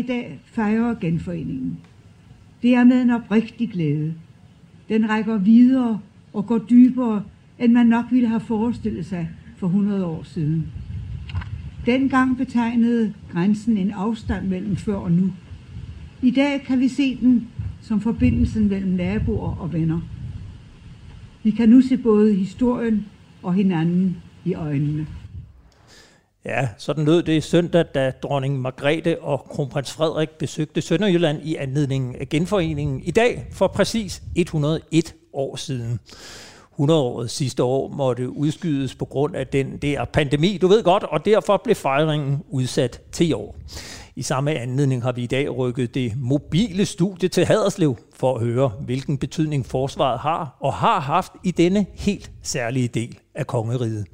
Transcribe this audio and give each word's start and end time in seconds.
i 0.00 0.02
dag 0.02 0.40
fejrer 0.44 0.94
genforeningen. 0.94 1.78
Det 2.62 2.74
er 2.74 2.84
med 2.84 3.02
en 3.02 3.10
oprigtig 3.10 3.70
glæde. 3.70 4.14
Den 4.88 5.10
rækker 5.10 5.38
videre 5.38 6.00
og 6.32 6.46
går 6.46 6.58
dybere, 6.58 7.22
end 7.58 7.72
man 7.72 7.86
nok 7.86 8.04
ville 8.10 8.28
have 8.28 8.40
forestillet 8.40 9.06
sig 9.06 9.30
for 9.56 9.66
100 9.66 10.06
år 10.06 10.22
siden. 10.22 10.66
Dengang 11.86 12.36
betegnede 12.36 13.14
grænsen 13.32 13.76
en 13.76 13.90
afstand 13.90 14.48
mellem 14.48 14.76
før 14.76 14.96
og 14.96 15.12
nu. 15.12 15.32
I 16.22 16.30
dag 16.30 16.62
kan 16.62 16.80
vi 16.80 16.88
se 16.88 17.16
den 17.16 17.48
som 17.80 18.00
forbindelsen 18.00 18.68
mellem 18.68 18.92
naboer 18.92 19.56
og 19.56 19.72
venner. 19.72 20.00
Vi 21.42 21.50
kan 21.50 21.68
nu 21.68 21.80
se 21.80 21.96
både 21.96 22.34
historien 22.34 23.06
og 23.42 23.54
hinanden 23.54 24.16
i 24.44 24.54
øjnene. 24.54 25.06
Ja, 26.44 26.68
sådan 26.78 27.04
lød 27.04 27.22
det 27.22 27.44
søndag, 27.44 27.84
da 27.94 28.12
dronning 28.22 28.60
Margrethe 28.60 29.22
og 29.22 29.46
kronprins 29.50 29.92
Frederik 29.92 30.30
besøgte 30.30 30.80
Sønderjylland 30.80 31.42
i 31.42 31.56
anledning 31.56 32.20
af 32.20 32.28
genforeningen 32.28 33.00
i 33.02 33.10
dag 33.10 33.46
for 33.52 33.66
præcis 33.66 34.22
101 34.36 35.14
år 35.32 35.56
siden. 35.56 36.00
100-året 36.80 37.30
sidste 37.30 37.62
år 37.62 37.88
måtte 37.88 38.30
udskydes 38.30 38.94
på 38.94 39.04
grund 39.04 39.36
af 39.36 39.46
den 39.46 39.76
der 39.76 40.04
pandemi, 40.04 40.58
du 40.58 40.68
ved 40.68 40.82
godt, 40.82 41.02
og 41.02 41.24
derfor 41.24 41.60
blev 41.64 41.76
fejringen 41.76 42.42
udsat 42.48 43.00
til 43.12 43.28
i 43.28 43.32
år. 43.32 43.56
I 44.16 44.22
samme 44.22 44.50
anledning 44.50 45.02
har 45.02 45.12
vi 45.12 45.22
i 45.22 45.26
dag 45.26 45.56
rykket 45.56 45.94
det 45.94 46.12
mobile 46.16 46.86
studie 46.86 47.28
til 47.28 47.46
Haderslev 47.46 47.96
for 48.14 48.34
at 48.34 48.44
høre, 48.44 48.68
hvilken 48.68 49.18
betydning 49.18 49.66
forsvaret 49.66 50.20
har 50.20 50.56
og 50.60 50.74
har 50.74 51.00
haft 51.00 51.32
i 51.44 51.50
denne 51.50 51.86
helt 51.94 52.30
særlige 52.42 52.88
del 52.88 53.18
af 53.34 53.46
kongeriget. 53.46 54.06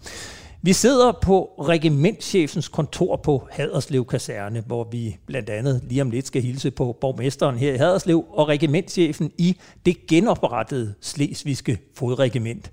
Vi 0.66 0.72
sidder 0.72 1.12
på 1.22 1.50
regimentchefens 1.58 2.68
kontor 2.68 3.16
på 3.16 3.48
Haderslev 3.50 4.06
Kaserne, 4.06 4.62
hvor 4.66 4.88
vi 4.90 5.16
blandt 5.26 5.50
andet 5.50 5.80
lige 5.88 6.02
om 6.02 6.10
lidt 6.10 6.26
skal 6.26 6.42
hilse 6.42 6.70
på 6.70 6.96
borgmesteren 7.00 7.56
her 7.56 7.74
i 7.74 7.76
Haderslev 7.76 8.24
og 8.30 8.48
regimentchefen 8.48 9.32
i 9.38 9.56
det 9.86 10.06
genoprettede 10.06 10.94
Slesvigske 11.00 11.78
fodregiment. 11.94 12.72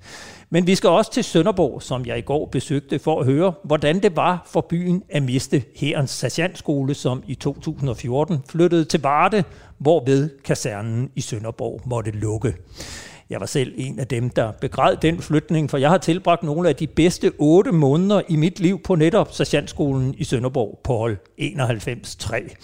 Men 0.50 0.68
vi 0.68 0.76
skal 0.76 0.90
også 0.90 1.12
til 1.12 1.24
Sønderborg, 1.24 1.82
som 1.82 2.06
jeg 2.06 2.18
i 2.18 2.22
går 2.22 2.46
besøgte 2.46 3.00
for 3.00 3.20
at 3.20 3.26
høre, 3.26 3.54
hvordan 3.64 4.04
det 4.04 4.16
var 4.16 4.48
for 4.52 4.62
byen 4.62 5.04
at 5.10 5.24
miste 5.24 5.64
Herrens 5.76 6.12
Sergeantskole, 6.12 6.94
som 6.94 7.24
i 7.28 7.36
2014 7.36 8.40
flyttede 8.50 8.86
til 8.86 9.02
Varde, 9.02 9.44
hvorved 9.78 10.30
kasernen 10.44 11.10
i 11.16 11.22
Sønderborg 11.22 11.82
måtte 11.86 12.12
lukke. 12.12 12.54
Jeg 13.34 13.40
var 13.40 13.46
selv 13.46 13.74
en 13.78 14.00
af 14.00 14.08
dem, 14.08 14.30
der 14.30 14.52
begræd 14.52 14.98
den 14.98 15.22
flytning, 15.22 15.70
for 15.70 15.78
jeg 15.78 15.90
har 15.90 15.98
tilbragt 15.98 16.44
nogle 16.44 16.70
af 16.70 16.76
de 16.76 16.88
bedste 16.88 17.32
otte 17.38 17.72
måneder 17.72 18.22
i 18.28 18.36
mit 18.36 18.60
liv 18.60 18.82
på 18.82 18.96
netop 18.96 19.32
Sergeantskolen 19.32 20.16
i 20.18 20.24
Sønderborg 20.24 20.80
på 20.84 20.98
hold 20.98 21.18
91-3. 21.40 22.56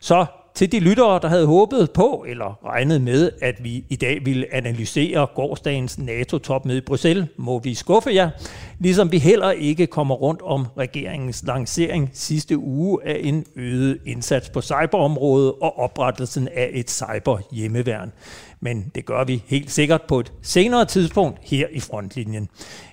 Så 0.00 0.26
til 0.54 0.72
de 0.72 0.80
lyttere, 0.80 1.20
der 1.22 1.28
havde 1.28 1.46
håbet 1.46 1.90
på 1.90 2.24
eller 2.28 2.64
regnet 2.64 3.00
med, 3.00 3.30
at 3.42 3.64
vi 3.64 3.84
i 3.88 3.96
dag 3.96 4.26
ville 4.26 4.54
analysere 4.54 5.26
gårdsdagens 5.34 5.98
NATO-topmøde 5.98 6.78
i 6.78 6.80
Bruxelles, 6.80 7.28
må 7.36 7.58
vi 7.58 7.74
skuffe 7.74 8.10
jer, 8.14 8.30
ligesom 8.78 9.12
vi 9.12 9.18
heller 9.18 9.50
ikke 9.50 9.86
kommer 9.86 10.14
rundt 10.14 10.42
om 10.42 10.66
regeringens 10.78 11.42
lancering 11.46 12.10
sidste 12.12 12.58
uge 12.58 12.98
af 13.04 13.20
en 13.22 13.44
øget 13.56 13.98
indsats 14.06 14.50
på 14.50 14.60
cyberområdet 14.60 15.52
og 15.62 15.78
oprettelsen 15.78 16.48
af 16.48 16.70
et 16.72 16.90
cyber-hjemmeværn. 16.90 18.12
Men 18.60 18.90
det 18.94 19.06
gør 19.06 19.24
vi 19.24 19.42
helt 19.46 19.70
sikkert 19.70 20.02
på 20.02 20.20
et 20.20 20.32
senere 20.42 20.84
tidspunkt 20.84 21.38
her 21.42 21.66
i 21.72 21.80
frontlinjen. 21.80 22.48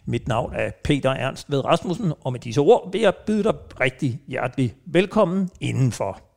Mit 0.06 0.28
navn 0.28 0.54
er 0.56 0.72
Peter 0.84 1.12
Ernst 1.12 1.52
ved 1.52 1.66
Rasmussen, 1.66 2.14
og 2.22 2.32
med 2.32 2.40
disse 2.40 2.62
ord 2.62 2.92
vil 2.92 3.02
jeg 3.02 3.14
byde 3.28 3.44
dig 3.44 3.54
rigtig 3.82 4.20
hjertelig 4.28 4.74
velkommen 4.86 5.50
indenfor. 5.62 6.29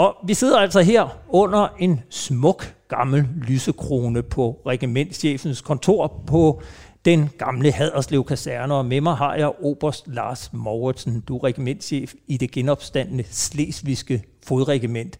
Og 0.00 0.16
vi 0.24 0.34
sidder 0.34 0.58
altså 0.58 0.80
her 0.80 1.18
under 1.28 1.68
en 1.78 2.00
smuk 2.10 2.74
gammel 2.88 3.28
lysekrone 3.48 4.22
på 4.22 4.62
regimentschefens 4.66 5.60
kontor 5.60 6.22
på 6.26 6.62
den 7.04 7.30
gamle 7.38 7.72
Haderslev 7.72 8.24
kaserne, 8.24 8.74
og 8.74 8.86
med 8.86 9.00
mig 9.00 9.16
har 9.16 9.34
jeg 9.34 9.52
Oberst 9.62 10.08
Lars 10.08 10.52
Mauritsen, 10.52 11.20
du 11.20 11.36
er 11.36 11.44
regimentschef 11.44 12.14
i 12.26 12.36
det 12.36 12.50
genopstandende 12.50 13.24
Slesvigske 13.30 14.22
fodregiment. 14.46 15.18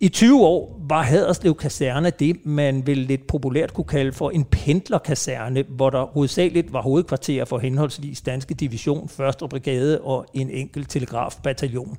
I 0.00 0.08
20 0.08 0.46
år 0.46 0.80
var 0.88 1.02
Haderslev 1.02 1.54
Kaserne 1.54 2.10
det, 2.10 2.36
man 2.46 2.86
vel 2.86 2.98
lidt 2.98 3.26
populært 3.26 3.74
kunne 3.74 3.84
kalde 3.84 4.12
for 4.12 4.30
en 4.30 4.44
pendlerkaserne, 4.44 5.64
hvor 5.68 5.90
der 5.90 6.04
hovedsageligt 6.04 6.72
var 6.72 6.82
hovedkvarter 6.82 7.44
for 7.44 7.58
henholdsvis 7.58 8.20
Danske 8.20 8.54
Division, 8.54 9.10
1. 9.42 9.50
Brigade 9.50 10.00
og 10.00 10.26
en 10.34 10.50
enkelt 10.50 10.90
telegrafbataljon. 10.90 11.98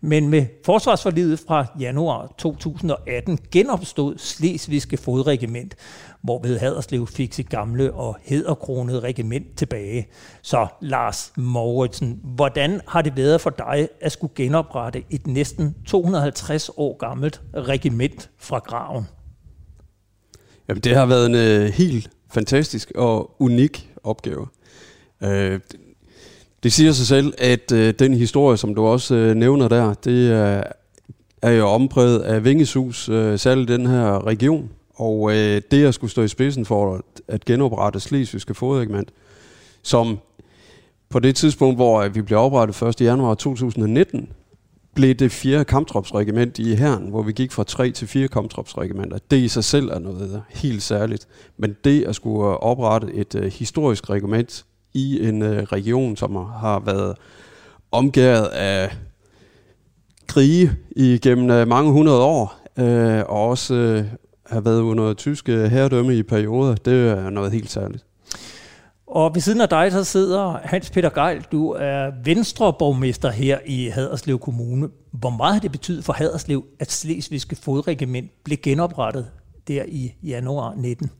Men 0.00 0.28
med 0.28 0.46
forsvarsforlivet 0.64 1.38
fra 1.38 1.66
januar 1.80 2.34
2018 2.38 3.38
genopstod 3.52 4.18
Slesvigske 4.18 4.96
fodregiment, 4.96 5.74
hvorved 6.22 6.58
Haderslev 6.58 7.06
fik 7.06 7.32
sit 7.32 7.48
gamle 7.48 7.92
og 7.92 8.16
hederkronede 8.22 9.00
regiment 9.00 9.56
tilbage. 9.56 10.08
Så 10.42 10.66
Lars 10.80 11.32
Mauritsen, 11.36 12.20
hvordan 12.22 12.80
har 12.88 13.02
det 13.02 13.16
været 13.16 13.40
for 13.40 13.50
dig 13.50 13.88
at 14.00 14.12
skulle 14.12 14.32
genoprette 14.36 15.02
et 15.10 15.26
næsten 15.26 15.74
250 15.86 16.70
år 16.76 16.96
gammelt 16.96 17.40
regiment 17.54 18.30
fra 18.38 18.58
graven? 18.58 19.04
Jamen, 20.68 20.80
det 20.80 20.96
har 20.96 21.06
været 21.06 21.26
en 21.26 21.34
øh, 21.34 21.72
helt 21.72 22.10
fantastisk 22.32 22.92
og 22.94 23.36
unik 23.38 23.90
opgave. 24.04 24.46
Øh, 25.22 25.60
det 26.62 26.72
siger 26.72 26.92
sig 26.92 27.06
selv, 27.06 27.32
at 27.38 27.72
øh, 27.72 27.94
den 27.98 28.14
historie, 28.14 28.56
som 28.56 28.74
du 28.74 28.86
også 28.86 29.14
øh, 29.14 29.34
nævner 29.34 29.68
der, 29.68 29.94
det 29.94 30.30
øh, 30.30 30.62
er 31.42 31.50
jo 31.50 31.68
ompræget 31.68 32.18
af 32.18 32.44
vingesus, 32.44 33.08
øh, 33.08 33.38
særligt 33.38 33.68
den 33.68 33.86
her 33.86 34.26
region. 34.26 34.70
Og 34.94 35.30
øh, 35.30 35.62
det 35.70 35.86
at 35.86 35.94
skulle 35.94 36.10
stå 36.10 36.22
i 36.22 36.28
spidsen 36.28 36.64
for 36.64 37.00
at 37.28 37.44
genoprette 37.44 38.00
Slesvigske 38.00 38.54
fodregiment, 38.54 39.10
som 39.82 40.18
på 41.08 41.18
det 41.18 41.36
tidspunkt, 41.36 41.76
hvor 41.76 42.02
øh, 42.02 42.14
vi 42.14 42.22
blev 42.22 42.38
oprettet 42.38 42.82
1. 42.82 43.00
januar 43.00 43.34
2019, 43.34 44.28
blev 44.94 45.14
det 45.14 45.32
fjerde 45.32 45.64
kamptropsregiment 45.64 46.58
i 46.58 46.74
herren, 46.74 47.08
hvor 47.08 47.22
vi 47.22 47.32
gik 47.32 47.52
fra 47.52 47.64
tre 47.64 47.90
til 47.90 48.08
fire 48.08 48.28
kamptropsregimenter. 48.28 49.18
Det 49.30 49.36
i 49.36 49.48
sig 49.48 49.64
selv 49.64 49.88
er 49.88 49.98
noget 49.98 50.42
helt 50.48 50.82
særligt. 50.82 51.28
Men 51.56 51.76
det 51.84 52.04
at 52.04 52.14
skulle 52.14 52.48
øh, 52.48 52.54
oprette 52.54 53.14
et 53.14 53.34
øh, 53.34 53.52
historisk 53.52 54.10
regiment 54.10 54.64
i 54.94 55.28
en 55.28 55.42
øh, 55.42 55.62
region, 55.62 56.16
som 56.16 56.36
har 56.36 56.82
været 56.86 57.16
omgået 57.92 58.46
af 58.46 58.96
krige 60.26 60.72
igennem 60.96 61.50
øh, 61.50 61.68
mange 61.68 61.92
hundrede 61.92 62.22
år, 62.22 62.60
øh, 62.78 63.22
og 63.28 63.48
også 63.48 63.74
øh, 63.74 64.04
har 64.46 64.60
været 64.60 64.80
under 64.80 65.14
tyske 65.14 65.52
øh, 65.52 65.64
herredømme 65.64 66.16
i 66.16 66.22
perioder, 66.22 66.74
det 66.74 67.08
er 67.08 67.30
noget 67.30 67.52
helt 67.52 67.70
særligt. 67.70 68.04
Og 69.06 69.34
ved 69.34 69.40
siden 69.40 69.60
af 69.60 69.68
dig, 69.68 69.92
så 69.92 70.04
sidder 70.04 70.58
Hans 70.64 70.90
Peter 70.90 71.10
Geil. 71.10 71.46
Du 71.52 71.70
er 71.70 72.10
venstreborgmester 72.24 73.30
her 73.30 73.58
i 73.66 73.88
Haderslev 73.88 74.38
Kommune. 74.38 74.88
Hvor 75.12 75.30
meget 75.30 75.52
har 75.52 75.60
det 75.60 75.72
betydet 75.72 76.04
for 76.04 76.12
Haderslev, 76.12 76.64
at 76.80 76.90
Slesvigske 76.90 77.56
Fodregiment 77.56 78.30
blev 78.44 78.58
genoprettet 78.62 79.26
der 79.68 79.82
i 79.88 80.14
januar 80.22 80.74
19? 80.74 81.10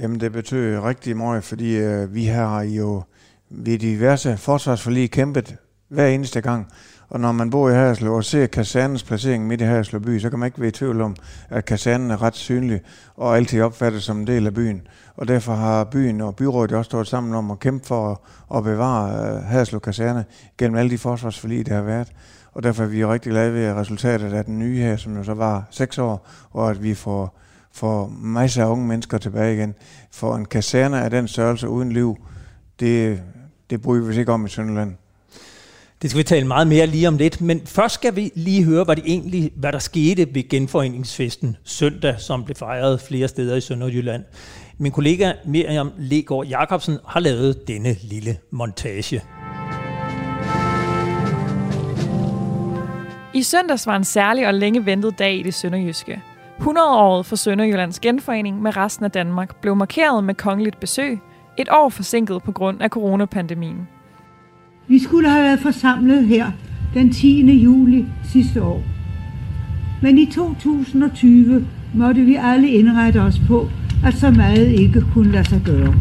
Jamen, 0.00 0.20
det 0.20 0.32
betød 0.32 0.78
rigtig 0.78 1.16
meget, 1.16 1.44
fordi 1.44 1.76
øh, 1.76 2.14
vi 2.14 2.24
har 2.24 2.62
jo 2.62 3.02
ved 3.50 3.78
diverse 3.78 4.36
forsvarsforlig 4.36 5.10
kæmpet 5.10 5.56
hver 5.88 6.06
eneste 6.06 6.40
gang. 6.40 6.66
Og 7.08 7.20
når 7.20 7.32
man 7.32 7.50
bor 7.50 7.70
i 7.70 7.72
Haderslev 7.72 8.12
og 8.12 8.24
ser 8.24 8.46
kasernens 8.46 9.04
placering 9.04 9.46
midt 9.46 9.60
i 9.60 9.64
Haderslev 9.64 10.02
by, 10.02 10.18
så 10.18 10.30
kan 10.30 10.38
man 10.38 10.46
ikke 10.46 10.60
være 10.60 10.68
i 10.68 10.72
tvivl 10.72 11.00
om, 11.00 11.16
at 11.48 11.64
kasernen 11.64 12.10
er 12.10 12.22
ret 12.22 12.36
synlig 12.36 12.80
og 13.16 13.36
altid 13.36 13.62
opfattet 13.62 14.02
som 14.02 14.18
en 14.18 14.26
del 14.26 14.46
af 14.46 14.54
byen. 14.54 14.82
Og 15.16 15.28
derfor 15.28 15.54
har 15.54 15.84
byen 15.84 16.20
og 16.20 16.36
byrådet 16.36 16.72
også 16.72 16.88
stået 16.88 17.06
sammen 17.06 17.34
om 17.34 17.50
at 17.50 17.58
kæmpe 17.58 17.86
for 17.86 18.22
at 18.54 18.64
bevare 18.64 19.34
øh, 19.36 19.42
Haderslev 19.42 19.80
kaserne 19.80 20.24
gennem 20.58 20.78
alle 20.78 20.90
de 20.90 20.98
forsvarsforlig, 20.98 21.66
der 21.66 21.74
har 21.74 21.82
været. 21.82 22.12
Og 22.52 22.62
derfor 22.62 22.82
er 22.82 22.88
vi 22.88 23.04
rigtig 23.04 23.32
glade 23.32 23.54
ved 23.54 23.72
resultatet 23.72 24.32
af 24.32 24.44
den 24.44 24.58
nye 24.58 24.78
her, 24.78 24.96
som 24.96 25.16
jo 25.16 25.24
så 25.24 25.34
var 25.34 25.64
seks 25.70 25.98
år, 25.98 26.28
og 26.50 26.70
at 26.70 26.82
vi 26.82 26.94
får, 26.94 27.40
får 27.72 28.12
masser 28.20 28.64
af 28.64 28.68
unge 28.68 28.86
mennesker 28.86 29.18
tilbage 29.18 29.54
igen. 29.54 29.74
For 30.10 30.36
en 30.36 30.44
kaserne 30.44 31.02
af 31.02 31.10
den 31.10 31.28
størrelse 31.28 31.68
uden 31.68 31.92
liv, 31.92 32.16
det, 32.80 33.22
det 33.70 33.82
bryder 33.82 34.06
vi 34.06 34.18
ikke 34.18 34.32
om 34.32 34.46
i 34.46 34.48
Sønderland. 34.48 34.94
Det 36.02 36.10
skal 36.10 36.18
vi 36.18 36.22
tale 36.22 36.46
meget 36.46 36.66
mere 36.66 36.86
lige 36.86 37.08
om 37.08 37.16
lidt, 37.16 37.40
men 37.40 37.66
først 37.66 37.94
skal 37.94 38.16
vi 38.16 38.32
lige 38.34 38.64
høre, 38.64 38.84
hvad, 38.84 38.96
det 38.96 39.04
egentlig, 39.06 39.52
hvad 39.56 39.72
der 39.72 39.78
skete 39.78 40.34
ved 40.34 40.48
genforeningsfesten 40.48 41.56
søndag, 41.64 42.20
som 42.20 42.44
blev 42.44 42.54
fejret 42.54 43.00
flere 43.00 43.28
steder 43.28 43.56
i 43.56 43.60
Sønderjylland. 43.60 44.24
Min 44.78 44.92
kollega 44.92 45.32
Miriam 45.46 45.90
Legård 45.98 46.46
Jacobsen 46.46 46.98
har 47.06 47.20
lavet 47.20 47.68
denne 47.68 47.96
lille 48.02 48.36
montage. 48.50 49.22
I 53.34 53.42
søndags 53.42 53.86
var 53.86 53.96
en 53.96 54.04
særlig 54.04 54.46
og 54.46 54.54
længe 54.54 54.86
ventet 54.86 55.18
dag 55.18 55.34
i 55.38 55.42
det 55.42 55.54
sønderjyske. 55.54 56.22
100-året 56.60 57.26
for 57.26 57.36
Sønderjyllands 57.36 58.00
genforening 58.00 58.62
med 58.62 58.76
resten 58.76 59.04
af 59.04 59.10
Danmark 59.10 59.56
blev 59.56 59.76
markeret 59.76 60.24
med 60.24 60.34
kongeligt 60.34 60.80
besøg, 60.80 61.18
et 61.58 61.68
år 61.72 61.88
forsinket 61.88 62.42
på 62.42 62.52
grund 62.52 62.82
af 62.82 62.88
coronapandemien. 62.88 63.88
Vi 64.88 64.98
skulle 64.98 65.28
have 65.28 65.44
været 65.44 65.60
forsamlet 65.60 66.26
her 66.26 66.50
den 66.94 67.12
10. 67.12 67.62
juli 67.62 68.06
sidste 68.24 68.62
år. 68.62 68.82
Men 70.02 70.18
i 70.18 70.26
2020 70.26 71.66
måtte 71.94 72.20
vi 72.20 72.34
alle 72.34 72.68
indrette 72.68 73.18
os 73.18 73.40
på, 73.48 73.68
at 74.06 74.14
så 74.14 74.30
meget 74.30 74.66
ikke 74.66 75.04
kunne 75.14 75.32
lade 75.32 75.48
sig 75.48 75.62
gøre. 75.64 75.94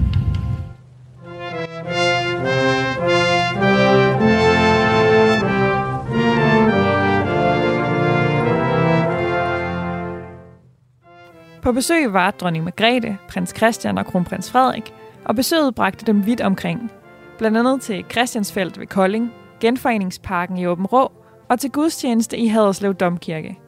På 11.69 11.74
besøg 11.74 12.13
var 12.13 12.31
dronning 12.31 12.63
Margrethe, 12.63 13.18
prins 13.27 13.54
Christian 13.57 13.98
og 13.98 14.06
kronprins 14.06 14.51
Frederik, 14.51 14.94
og 15.25 15.36
besøget 15.36 15.75
bragte 15.75 16.06
dem 16.06 16.25
vidt 16.25 16.42
omkring. 16.42 16.92
Blandt 17.38 17.57
andet 17.57 17.81
til 17.81 18.06
Christiansfeldt 18.12 18.80
ved 18.80 18.88
Kolding, 18.88 19.33
Genforeningsparken 19.60 20.57
i 20.57 20.68
Åben 20.68 20.86
Rå 20.86 21.12
og 21.50 21.60
til 21.60 21.71
gudstjeneste 21.71 22.38
i 22.38 22.48
Haderslev 22.48 22.94
Domkirke. 22.94 23.60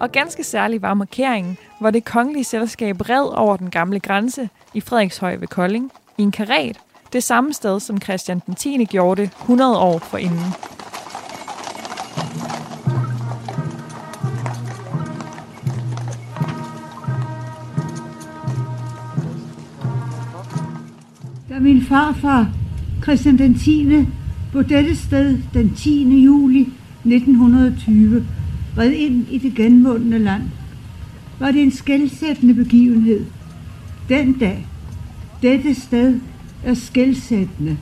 Og 0.00 0.12
ganske 0.12 0.44
særligt 0.44 0.82
var 0.82 0.94
markeringen, 0.94 1.58
hvor 1.80 1.90
det 1.90 2.04
kongelige 2.04 2.44
selskab 2.44 3.08
red 3.08 3.36
over 3.36 3.56
den 3.56 3.70
gamle 3.70 4.00
grænse 4.00 4.48
i 4.74 4.80
Frederikshøj 4.80 5.36
ved 5.36 5.48
Kolding 5.48 5.92
i 6.18 6.22
en 6.22 6.32
karet, 6.32 6.80
det 7.12 7.22
samme 7.22 7.52
sted 7.52 7.80
som 7.80 8.00
Christian 8.00 8.42
den 8.46 8.54
10. 8.54 8.84
gjorde 8.84 9.22
det 9.22 9.30
100 9.40 9.78
år 9.78 9.98
forinden. 9.98 10.52
Da 21.48 21.58
min 21.58 21.82
farfar, 21.82 22.48
Christian 23.02 23.38
den 23.38 23.58
10. 23.58 24.06
på 24.52 24.62
dette 24.62 24.96
sted 24.96 25.38
den 25.54 25.74
10. 25.74 26.24
juli 26.24 26.60
1920 27.04 28.26
red 28.78 28.90
ind 28.90 29.26
i 29.30 29.38
det 29.38 29.54
genvundne 29.54 30.18
land, 30.18 30.42
var 31.38 31.50
det 31.50 31.62
en 31.62 31.72
skældsættende 31.72 32.54
begivenhed. 32.54 33.24
Den 34.08 34.38
dag, 34.38 34.66
dette 35.42 35.74
sted 35.74 36.20
er 36.64 36.74
skældsættende 36.74 37.78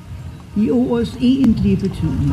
i 0.56 0.70
ordets 0.70 1.16
egentlige 1.16 1.76
betydning. 1.76 2.32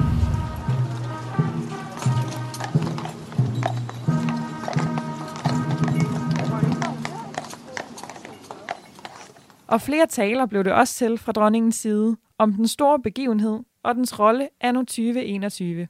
Og 9.68 9.82
flere 9.82 10.06
taler 10.10 10.46
blev 10.46 10.64
det 10.64 10.74
også 10.74 10.96
til 10.96 11.18
fra 11.18 11.32
dronningens 11.32 11.76
side 11.76 12.16
om 12.38 12.54
den 12.54 12.68
store 12.68 13.00
begivenhed 13.00 13.60
og 13.84 13.96
dens 13.96 14.20
rolle 14.20 14.48
anno 14.62 14.80
2021. 14.80 15.88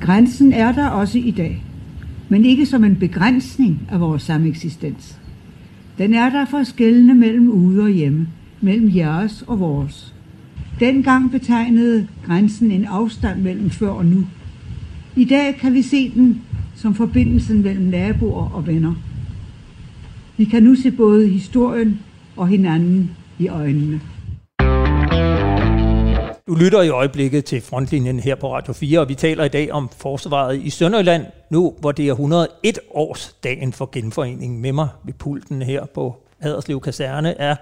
Grænsen 0.00 0.52
er 0.52 0.72
der 0.72 0.88
også 0.88 1.18
i 1.18 1.30
dag, 1.30 1.64
men 2.28 2.44
ikke 2.44 2.66
som 2.66 2.84
en 2.84 2.96
begrænsning 2.98 3.88
af 3.90 4.00
vores 4.00 4.22
sameksistens. 4.22 5.18
Den 5.98 6.14
er 6.14 6.30
der 6.30 6.44
for 6.44 6.62
skældende 6.62 7.14
mellem 7.14 7.48
ude 7.48 7.82
og 7.82 7.90
hjemme, 7.90 8.28
mellem 8.62 8.96
jeres 8.96 9.44
og 9.46 9.60
vores. 9.60 10.14
Dengang 10.80 11.30
betegnede 11.30 12.08
grænsen 12.26 12.70
en 12.70 12.84
afstand 12.84 13.42
mellem 13.42 13.70
før 13.70 13.90
og 13.90 14.06
nu. 14.06 14.26
I 15.16 15.24
dag 15.24 15.54
kan 15.54 15.74
vi 15.74 15.82
se 15.82 16.10
den 16.14 16.42
som 16.76 16.94
forbindelsen 16.94 17.62
mellem 17.62 17.84
naboer 17.84 18.50
og 18.54 18.66
venner. 18.66 18.94
Vi 20.36 20.44
kan 20.44 20.62
nu 20.62 20.74
se 20.74 20.90
både 20.90 21.28
historien 21.28 22.00
og 22.36 22.48
hinanden 22.48 23.10
i 23.38 23.48
øjnene. 23.48 24.00
Du 26.48 26.54
lytter 26.54 26.82
i 26.82 26.88
øjeblikket 26.88 27.44
til 27.44 27.60
frontlinjen 27.60 28.20
her 28.20 28.34
på 28.34 28.54
Radio 28.54 28.72
4, 28.72 29.00
og 29.00 29.08
vi 29.08 29.14
taler 29.14 29.44
i 29.44 29.48
dag 29.48 29.72
om 29.72 29.88
forsvaret 29.98 30.60
i 30.60 30.70
Sønderjylland, 30.70 31.26
nu 31.50 31.74
hvor 31.80 31.92
det 31.92 32.08
er 32.08 32.12
101 32.12 32.78
års 32.90 33.36
dagen 33.44 33.72
for 33.72 33.88
genforeningen. 33.92 34.60
Med 34.60 34.72
mig 34.72 34.88
ved 35.04 35.14
pulten 35.14 35.62
her 35.62 35.86
på 35.94 36.16
Haderslev 36.38 36.80
Kaserne 36.80 37.40
er 37.40 37.56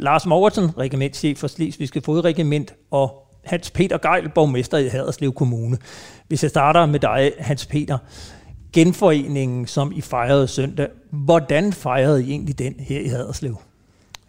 Lars 0.00 0.26
Moversen, 0.26 0.78
regimentschef 0.78 1.38
for 1.38 1.46
Slesvigske 1.46 2.00
Fodregiment, 2.00 2.74
og 2.90 3.26
Hans 3.44 3.70
Peter 3.70 3.98
Geil, 3.98 4.28
borgmester 4.34 4.78
i 4.78 4.88
Haderslev 4.88 5.32
Kommune. 5.32 5.78
Hvis 6.28 6.42
jeg 6.42 6.50
starter 6.50 6.86
med 6.86 7.00
dig, 7.00 7.32
Hans 7.38 7.66
Peter. 7.66 7.98
Genforeningen, 8.72 9.66
som 9.66 9.92
I 9.94 10.00
fejrede 10.00 10.48
søndag, 10.48 10.88
hvordan 11.10 11.72
fejrede 11.72 12.24
I 12.24 12.30
egentlig 12.30 12.58
den 12.58 12.74
her 12.78 13.00
i 13.00 13.06
Haderslev? 13.06 13.56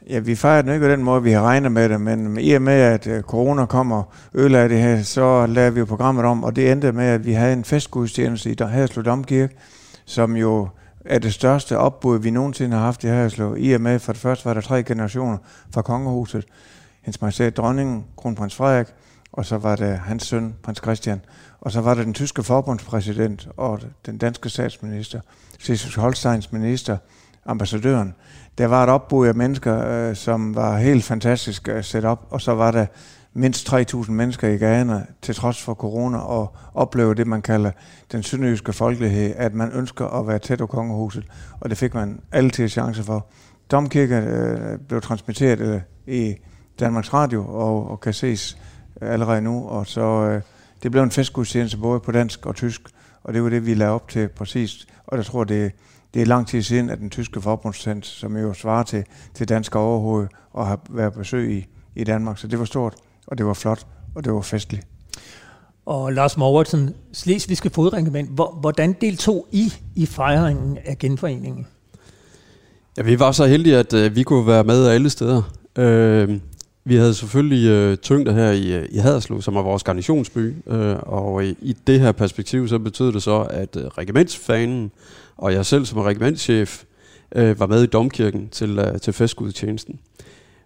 Ja, 0.09 0.19
vi 0.19 0.35
fejrer 0.35 0.62
den 0.62 0.71
ikke 0.71 0.85
på 0.85 0.91
den 0.91 1.03
måde, 1.03 1.23
vi 1.23 1.31
har 1.31 1.41
regnet 1.41 1.71
med 1.71 1.89
det, 1.89 2.01
men 2.01 2.39
i 2.39 2.53
og 2.53 2.62
med, 2.62 2.73
at 2.73 3.07
øh, 3.07 3.21
corona 3.21 3.65
kommer 3.65 4.03
ødelagt 4.33 4.69
det 4.69 4.81
her, 4.81 5.03
så 5.03 5.45
lavede 5.45 5.73
vi 5.73 5.79
jo 5.79 5.85
programmet 5.85 6.25
om, 6.25 6.44
og 6.44 6.56
det 6.56 6.71
endte 6.71 6.91
med, 6.91 7.06
at 7.06 7.25
vi 7.25 7.33
havde 7.33 7.53
en 7.53 7.63
festgudstjeneste 7.63 8.51
i 8.51 8.56
Haderslev 8.59 9.06
Domkirke, 9.06 9.56
som 10.06 10.35
jo 10.35 10.68
er 11.06 11.19
det 11.19 11.33
største 11.33 11.77
opbud, 11.77 12.19
vi 12.19 12.31
nogensinde 12.31 12.77
har 12.77 12.83
haft 12.83 13.03
i 13.03 13.07
Haderslev. 13.07 13.56
I 13.59 13.74
og 13.74 13.81
med, 13.81 14.00
for 14.00 14.13
det 14.13 14.21
første 14.21 14.45
var 14.45 14.53
der 14.53 14.62
tre 14.62 14.83
generationer 14.83 15.38
fra 15.74 15.81
kongehuset. 15.81 16.45
Hendes 17.01 17.21
majestæt 17.21 17.57
dronningen, 17.57 18.06
kronprins 18.18 18.56
Frederik, 18.56 18.88
og 19.31 19.45
så 19.45 19.57
var 19.57 19.75
det 19.75 19.98
hans 19.98 20.24
søn, 20.24 20.56
prins 20.63 20.80
Christian. 20.80 21.21
Og 21.62 21.71
så 21.71 21.81
var 21.81 21.94
det 21.94 22.06
den 22.06 22.13
tyske 22.13 22.44
forbundspræsident 22.44 23.48
og 23.57 23.80
den 24.06 24.18
danske 24.18 24.50
statsminister, 24.50 25.19
Cecil 25.59 26.01
Holsteins 26.01 26.51
minister, 26.51 26.98
ambassadøren. 27.45 28.13
Der 28.57 28.68
var 28.68 28.83
et 28.83 28.89
opbud 28.89 29.27
af 29.27 29.36
mennesker, 29.36 29.88
øh, 29.88 30.15
som 30.15 30.56
var 30.56 30.77
helt 30.77 31.04
fantastisk 31.04 31.68
at 31.68 31.86
sætte 31.86 32.06
op, 32.06 32.27
og 32.30 32.42
så 32.42 32.54
var 32.54 32.71
der 32.71 32.86
mindst 33.33 33.74
3.000 33.74 34.12
mennesker 34.12 34.48
i 34.48 34.57
Ghana, 34.57 35.06
til 35.22 35.36
trods 35.36 35.62
for 35.62 35.74
corona, 35.74 36.18
og 36.18 36.56
opleve 36.74 37.16
det, 37.16 37.28
man 37.28 37.42
kalder 37.42 37.72
den 38.12 38.24
sønderjyske 38.24 38.74
folkelighed, 38.74 39.33
at 39.36 39.54
man 39.54 39.72
ønsker 39.72 40.06
at 40.07 40.28
være 40.28 40.39
tæt 40.39 40.60
på 40.60 40.68
kongehuset, 40.68 41.25
og 41.60 41.69
det 41.69 41.78
fik 41.78 41.94
man 41.94 42.19
altid 42.31 42.69
chance 42.69 43.04
for. 43.04 43.28
Domkirke 43.72 44.16
øh, 44.16 44.80
blev 44.88 45.01
transmitteret 45.01 45.60
øh, 45.60 45.81
i 46.07 46.36
Danmarks 46.80 47.13
Radio, 47.13 47.45
og, 47.48 47.92
og 47.92 48.00
kan 48.00 48.13
ses 48.13 48.57
øh, 49.01 49.13
allerede 49.13 49.42
nu, 49.42 49.68
og 49.68 49.88
så 49.88 50.01
øh, 50.01 50.42
det 50.83 50.92
blev 50.92 51.04
en 51.04 51.12
festgudstjeneste 51.12 51.78
både 51.78 52.00
på 52.00 52.11
dansk 52.11 52.45
og 52.45 52.56
tysk, 52.56 52.81
og 53.23 53.33
det 53.33 53.44
var 53.44 53.50
det, 53.50 53.66
vi 53.66 53.73
lavede 53.73 53.95
op 53.95 54.09
til 54.09 54.28
præcis, 54.28 54.88
og 55.07 55.18
jeg 55.18 55.26
tror, 55.26 55.44
det, 55.44 55.71
det 56.14 56.21
er 56.21 56.26
lang 56.26 56.47
tid 56.47 56.61
siden, 56.61 56.90
at 56.90 57.00
den 57.00 57.09
tyske 57.09 57.42
forbundstjent, 57.42 58.06
som 58.06 58.38
jo 58.38 58.54
svarer 58.54 58.83
til, 58.83 59.06
til 59.33 59.50
dansk 59.50 59.76
overhoved, 59.76 60.28
og 60.54 60.68
har 60.68 60.80
været 60.90 61.14
besøg 61.14 61.52
i, 61.52 61.68
i 61.95 62.04
Danmark, 62.04 62.38
så 62.38 62.47
det 62.47 62.59
var 62.59 62.66
stort 62.66 62.95
og 63.31 63.38
det 63.38 63.45
var 63.45 63.54
flot, 63.54 63.88
og 64.16 64.26
det 64.26 64.33
var 64.33 64.42
festligt. 64.42 64.88
Og 65.85 66.14
Lars 66.14 66.38
Mauritsen, 66.38 66.95
Slesvigske 67.14 67.69
Fodregiment, 67.69 68.30
hvordan 68.59 68.95
deltog 69.02 69.47
I 69.52 69.73
i 69.95 70.06
fejringen 70.06 70.78
af 70.85 70.97
genforeningen? 70.97 71.68
Ja, 72.97 73.02
vi 73.02 73.19
var 73.19 73.31
så 73.31 73.45
heldige, 73.45 73.78
at 73.78 73.94
uh, 73.94 74.16
vi 74.16 74.23
kunne 74.23 74.47
være 74.47 74.64
med 74.64 74.88
alle 74.88 75.09
steder. 75.09 75.42
Uh, 75.80 76.40
vi 76.83 76.95
havde 76.95 77.14
selvfølgelig 77.14 77.92
uh, 77.92 77.97
tyngder 77.97 78.33
her 78.33 78.52
i, 78.52 78.85
i 78.85 78.97
Haderslev, 78.97 79.42
som 79.42 79.56
er 79.56 79.61
vores 79.61 79.83
garnisonsby, 79.83 80.54
uh, 80.66 80.76
og 81.02 81.45
i, 81.45 81.57
i 81.61 81.76
det 81.88 82.00
her 82.00 82.11
perspektiv, 82.11 82.68
så 82.68 82.80
betød 82.80 83.14
det 83.14 83.23
så, 83.23 83.42
at 83.50 83.76
uh, 83.76 83.83
regimentsfanen 83.83 84.92
og 85.38 85.54
jeg 85.54 85.66
selv 85.66 85.85
som 85.85 86.00
regimentschef 86.00 86.83
uh, 87.35 87.59
var 87.59 87.68
med 87.68 87.83
i 87.83 87.88
domkirken 87.88 88.50
til, 88.50 88.80
uh, 88.80 88.97
til 89.02 89.14
festgudstjenesten. 89.14 90.00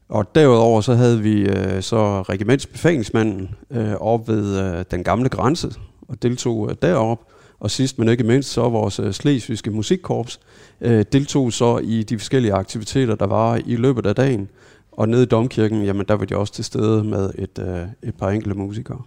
Og 0.10 0.36
derudover 0.36 0.82
så 0.82 0.94
havde 0.94 1.22
vi 1.22 1.42
øh, 1.42 1.82
så 1.82 2.22
regimentsbefalingsmanden 2.22 3.50
øh, 3.72 3.94
op 3.94 4.28
ved 4.28 4.60
øh, 4.62 4.86
den 4.92 5.04
gamle 5.04 5.30
grænse 5.30 5.74
og 6.08 6.24
deltog 6.24 6.70
øh, 6.70 6.76
derop. 6.82 7.20
Og 7.60 7.72
sidst 7.72 8.00
men 8.00 8.10
ikke 8.10 8.24
mindst 8.24 8.52
så 8.52 8.70
vores 8.70 9.00
øh, 9.00 9.14
slesvigske 9.14 9.72
musikkorps 9.72 10.40
øh, 10.82 11.06
deltog 11.12 11.54
så 11.54 11.78
i 11.78 12.04
de 12.04 12.18
forskellige 12.18 12.54
aktiviteter, 12.54 13.16
der 13.16 13.28
var 13.28 13.62
i 13.66 13.76
løbet 13.76 14.06
af 14.06 14.16
dagen. 14.16 14.50
Og 14.92 15.10
nede 15.10 15.24
i 15.24 15.26
domkirken, 15.26 15.84
jamen 15.84 16.06
der 16.08 16.14
var 16.14 16.26
de 16.26 16.36
også 16.38 16.54
til 16.54 16.64
stede 16.66 17.04
med 17.04 17.30
et, 17.38 17.60
øh, 17.60 18.10
et 18.10 18.16
par 18.16 18.30
enkelte 18.30 18.58
musikere. 18.58 19.02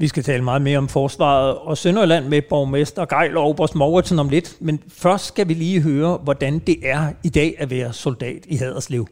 Vi 0.00 0.08
skal 0.08 0.22
tale 0.22 0.44
meget 0.44 0.62
mere 0.62 0.78
om 0.78 0.88
forsvaret 0.88 1.54
og 1.58 1.78
Sønderjylland 1.78 2.28
med 2.28 2.42
borgmester 2.42 3.04
Geil 3.04 3.36
og 3.36 3.44
Oberst 3.44 3.74
Mauritsen 3.74 4.18
om 4.18 4.28
lidt, 4.28 4.56
men 4.60 4.82
først 4.88 5.26
skal 5.26 5.48
vi 5.48 5.54
lige 5.54 5.80
høre, 5.80 6.18
hvordan 6.24 6.58
det 6.58 6.76
er 6.82 7.12
i 7.22 7.28
dag 7.28 7.54
at 7.58 7.70
være 7.70 7.92
soldat 7.92 8.44
i 8.46 8.56
Haderslev. 8.56 9.06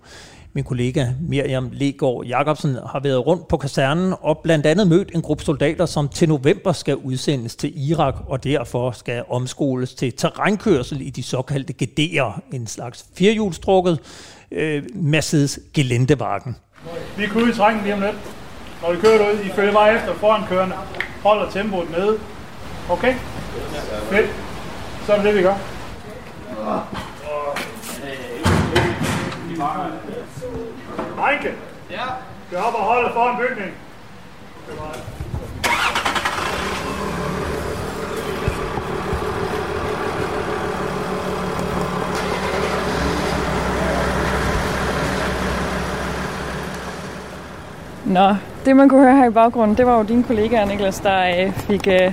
Min 0.52 0.64
kollega 0.64 1.06
Miriam 1.20 1.70
Legård 1.72 2.26
Jacobsen 2.26 2.76
har 2.90 3.00
været 3.00 3.26
rundt 3.26 3.48
på 3.48 3.56
kasernen 3.56 4.14
og 4.20 4.38
blandt 4.38 4.66
andet 4.66 4.88
mødt 4.88 5.10
en 5.14 5.22
gruppe 5.22 5.44
soldater, 5.44 5.86
som 5.86 6.08
til 6.08 6.28
november 6.28 6.72
skal 6.72 6.96
udsendes 6.96 7.56
til 7.56 7.90
Irak 7.90 8.14
og 8.26 8.44
derfor 8.44 8.90
skal 8.90 9.24
omskoles 9.28 9.94
til 9.94 10.12
terrænkørsel 10.12 11.00
i 11.02 11.10
de 11.10 11.22
såkaldte 11.22 11.74
GD'er, 11.82 12.40
en 12.52 12.66
slags 12.66 13.06
firehjulstrukket 13.14 13.98
øh, 14.50 14.82
Mercedes 14.94 15.60
Gelendewagen. 15.74 16.56
Vi 17.16 17.24
er 17.24 17.36
ude 17.36 17.50
i 17.50 17.82
lige 17.84 17.94
om 17.94 18.00
lidt. 18.00 18.45
Når 18.82 18.92
vi 18.92 19.00
kører 19.00 19.32
ud, 19.32 19.38
I 19.40 19.50
følger 19.50 19.72
bare 19.72 19.94
efter 19.94 20.14
foran 20.14 20.42
kørende. 20.48 20.74
Holder 21.22 21.50
tempoet 21.50 21.90
nede. 21.90 22.18
Okay? 22.90 23.14
Fedt. 24.10 24.30
Så 25.06 25.12
er 25.12 25.16
det 25.16 25.24
det, 25.24 25.34
vi 25.34 25.42
gør. 25.42 25.54
Heinke! 31.26 31.54
Ja? 31.90 32.02
Gør 32.50 32.60
op 32.60 32.74
og 32.74 32.80
holde 32.80 33.10
foran 33.12 33.36
bygningen. 33.36 33.74
Nå, 48.04 48.36
det 48.66 48.76
man 48.76 48.88
kunne 48.88 49.02
høre 49.02 49.16
her 49.16 49.28
i 49.28 49.30
baggrunden, 49.30 49.76
det 49.76 49.86
var 49.86 49.98
jo 49.98 50.02
dine 50.02 50.22
kollegaer, 50.22 50.64
Niklas, 50.66 51.00
der 51.00 51.46
øh, 51.46 51.52
fik 51.52 51.88
øh, 51.88 52.12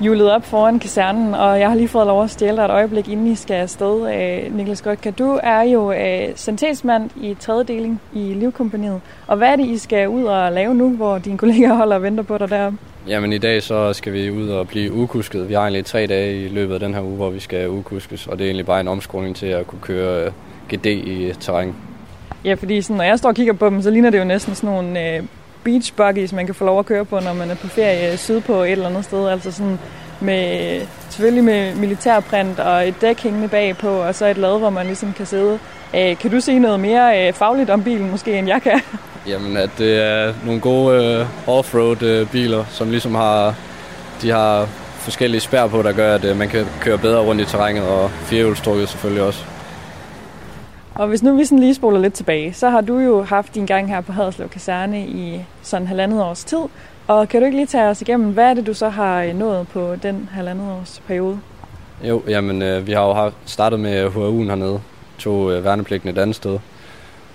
hjulet 0.00 0.30
op 0.30 0.44
foran 0.44 0.78
kasernen, 0.78 1.34
og 1.34 1.60
jeg 1.60 1.68
har 1.68 1.76
lige 1.76 1.88
fået 1.88 2.06
lov 2.06 2.24
at 2.24 2.30
stjæle 2.30 2.56
dig 2.56 2.64
et 2.64 2.70
øjeblik, 2.70 3.08
inden 3.08 3.26
I 3.26 3.34
skal 3.34 3.54
afsted. 3.54 4.14
Øh, 4.14 4.56
Niklas 4.56 4.82
Gotka, 4.82 5.10
du 5.10 5.40
er 5.42 5.62
jo 5.62 5.92
øh, 5.92 6.28
sanitetsmand 6.34 7.10
i 7.16 7.36
tredje 7.40 7.64
deling 7.64 8.00
i 8.12 8.18
Livkompaniet, 8.18 9.00
og 9.26 9.36
hvad 9.36 9.48
er 9.48 9.56
det, 9.56 9.66
I 9.66 9.78
skal 9.78 10.08
ud 10.08 10.24
og 10.24 10.52
lave 10.52 10.74
nu, 10.74 10.90
hvor 10.90 11.18
dine 11.18 11.38
kollegaer 11.38 11.74
holder 11.80 11.96
og 11.96 12.02
venter 12.02 12.22
på 12.22 12.38
dig 12.38 12.50
deroppe? 12.50 12.78
Jamen 13.08 13.32
i 13.32 13.38
dag 13.38 13.62
så 13.62 13.92
skal 13.92 14.12
vi 14.12 14.30
ud 14.30 14.48
og 14.48 14.68
blive 14.68 14.92
ukusket. 14.92 15.48
Vi 15.48 15.54
har 15.54 15.60
egentlig 15.60 15.84
tre 15.84 16.06
dage 16.06 16.44
i 16.44 16.48
løbet 16.48 16.74
af 16.74 16.80
den 16.80 16.94
her 16.94 17.02
uge, 17.02 17.16
hvor 17.16 17.30
vi 17.30 17.40
skal 17.40 17.68
ukuskes, 17.68 18.26
og 18.26 18.38
det 18.38 18.44
er 18.44 18.48
egentlig 18.48 18.66
bare 18.66 18.80
en 18.80 18.88
omskoling 18.88 19.36
til 19.36 19.46
at 19.46 19.66
kunne 19.66 19.80
køre 19.80 20.24
øh, 20.24 20.32
GD 20.74 20.86
i 20.86 21.32
terræn. 21.40 21.74
Ja, 22.44 22.54
fordi 22.54 22.82
sådan, 22.82 22.96
når 22.96 23.04
jeg 23.04 23.18
står 23.18 23.28
og 23.28 23.34
kigger 23.34 23.52
på 23.52 23.66
dem, 23.66 23.82
så 23.82 23.90
ligner 23.90 24.10
det 24.10 24.18
jo 24.18 24.24
næsten 24.24 24.54
sådan 24.54 24.70
nogle 24.70 25.16
øh, 25.16 25.22
beach 25.64 25.94
buggies, 25.94 26.32
man 26.32 26.46
kan 26.46 26.54
få 26.54 26.64
lov 26.64 26.78
at 26.78 26.86
køre 26.86 27.04
på, 27.04 27.20
når 27.20 27.32
man 27.32 27.50
er 27.50 27.54
på 27.54 27.68
ferie 27.68 28.16
sydpå 28.16 28.62
et 28.62 28.72
eller 28.72 28.86
andet 28.88 29.04
sted. 29.04 29.28
Altså 29.28 29.52
sådan 29.52 29.78
med, 30.20 30.80
selvfølgelig 31.10 31.44
med 31.44 31.74
militærprint 31.74 32.60
og 32.60 32.88
et 32.88 32.94
dæk 33.00 33.20
hængende 33.20 33.48
bagpå, 33.48 33.88
og 33.88 34.14
så 34.14 34.26
et 34.26 34.38
lad, 34.38 34.58
hvor 34.58 34.70
man 34.70 34.86
ligesom 34.86 35.12
kan 35.12 35.26
sidde. 35.26 35.58
Øh, 35.96 36.18
kan 36.18 36.30
du 36.30 36.40
sige 36.40 36.58
noget 36.58 36.80
mere 36.80 37.28
øh, 37.28 37.32
fagligt 37.32 37.70
om 37.70 37.82
bilen 37.82 38.10
måske, 38.10 38.38
end 38.38 38.48
jeg 38.48 38.62
kan? 38.62 38.80
Jamen, 39.30 39.56
at 39.56 39.70
det 39.78 40.02
er 40.02 40.34
nogle 40.44 40.60
gode 40.60 41.04
øh, 41.04 41.26
offroad 41.48 42.02
øh, 42.02 42.28
biler, 42.28 42.64
som 42.70 42.90
ligesom 42.90 43.14
har, 43.14 43.54
de 44.22 44.30
har 44.30 44.68
forskellige 44.98 45.40
spær 45.40 45.66
på, 45.66 45.82
der 45.82 45.92
gør, 45.92 46.14
at 46.14 46.24
øh, 46.24 46.36
man 46.36 46.48
kan 46.48 46.66
køre 46.80 46.98
bedre 46.98 47.20
rundt 47.20 47.40
i 47.40 47.44
terrænet, 47.44 47.82
og 47.82 48.10
firehjulstrukket 48.10 48.88
selvfølgelig 48.88 49.22
også. 49.22 49.44
Og 50.94 51.08
hvis 51.08 51.22
nu 51.22 51.36
vi 51.36 51.44
sådan 51.44 51.58
lige 51.58 51.74
spoler 51.74 52.00
lidt 52.00 52.14
tilbage, 52.14 52.52
så 52.52 52.70
har 52.70 52.80
du 52.80 52.98
jo 52.98 53.22
haft 53.22 53.54
din 53.54 53.66
gang 53.66 53.88
her 53.88 54.00
på 54.00 54.12
Haderslev 54.12 54.48
Kaserne 54.48 55.06
i 55.06 55.40
sådan 55.62 55.86
halvandet 55.86 56.22
års 56.22 56.44
tid. 56.44 56.58
Og 57.06 57.28
kan 57.28 57.40
du 57.40 57.44
ikke 57.44 57.56
lige 57.56 57.66
tage 57.66 57.88
os 57.88 58.00
igennem, 58.00 58.32
hvad 58.32 58.44
er 58.44 58.54
det, 58.54 58.66
du 58.66 58.74
så 58.74 58.88
har 58.88 59.22
øh, 59.22 59.34
nået 59.34 59.68
på 59.68 59.96
den 60.02 60.28
halvandet 60.32 60.72
års 60.72 61.02
periode? 61.06 61.40
Jo, 62.02 62.22
jamen 62.28 62.62
øh, 62.62 62.86
vi 62.86 62.92
har 62.92 63.02
jo 63.02 63.32
startet 63.46 63.80
med 63.80 64.06
HU'en 64.06 64.48
hernede, 64.48 64.80
tog 65.18 65.52
øh, 65.52 65.64
værnepligten 65.64 66.10
et 66.10 66.18
andet 66.18 66.36
sted. 66.36 66.58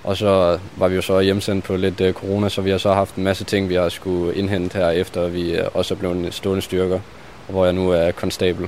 Og 0.04 0.18
så 0.18 0.60
var 0.78 0.88
vi 0.88 0.96
jo 0.96 1.02
så 1.02 1.20
hjemsendt 1.20 1.66
på 1.66 1.76
lidt 1.76 2.02
øh, 2.02 2.14
corona, 2.14 2.50
så 2.50 2.62
vi 2.62 2.70
har 2.70 2.78
så 2.78 2.94
haft 2.94 3.16
en 3.16 3.24
masse 3.24 3.44
ting, 3.44 3.70
vi 3.70 3.76
har 3.76 3.90
skulle 3.90 4.36
indhente 4.36 4.78
her, 4.78 4.90
efter 4.90 5.28
vi 5.28 5.56
øh, 5.56 5.66
også 5.74 5.94
er 5.94 5.98
blevet 5.98 6.34
stående 6.34 6.62
styrker, 6.62 7.00
hvor 7.50 7.66
jeg 7.66 7.74
nu 7.74 7.90
er 7.90 8.12
konstabel. 8.12 8.68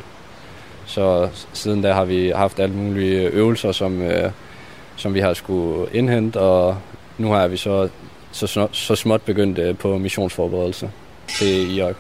Så 0.86 1.30
siden 1.54 1.82
da 1.82 1.94
har 1.94 2.06
vi 2.06 2.30
haft 2.30 2.60
alle 2.60 2.76
mulige 2.76 3.22
øh, 3.22 3.38
øvelser, 3.38 3.72
som 3.72 4.02
øh, 4.02 4.32
som 4.96 5.14
vi 5.14 5.20
har 5.20 5.34
skulle 5.34 5.88
indhente, 5.94 6.40
og 6.40 6.78
nu 7.18 7.32
har 7.32 7.48
vi 7.48 7.58
så, 7.58 7.90
så, 8.32 8.68
så 8.72 8.96
småt 8.96 9.22
begyndt 9.22 9.58
øh, 9.58 9.78
på 9.78 9.98
missionsforberedelse 9.98 10.92
til 11.28 11.78
Irak. 11.78 11.96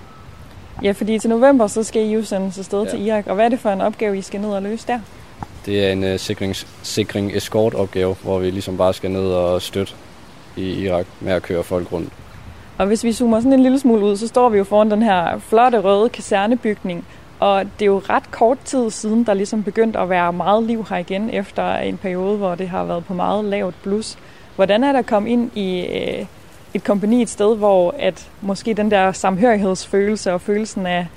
Ja, 0.83 0.91
fordi 0.91 1.19
til 1.19 1.29
november, 1.29 1.67
så 1.67 1.83
skal 1.83 2.01
I 2.01 2.13
jo 2.13 2.23
sendes 2.23 2.59
afsted 2.59 2.83
ja. 2.83 2.89
til 2.89 3.05
Irak, 3.07 3.27
og 3.27 3.35
hvad 3.35 3.45
er 3.45 3.49
det 3.49 3.59
for 3.59 3.69
en 3.69 3.81
opgave, 3.81 4.17
I 4.17 4.21
skal 4.21 4.41
ned 4.41 4.49
og 4.49 4.61
løse 4.61 4.87
der? 4.87 4.99
Det 5.65 5.85
er 5.87 5.91
en 5.91 6.13
uh, 6.13 6.19
sikrings, 6.19 6.67
sikring 6.83 7.35
escort 7.35 7.73
opgave, 7.73 8.15
hvor 8.23 8.39
vi 8.39 8.49
ligesom 8.49 8.77
bare 8.77 8.93
skal 8.93 9.11
ned 9.11 9.27
og 9.27 9.61
støtte 9.61 9.93
i 10.57 10.73
Irak 10.73 11.05
med 11.19 11.33
at 11.33 11.41
køre 11.41 11.63
folk 11.63 11.91
rundt. 11.91 12.13
Og 12.77 12.87
hvis 12.87 13.03
vi 13.03 13.13
zoomer 13.13 13.39
sådan 13.39 13.53
en 13.53 13.63
lille 13.63 13.79
smule 13.79 14.05
ud, 14.05 14.17
så 14.17 14.27
står 14.27 14.49
vi 14.49 14.57
jo 14.57 14.63
foran 14.63 14.91
den 14.91 15.03
her 15.03 15.39
flotte 15.39 15.79
røde 15.79 16.09
kasernebygning, 16.09 17.05
og 17.41 17.65
det 17.79 17.85
er 17.85 17.85
jo 17.85 18.01
ret 18.09 18.31
kort 18.31 18.57
tid 18.65 18.89
siden, 18.89 19.25
der 19.25 19.33
ligesom 19.33 19.63
begyndte 19.63 19.99
at 19.99 20.09
være 20.09 20.33
meget 20.33 20.63
liv 20.63 20.85
her 20.89 20.97
igen, 20.97 21.29
efter 21.29 21.75
en 21.75 21.97
periode, 21.97 22.37
hvor 22.37 22.55
det 22.55 22.69
har 22.69 22.83
været 22.83 23.05
på 23.05 23.13
meget 23.13 23.45
lavt 23.45 23.75
blus. 23.83 24.17
Hvordan 24.55 24.83
er 24.83 24.91
der 24.91 25.01
kommet 25.01 25.29
ind 25.29 25.57
i 25.57 25.79
øh, 25.79 26.25
et 26.73 26.83
kompani 26.83 27.21
et 27.21 27.29
sted, 27.29 27.57
hvor 27.57 27.95
at 27.99 28.29
måske 28.41 28.73
den 28.73 28.91
der 28.91 29.11
samhørighedsfølelse 29.11 30.33
og 30.33 30.41
følelsen 30.41 30.85
af 30.85 31.07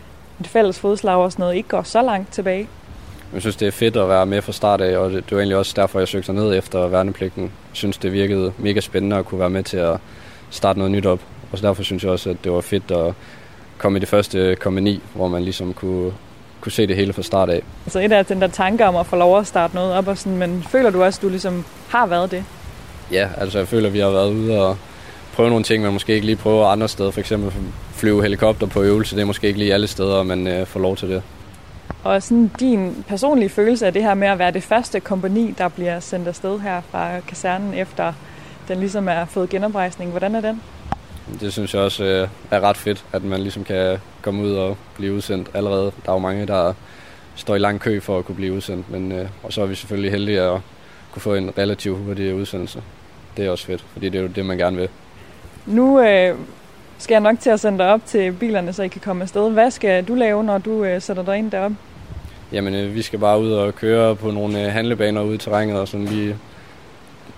et 0.41 0.47
fælles 0.47 0.79
fodslag 0.79 1.17
og 1.17 1.33
sådan 1.33 1.43
noget 1.43 1.57
ikke 1.57 1.69
går 1.69 1.83
så 1.83 2.03
langt 2.03 2.33
tilbage? 2.33 2.69
Jeg 3.33 3.41
synes, 3.41 3.57
det 3.57 3.69
er 3.69 3.73
fedt 3.73 3.97
at 3.97 4.09
være 4.09 4.27
med 4.27 4.43
fra 4.43 4.53
start 4.53 4.81
af, 4.81 4.99
og 4.99 5.11
det, 5.11 5.25
det 5.25 5.33
var 5.33 5.39
egentlig 5.39 5.57
også 5.57 5.73
derfor, 5.77 5.99
jeg 5.99 6.09
søgte 6.09 6.33
ned 6.33 6.59
efter 6.59 6.89
værnepligten. 6.89 7.43
Jeg 7.43 7.51
synes, 7.73 7.99
det 7.99 8.13
virkede 8.13 8.53
mega 8.59 8.81
spændende 8.81 9.17
at 9.17 9.25
kunne 9.25 9.41
være 9.41 9.51
med 9.51 9.63
til 9.63 9.77
at 9.77 9.99
starte 10.51 10.79
noget 10.79 10.93
nyt 10.93 11.07
op. 11.07 11.21
Og 11.53 11.59
så 11.59 11.67
derfor 11.67 11.83
synes 11.83 12.03
jeg 12.03 12.13
også, 12.13 12.31
at 12.31 12.37
det 12.45 12.53
var 12.53 12.61
fedt 12.61 12.91
at 12.91 13.15
komme 13.79 13.99
i 13.99 14.01
det 14.01 14.09
første 14.09 14.57
kompani, 14.61 15.03
hvor 15.15 15.29
man 15.29 15.43
ligesom 15.43 15.73
kunne, 15.73 16.13
kunne 16.61 16.73
se 16.73 16.87
det 16.87 16.97
hele 16.97 17.13
fra 17.13 17.23
start 17.23 17.51
af. 17.51 17.63
Så 17.87 17.99
et 18.01 18.13
af 18.13 18.27
den 18.27 18.41
der 18.41 18.49
tanke 18.49 18.87
om 18.87 18.97
at 18.97 19.07
få 19.07 19.17
lov 19.17 19.39
at 19.39 19.47
starte 19.47 19.75
noget 19.75 19.93
op, 19.93 20.09
og 20.09 20.19
sådan, 20.19 20.39
men 20.39 20.63
føler 20.63 20.91
du 20.91 21.05
også, 21.05 21.19
at 21.19 21.23
du 21.23 21.29
ligesom 21.29 21.65
har 21.89 22.07
været 22.07 22.31
det? 22.31 22.45
Ja, 23.13 23.29
altså 23.39 23.59
jeg 23.59 23.69
føler, 23.69 23.87
at 23.87 23.93
vi 23.93 23.99
har 23.99 24.11
været 24.11 24.33
ude 24.33 24.67
og 24.69 24.77
prøve 25.35 25.49
nogle 25.49 25.65
ting, 25.65 25.83
man 25.83 25.93
måske 25.93 26.15
ikke 26.15 26.27
lige 26.27 26.37
prøver 26.37 26.67
andre 26.67 26.89
steder. 26.89 27.11
For 27.11 27.21
eksempel 27.21 27.53
flyve 27.93 28.23
helikopter 28.23 28.67
på 28.67 28.83
øvelse, 28.83 29.17
det 29.17 29.23
er 29.23 29.27
måske 29.27 29.47
ikke 29.47 29.59
lige 29.59 29.75
alle 29.75 29.87
steder, 29.87 30.23
man 30.23 30.47
øh, 30.47 30.67
får 30.67 30.81
lov 30.81 30.97
til 30.97 31.09
det. 31.09 31.23
Og 32.05 32.23
sådan 32.23 32.51
din 32.61 33.05
personlige 33.09 33.49
følelse 33.49 33.87
af 33.87 33.93
det 33.93 34.03
her 34.03 34.15
med 34.15 34.29
at 34.29 34.39
være 34.39 34.51
det 34.51 34.63
første 34.63 35.01
kompani, 35.01 35.55
der 35.59 35.69
bliver 35.69 36.01
sendt 36.01 36.29
afsted 36.29 36.61
her 36.61 36.81
fra 36.91 37.21
kasernen 37.21 37.75
efter 37.75 38.13
den 38.69 38.79
ligesom 38.79 39.09
er 39.09 39.25
fået 39.25 39.49
genoprejsning. 39.49 40.11
Hvordan 40.11 40.35
er 40.35 40.41
den? 40.41 40.61
Det 41.41 41.53
synes 41.53 41.75
jeg 41.75 41.83
også 41.83 42.05
øh, 42.05 42.29
er 42.51 42.61
ret 42.61 42.77
fedt, 42.77 43.05
at 43.13 43.25
man 43.25 43.41
ligesom 43.41 43.65
kan 43.65 43.99
komme 44.23 44.43
ud 44.43 44.53
og 44.53 44.77
blive 44.97 45.15
udsendt 45.15 45.49
allerede. 45.55 45.93
Der 46.05 46.09
er 46.09 46.13
jo 46.13 46.19
mange, 46.19 46.47
der 46.47 46.73
står 47.35 47.55
i 47.55 47.59
lang 47.59 47.81
kø 47.81 48.01
for 48.01 48.19
at 48.19 48.25
kunne 48.25 48.37
blive 48.37 48.53
udsendt, 48.53 48.91
men, 48.91 49.13
øh, 49.13 49.29
og 49.43 49.53
så 49.53 49.63
er 49.63 49.67
vi 49.67 49.75
selvfølgelig 49.75 50.11
heldige 50.11 50.41
at 50.41 50.61
kunne 51.13 51.23
få 51.23 51.35
en 51.35 51.51
relativt 51.59 51.99
hurtig 51.99 52.35
udsendelse. 52.35 52.83
Det 53.37 53.47
er 53.47 53.51
også 53.51 53.67
fedt, 53.67 53.85
fordi 53.93 54.09
det 54.09 54.19
er 54.19 54.23
jo 54.23 54.29
det, 54.29 54.47
man 54.47 54.59
gerne 54.59 54.77
vil. 54.77 54.89
Nu 55.67 56.01
øh, 56.01 56.37
skal 56.99 57.15
jeg 57.15 57.21
nok 57.21 57.41
til 57.41 57.51
at 57.51 57.61
sende 57.61 57.79
dig 57.79 57.93
op 57.93 58.01
til 58.07 58.33
bilerne, 58.33 58.73
så 58.73 58.83
I 58.83 58.89
kan 58.89 59.01
komme 59.01 59.23
afsted. 59.23 59.51
Hvad 59.51 59.71
skal 59.71 60.05
du 60.05 60.15
lave, 60.15 60.45
når 60.45 60.59
du 60.59 60.85
øh, 60.85 61.03
sætter 61.03 61.25
dig 61.25 61.39
ind 61.39 61.51
deroppe? 61.51 61.77
Jamen, 62.53 62.75
øh, 62.75 62.95
vi 62.95 63.03
skal 63.03 63.19
bare 63.19 63.41
ud 63.41 63.53
og 63.53 63.75
køre 63.75 64.17
på 64.17 64.31
nogle 64.31 64.67
øh, 64.67 64.73
handlebaner 64.73 65.23
ude 65.23 65.35
i 65.35 65.39
terrænet 65.39 65.77
og 65.77 65.89
sådan 65.89 66.07
lige 66.07 66.37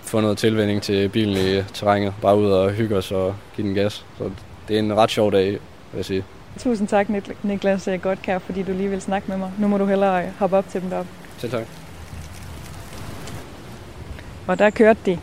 få 0.06 0.20
noget 0.20 0.38
tilvænding 0.38 0.82
til 0.82 1.08
bilen 1.08 1.36
i 1.36 1.62
terrænet. 1.74 2.14
Bare 2.22 2.38
ud 2.38 2.50
og 2.50 2.70
hygge 2.70 2.96
os 2.96 3.12
og 3.12 3.34
give 3.56 3.66
den 3.66 3.74
gas. 3.74 4.04
Så 4.18 4.30
det 4.68 4.74
er 4.74 4.78
en 4.78 4.96
ret 4.96 5.10
sjov 5.10 5.32
dag, 5.32 5.46
vil 5.46 5.58
jeg 5.96 6.04
sige. 6.04 6.24
Tusind 6.58 6.88
tak, 6.88 7.06
Niklas 7.42 7.88
Godkær, 8.02 8.38
fordi 8.38 8.62
du 8.62 8.72
lige 8.72 8.88
vil 8.88 9.00
snakke 9.00 9.28
med 9.28 9.36
mig. 9.36 9.50
Nu 9.58 9.68
må 9.68 9.78
du 9.78 9.84
hellere 9.84 10.22
hoppe 10.38 10.56
op 10.56 10.68
til 10.68 10.80
dem 10.80 10.90
deroppe. 10.90 11.10
Selv 11.38 11.52
tak. 11.52 11.62
Og 14.46 14.58
der 14.58 14.70
kørte 14.70 14.98
de. 15.06 15.18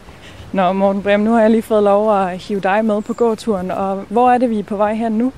Nå, 0.51 0.73
Morten 0.73 1.03
Brem, 1.03 1.19
nu 1.19 1.31
har 1.31 1.41
jeg 1.41 1.49
lige 1.49 1.61
fået 1.61 1.83
lov 1.83 2.17
at 2.17 2.37
hive 2.37 2.59
dig 2.59 2.85
med 2.85 3.01
på 3.01 3.13
gåturen. 3.13 3.71
Og 3.71 4.05
hvor 4.09 4.31
er 4.31 4.37
det, 4.37 4.49
vi 4.49 4.59
er 4.59 4.63
på 4.63 4.75
vej 4.75 4.93
hen 4.93 5.11
nu? 5.11 5.33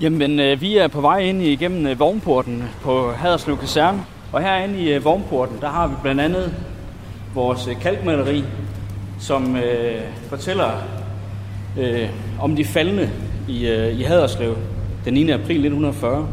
Jamen, 0.00 0.40
øh, 0.40 0.60
vi 0.60 0.76
er 0.76 0.88
på 0.88 1.00
vej 1.00 1.18
ind 1.18 1.42
igennem 1.42 1.86
øh, 1.86 1.98
vognporten 1.98 2.64
på 2.82 3.10
Haderslev 3.12 3.58
Kaserne. 3.58 4.04
Og 4.32 4.42
herinde 4.42 4.78
i 4.78 4.92
øh, 4.92 5.04
vognporten, 5.04 5.58
der 5.60 5.68
har 5.68 5.86
vi 5.86 5.94
blandt 6.02 6.20
andet 6.20 6.54
vores 7.34 7.66
øh, 7.66 7.80
kalkmaleri, 7.80 8.44
som 9.18 9.56
øh, 9.56 10.00
fortæller 10.28 10.70
øh, 11.78 12.08
om 12.40 12.56
de 12.56 12.64
faldende 12.64 13.10
i, 13.48 13.66
øh, 13.68 14.00
i 14.00 14.02
Haderslev 14.02 14.56
den 15.04 15.14
9. 15.14 15.30
april 15.30 15.56
1940. 15.56 16.28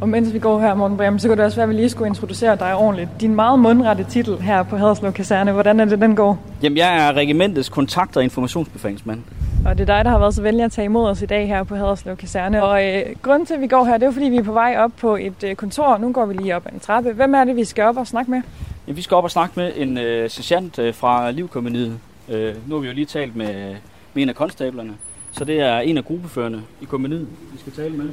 Og 0.00 0.08
mens 0.08 0.34
vi 0.34 0.38
går 0.38 0.60
her, 0.60 0.74
Morten 0.74 0.96
Brehm, 0.96 1.18
så 1.18 1.28
kan 1.28 1.36
det 1.36 1.44
også 1.44 1.56
være, 1.56 1.62
at 1.62 1.68
vi 1.68 1.74
lige 1.74 1.88
skulle 1.88 2.08
introducere 2.08 2.56
dig 2.56 2.74
ordentligt. 2.74 3.10
Din 3.20 3.34
meget 3.34 3.58
mundrette 3.58 4.06
titel 4.10 4.40
her 4.40 4.62
på 4.62 4.76
Haderslev 4.76 5.12
Kaserne, 5.12 5.52
hvordan 5.52 5.80
er 5.80 5.84
det, 5.84 6.00
den 6.00 6.16
går? 6.16 6.38
Jamen, 6.62 6.76
jeg 6.78 7.08
er 7.08 7.12
regimentets 7.12 7.68
kontakt- 7.68 8.16
og 8.16 8.24
informationsbefalingsmand. 8.24 9.22
Og 9.66 9.78
det 9.78 9.90
er 9.90 9.96
dig, 9.96 10.04
der 10.04 10.10
har 10.10 10.18
været 10.18 10.34
så 10.34 10.42
venlig 10.42 10.64
at 10.64 10.72
tage 10.72 10.84
imod 10.84 11.08
os 11.08 11.22
i 11.22 11.26
dag 11.26 11.48
her 11.48 11.62
på 11.62 11.76
Haderslev 11.76 12.16
Kaserne. 12.16 12.64
Og 12.64 12.86
øh, 12.86 13.02
grunden 13.22 13.46
til, 13.46 13.54
at 13.54 13.60
vi 13.60 13.66
går 13.66 13.84
her, 13.84 13.98
det 13.98 14.06
er 14.06 14.10
fordi, 14.12 14.26
vi 14.26 14.36
er 14.36 14.42
på 14.42 14.52
vej 14.52 14.76
op 14.78 14.90
på 15.00 15.16
et 15.16 15.44
øh, 15.44 15.54
kontor. 15.54 15.98
Nu 15.98 16.12
går 16.12 16.26
vi 16.26 16.34
lige 16.34 16.56
op 16.56 16.66
ad 16.66 16.72
en 16.72 16.80
trappe. 16.80 17.12
Hvem 17.12 17.34
er 17.34 17.44
det, 17.44 17.56
vi 17.56 17.64
skal 17.64 17.84
op 17.84 17.96
og 17.96 18.06
snakke 18.06 18.30
med? 18.30 18.42
Ja, 18.88 18.92
vi 18.92 19.02
skal 19.02 19.14
op 19.14 19.24
og 19.24 19.30
snakke 19.30 19.52
med 19.56 19.72
en 19.76 19.98
øh, 19.98 20.30
sergeant 20.30 20.78
øh, 20.78 20.94
fra 20.94 21.30
Livkommeniet. 21.30 21.98
Øh, 22.28 22.54
nu 22.68 22.74
har 22.74 22.80
vi 22.80 22.86
jo 22.86 22.92
lige 22.92 23.06
talt 23.06 23.36
med, 23.36 23.76
med 24.14 24.22
en 24.22 24.28
af 24.28 24.34
konstablerne. 24.34 24.94
Så 25.32 25.44
det 25.44 25.60
er 25.60 25.78
en 25.78 25.96
af 25.96 26.04
gruppeførende 26.04 26.62
i 26.80 26.84
kommeniet, 26.84 27.28
vi 27.52 27.58
skal 27.58 27.72
tale 27.72 27.94
med. 27.96 28.10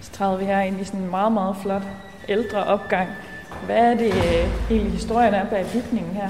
Så 0.00 0.12
træder 0.12 0.36
vi 0.36 0.44
her 0.44 0.60
ind 0.60 0.80
i 0.80 0.84
sådan 0.84 1.00
en 1.00 1.10
meget, 1.10 1.32
meget 1.32 1.56
flot 1.62 1.82
ældre 2.28 2.64
opgang. 2.64 3.08
Hvad 3.66 3.76
er 3.76 3.94
det 3.94 4.06
øh, 4.06 4.48
egentlig 4.70 4.92
historien 4.92 5.34
er 5.34 5.46
bag 5.46 5.66
bygningen 5.72 6.14
her? 6.14 6.28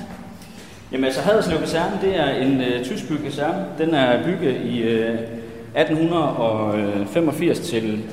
Jamen 0.92 1.04
altså 1.04 1.20
Haderslev 1.20 1.58
Kaserne, 1.58 1.98
det 2.02 2.16
er 2.16 2.28
en 2.28 2.60
øh, 2.60 2.84
tysk 2.84 3.08
bygget 3.08 3.24
kaserne. 3.24 3.66
Den 3.78 3.94
er 3.94 4.24
bygget 4.24 4.60
i 4.64 4.82
øh, 4.82 5.18
1885 5.74 7.60
til 7.60 8.04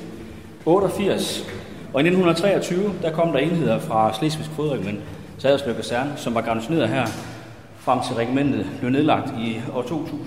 88. 0.66 1.63
Og 1.94 2.00
i 2.00 2.06
1923, 2.06 2.94
der 3.02 3.12
kom 3.12 3.32
der 3.32 3.38
enheder 3.38 3.78
fra 3.78 4.14
Slesvigsk 4.14 4.50
Fodregiment 4.50 5.00
til 5.38 5.48
Haderslev 5.48 5.74
Kaserne, 5.74 6.16
som 6.16 6.34
var 6.34 6.40
garnisoneret 6.40 6.88
her, 6.88 7.06
frem 7.78 8.00
til 8.00 8.14
regimentet 8.14 8.66
blev 8.78 8.90
nedlagt 8.90 9.30
i 9.38 9.62
år 9.72 9.82
2000. 9.82 10.20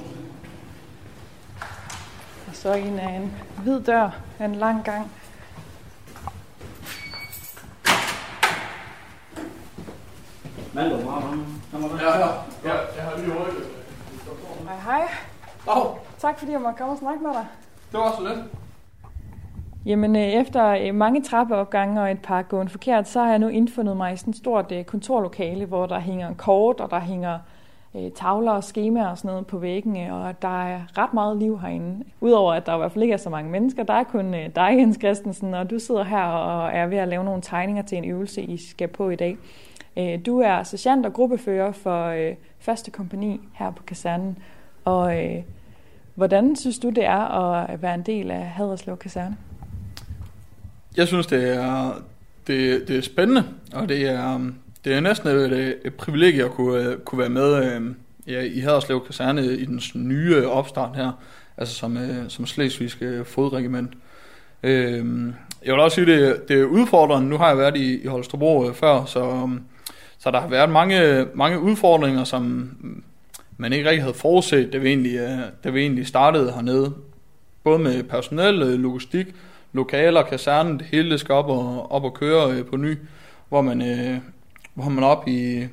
Og 2.48 2.56
så 2.56 2.74
en 2.74 3.00
af 3.00 3.10
en 3.10 3.34
hvid 3.64 3.82
dør 3.82 4.10
af 4.40 4.46
en 4.46 4.56
lang 4.56 4.84
gang. 4.84 5.12
Maldo, 10.74 10.96
hvor 10.96 11.12
har 11.12 11.32
du? 11.32 11.98
Ja, 11.98 12.18
ja, 12.20 12.28
ja, 12.66 12.74
jeg 12.96 13.04
har 13.04 13.18
lige 13.18 13.34
rykket. 13.34 13.64
Hej, 14.68 14.76
hej. 14.86 15.08
Dag, 15.66 16.00
Tak 16.20 16.40
fordi 16.40 16.52
jeg 16.52 16.62
måtte 16.62 16.78
komme 16.78 16.94
og 16.94 17.00
snakke 17.00 17.24
med 17.24 17.32
dig. 17.34 17.46
det 17.92 18.00
var 18.00 18.16
så 18.18 18.24
lidt. 18.28 18.67
Jamen, 19.88 20.16
øh, 20.16 20.22
efter 20.22 20.68
øh, 20.68 20.96
mange 20.96 21.22
trappeopgange 21.22 22.02
og 22.02 22.12
et 22.12 22.22
par 22.22 22.42
gående 22.42 22.72
forkert, 22.72 23.08
så 23.08 23.20
har 23.20 23.30
jeg 23.30 23.40
nu 23.40 23.48
indfundet 23.48 23.98
mig 23.98 24.14
i 24.14 24.18
sådan 24.18 24.32
et 24.32 24.38
stort 24.38 24.72
øh, 24.72 24.84
kontorlokale, 24.84 25.66
hvor 25.66 25.86
der 25.86 26.00
hænger 26.00 26.28
en 26.28 26.36
kort, 26.36 26.80
og 26.80 26.92
der 26.92 27.00
hænger 27.00 27.40
tavler 28.16 28.52
og 28.52 28.64
skemaer 28.64 29.08
og 29.08 29.18
sådan 29.18 29.30
noget 29.30 29.48
på 29.48 29.58
væggene, 29.58 30.14
og 30.14 30.42
der 30.42 30.64
er 30.64 30.80
ret 30.98 31.14
meget 31.14 31.38
liv 31.38 31.60
herinde. 31.60 32.04
Udover 32.22 32.54
at 32.54 32.66
der 32.66 32.76
i 32.76 32.78
hvert 32.78 32.92
fald 32.92 33.04
ikke 33.04 33.14
er 33.14 33.18
så 33.18 33.30
mange 33.30 33.52
mennesker, 33.52 33.84
der 33.84 33.94
er 33.94 34.04
kun 34.04 34.32
dig, 34.56 34.76
Jens 34.78 34.98
Christensen, 35.00 35.54
og 35.54 35.70
du 35.70 35.80
sidder 35.80 36.04
her 36.04 36.24
og 36.24 36.72
er 36.74 36.86
ved 36.86 36.98
at 36.98 37.08
lave 37.08 37.24
nogle 37.24 37.42
tegninger 37.42 37.84
til 37.84 37.98
en 37.98 38.06
øvelse, 38.06 38.42
I 38.42 38.58
skal 38.58 38.88
på 38.88 39.10
i 39.10 39.16
dag. 39.16 39.38
Du 40.26 40.40
er 40.40 40.64
sergeant 40.64 41.06
og 41.06 41.14
gruppefører 41.14 41.72
for 41.72 42.16
første 42.60 42.92
kompani 42.92 43.40
her 43.54 43.72
på 43.72 43.84
kasernen, 43.84 44.38
og 44.86 45.16
hvordan 46.16 46.56
synes 46.56 46.80
du, 46.80 46.90
det 46.90 47.06
er 47.06 47.50
at 47.50 47.82
være 47.82 47.96
en 47.96 48.04
del 48.04 48.32
af 48.32 48.46
Haderslev 48.46 48.98
Kaserne? 48.98 49.38
Jeg 50.98 51.08
synes, 51.08 51.28
det 51.28 51.56
er, 51.56 52.02
det, 52.48 52.88
det 52.88 52.98
er 52.98 53.02
spændende, 53.02 53.44
og 53.74 53.90
det 53.90 54.10
er, 54.10 54.36
um, 54.36 54.56
det 54.86 54.94
er 54.94 55.00
næsten 55.00 55.30
et, 55.30 55.78
et 55.86 55.94
privilegie 55.94 56.46
at 56.46 56.52
kunne, 56.52 56.84
øh, 56.84 56.98
kunne 56.98 57.20
være 57.20 57.30
med 57.30 57.66
øh, 57.66 57.82
ja, 58.28 58.42
i 58.42 58.60
Haderslev 58.60 59.06
Kaserne 59.06 59.46
i 59.46 59.66
den 59.66 59.82
nye 59.96 60.48
opstart 60.48 60.96
her, 60.96 61.12
altså 61.58 61.76
som, 61.76 61.98
øh, 61.98 62.30
som 62.30 62.46
Slesvigske 62.46 63.24
fodregiment. 63.26 63.94
Øh, 64.64 65.06
jeg 65.66 65.74
vil 65.74 65.82
også 65.82 65.96
sige, 65.96 66.06
det, 66.06 66.50
det 66.50 66.62
er 66.62 66.66
udfordrende. 66.66 67.30
Nu 67.30 67.38
har 67.38 67.48
jeg 67.48 67.58
været 67.58 67.78
i, 67.78 68.04
i 68.04 68.08
Holstebro 68.08 68.68
øh, 68.68 68.76
før, 68.76 69.06
så, 69.06 69.24
um, 69.24 69.62
så 70.20 70.32
der 70.32 70.40
har 70.40 70.48
været 70.48 70.70
mange, 70.70 71.26
mange 71.34 71.60
udfordringer, 71.60 72.24
som 72.24 72.72
man 73.58 73.74
ikke 73.74 73.90
rigtig 73.90 74.04
havde 74.04 74.14
forudset, 74.14 74.74
da 74.74 74.78
vi 74.78 74.88
egentlig, 74.88 75.16
øh, 75.16 75.40
da 75.64 75.70
vi 75.70 75.82
egentlig 75.82 76.08
startede 76.08 76.52
hernede. 76.52 76.94
Både 77.64 77.80
med 77.80 78.04
personel, 78.04 78.62
øh, 78.62 78.80
logistik, 78.80 79.28
lokaler, 79.78 80.24
kasernen, 80.24 80.78
det 80.80 80.88
hele 80.92 81.12
det 81.12 81.20
skal 81.20 81.36
op 81.36 81.50
og, 81.50 81.92
op 81.92 82.04
og 82.04 82.14
køre 82.14 82.52
øh, 82.52 82.66
på 82.66 82.78
ny, 82.78 82.98
hvor 83.50 83.62
man, 83.62 83.82
øh, 83.82 84.18
hvor 84.74 84.90
man 84.90 85.04
op 85.04 85.28
i, 85.28 85.68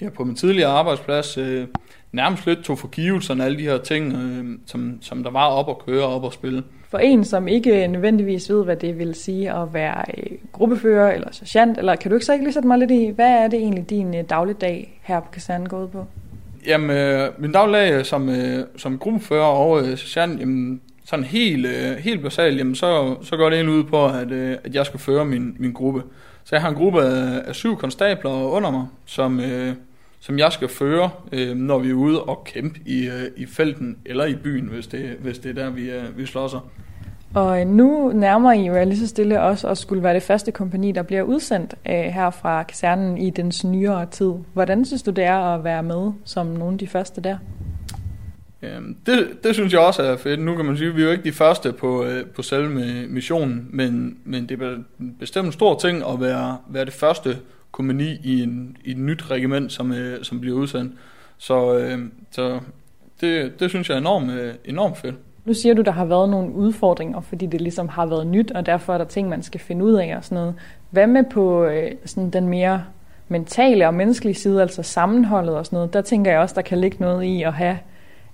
ja, 0.00 0.08
på 0.08 0.24
min 0.24 0.36
tidligere 0.36 0.70
arbejdsplads 0.70 1.38
øh, 1.38 1.66
nærmest 2.12 2.46
lidt 2.46 2.64
tog 2.64 2.78
forgivelserne 2.78 3.44
alle 3.44 3.58
de 3.58 3.62
her 3.62 3.78
ting, 3.78 4.12
øh, 4.12 4.58
som, 4.66 4.98
som 5.00 5.22
der 5.22 5.30
var 5.30 5.46
op 5.46 5.68
og 5.68 5.82
køre 5.86 6.04
op 6.04 6.24
og 6.24 6.32
spille. 6.32 6.62
For 6.90 6.98
en, 6.98 7.24
som 7.24 7.48
ikke 7.48 7.88
nødvendigvis 7.88 8.50
ved, 8.50 8.64
hvad 8.64 8.76
det 8.76 8.98
vil 8.98 9.14
sige 9.14 9.52
at 9.52 9.74
være 9.74 10.04
øh, 10.18 10.38
gruppefører 10.52 11.12
eller 11.12 11.28
sergeant, 11.32 11.78
eller 11.78 11.96
kan 11.96 12.10
du 12.10 12.16
ikke 12.16 12.26
så 12.26 12.32
ikke 12.32 12.44
lige 12.44 12.54
sætte 12.54 12.68
mig 12.68 12.78
lidt 12.78 12.90
i, 12.90 13.08
hvad 13.14 13.30
er 13.30 13.48
det 13.48 13.58
egentlig 13.58 13.90
din 13.90 14.14
øh, 14.14 14.24
dagligdag 14.30 15.00
her 15.02 15.20
på 15.20 15.30
kasernen 15.32 15.68
går 15.68 15.82
ud 15.82 15.88
på? 15.88 16.06
Jamen, 16.66 16.90
øh, 16.90 17.28
min 17.38 17.52
daglig 17.52 18.06
som, 18.06 18.28
øh, 18.28 18.64
som 18.76 18.98
gruppefører 18.98 19.44
og 19.44 19.80
øh, 19.80 19.98
sergeant, 19.98 20.40
jamen, 20.40 20.80
sådan 21.10 21.24
helt, 21.24 21.66
øh, 21.66 21.96
helt 21.96 22.22
basalt, 22.22 22.58
jamen, 22.58 22.74
så, 22.74 23.16
så 23.22 23.36
går 23.36 23.50
det 23.50 23.56
egentlig 23.56 23.78
ud 23.78 23.84
på, 23.84 24.06
at, 24.06 24.30
øh, 24.30 24.56
at 24.64 24.74
jeg 24.74 24.86
skal 24.86 25.00
føre 25.00 25.24
min, 25.24 25.56
min 25.58 25.72
gruppe. 25.72 26.02
Så 26.44 26.54
jeg 26.56 26.62
har 26.62 26.68
en 26.68 26.74
gruppe 26.74 27.02
af, 27.02 27.42
af 27.46 27.54
syv 27.54 27.76
konstabler 27.76 28.30
under 28.30 28.70
mig, 28.70 28.86
som, 29.06 29.40
øh, 29.40 29.74
som 30.20 30.38
jeg 30.38 30.52
skal 30.52 30.68
føre, 30.68 31.10
øh, 31.32 31.56
når 31.56 31.78
vi 31.78 31.90
er 31.90 31.94
ude 31.94 32.22
og 32.22 32.44
kæmpe 32.44 32.80
i, 32.86 33.06
øh, 33.06 33.26
i 33.36 33.46
felten 33.46 33.96
eller 34.06 34.24
i 34.24 34.34
byen, 34.34 34.66
hvis 34.66 34.86
det, 34.86 35.16
hvis 35.20 35.38
det 35.38 35.58
er 35.58 35.64
der, 35.64 35.70
vi, 35.70 35.90
øh, 35.90 36.18
vi 36.18 36.26
slår 36.26 36.48
sig. 36.48 36.60
Og 37.34 37.60
øh, 37.60 37.66
nu 37.66 38.12
nærmer 38.14 38.52
I 38.52 38.66
jo 38.66 38.84
lige 38.84 38.98
så 38.98 39.06
stille 39.06 39.42
også 39.42 39.68
at 39.68 39.78
skulle 39.78 40.02
være 40.02 40.14
det 40.14 40.22
første 40.22 40.52
kompani, 40.52 40.92
der 40.92 41.02
bliver 41.02 41.22
udsendt 41.22 41.74
øh, 41.88 41.94
her 41.94 42.30
fra 42.30 42.62
kasernen 42.62 43.18
i 43.18 43.30
den 43.30 43.52
nyere 43.64 44.06
tid. 44.06 44.32
Hvordan 44.52 44.84
synes 44.84 45.02
du, 45.02 45.10
det 45.10 45.24
er 45.24 45.38
at 45.38 45.64
være 45.64 45.82
med 45.82 46.12
som 46.24 46.46
nogle 46.46 46.72
af 46.72 46.78
de 46.78 46.86
første 46.86 47.20
der? 47.20 47.36
Øhm, 48.62 48.96
det, 49.06 49.28
det 49.44 49.54
synes 49.54 49.72
jeg 49.72 49.80
også 49.80 50.02
er 50.02 50.16
fedt. 50.16 50.40
Nu 50.40 50.56
kan 50.56 50.64
man 50.64 50.76
sige, 50.76 50.88
at 50.88 50.96
vi 50.96 51.02
er 51.02 51.06
jo 51.06 51.12
ikke 51.12 51.24
de 51.24 51.32
første 51.32 51.72
på, 51.72 52.04
øh, 52.04 52.26
på 52.26 52.42
selve 52.42 52.68
missionen, 53.08 53.68
men, 53.70 54.18
men 54.24 54.48
det 54.48 54.62
er 54.62 54.76
bestemt 55.18 55.46
en 55.46 55.52
stor 55.52 55.78
ting 55.78 56.02
at 56.12 56.20
være, 56.20 56.56
være 56.68 56.84
det 56.84 56.92
første 56.92 57.36
kompani 57.72 58.16
i, 58.24 58.42
en, 58.42 58.76
i 58.84 58.90
et 58.90 58.98
nyt 58.98 59.30
regiment, 59.30 59.72
som, 59.72 59.92
øh, 59.92 60.24
som 60.24 60.40
bliver 60.40 60.56
udsendt. 60.56 60.92
Så, 61.38 61.78
øh, 61.78 61.98
så 62.30 62.60
det, 63.20 63.60
det 63.60 63.70
synes 63.70 63.88
jeg 63.88 63.94
er 63.94 64.00
enormt, 64.00 64.30
øh, 64.30 64.54
enormt 64.64 64.98
fedt. 64.98 65.14
Nu 65.44 65.54
siger 65.54 65.74
du, 65.74 65.82
der 65.82 65.90
har 65.90 66.04
været 66.04 66.28
nogle 66.28 66.52
udfordringer, 66.52 67.20
fordi 67.20 67.46
det 67.46 67.60
ligesom 67.60 67.88
har 67.88 68.06
været 68.06 68.26
nyt, 68.26 68.50
og 68.50 68.66
derfor 68.66 68.94
er 68.94 68.98
der 68.98 69.04
ting, 69.04 69.28
man 69.28 69.42
skal 69.42 69.60
finde 69.60 69.84
ud 69.84 69.92
af 69.92 70.16
og 70.16 70.24
sådan 70.24 70.36
noget. 70.36 70.54
Hvad 70.90 71.06
med 71.06 71.24
på 71.30 71.64
øh, 71.64 71.90
sådan 72.04 72.30
den 72.30 72.48
mere 72.48 72.84
mentale 73.28 73.86
og 73.86 73.94
menneskelige 73.94 74.34
side, 74.34 74.62
altså 74.62 74.82
sammenholdet 74.82 75.56
og 75.56 75.66
sådan 75.66 75.76
noget? 75.76 75.92
Der 75.92 76.00
tænker 76.00 76.30
jeg 76.30 76.40
også, 76.40 76.54
der 76.54 76.62
kan 76.62 76.78
ligge 76.78 76.96
noget 77.00 77.24
i 77.24 77.42
at 77.42 77.52
have 77.52 77.78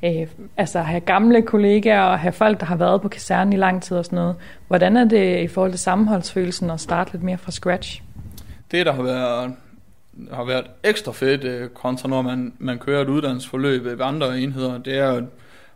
øh, 0.04 0.26
altså 0.56 0.80
have 0.80 1.00
gamle 1.00 1.42
kollegaer 1.42 2.02
og 2.02 2.18
have 2.18 2.32
folk, 2.32 2.61
der 2.61 2.66
har 2.66 2.76
været 2.76 3.02
på 3.02 3.09
kasernen 3.09 3.52
i 3.52 3.56
lang 3.56 3.82
tid 3.82 3.96
og 3.96 4.04
sådan 4.04 4.16
noget. 4.16 4.37
Hvordan 4.68 4.96
er 4.96 5.04
det 5.04 5.42
i 5.42 5.48
forhold 5.48 5.70
til 5.72 5.80
sammenholdsfølelsen 5.80 6.70
at 6.70 6.80
starte 6.80 7.12
lidt 7.12 7.22
mere 7.22 7.38
fra 7.38 7.50
scratch? 7.50 8.02
Det, 8.70 8.87
der 8.87 8.92
har 8.92 9.02
været, 9.02 9.54
har 10.32 10.44
været 10.44 10.66
ekstra 10.85 11.12
fedt 11.12 11.44
øh, 11.44 11.68
kontra, 11.68 12.09
når 12.09 12.22
man, 12.22 12.52
man 12.59 12.78
kører 12.78 13.02
et 13.02 13.09
uddannelsesforløb 13.09 13.85
ved 13.85 14.00
andre 14.00 14.40
enheder, 14.40 14.78
det 14.78 14.98
er, 14.98 15.12
at 15.12 15.24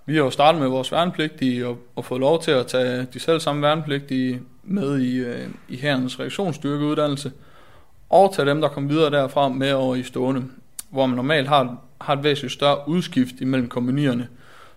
vi 0.07 0.15
har 0.15 0.23
jo 0.23 0.31
startet 0.31 0.61
med 0.61 0.69
vores 0.69 0.93
værnepligtige 0.93 1.67
og, 1.67 1.79
og 1.97 2.05
fået 2.05 2.21
lov 2.21 2.43
til 2.43 2.51
at 2.51 2.67
tage 2.67 3.07
de 3.15 3.19
selv 3.19 3.41
samme 3.41 3.63
værnepligtige 3.63 4.41
med 4.63 4.99
i, 4.99 5.17
øh, 5.17 5.49
i 5.69 5.77
herrens 5.77 6.21
reaktionsstyrkeuddannelse, 6.21 7.33
og 8.11 8.35
tage 8.35 8.49
dem, 8.49 8.61
der 8.61 8.69
kom 8.69 8.89
videre 8.89 9.11
derfra 9.11 9.49
med 9.49 9.73
over 9.73 9.95
i 9.95 10.03
stående, 10.03 10.45
hvor 10.91 11.07
man 11.07 11.17
normalt 11.17 11.49
har 11.49 11.77
har 12.01 12.17
et 12.17 12.25
væsentligt 12.25 12.53
større 12.53 12.89
udskift 12.89 13.35
imellem 13.41 13.69
kompanierne. 13.69 14.29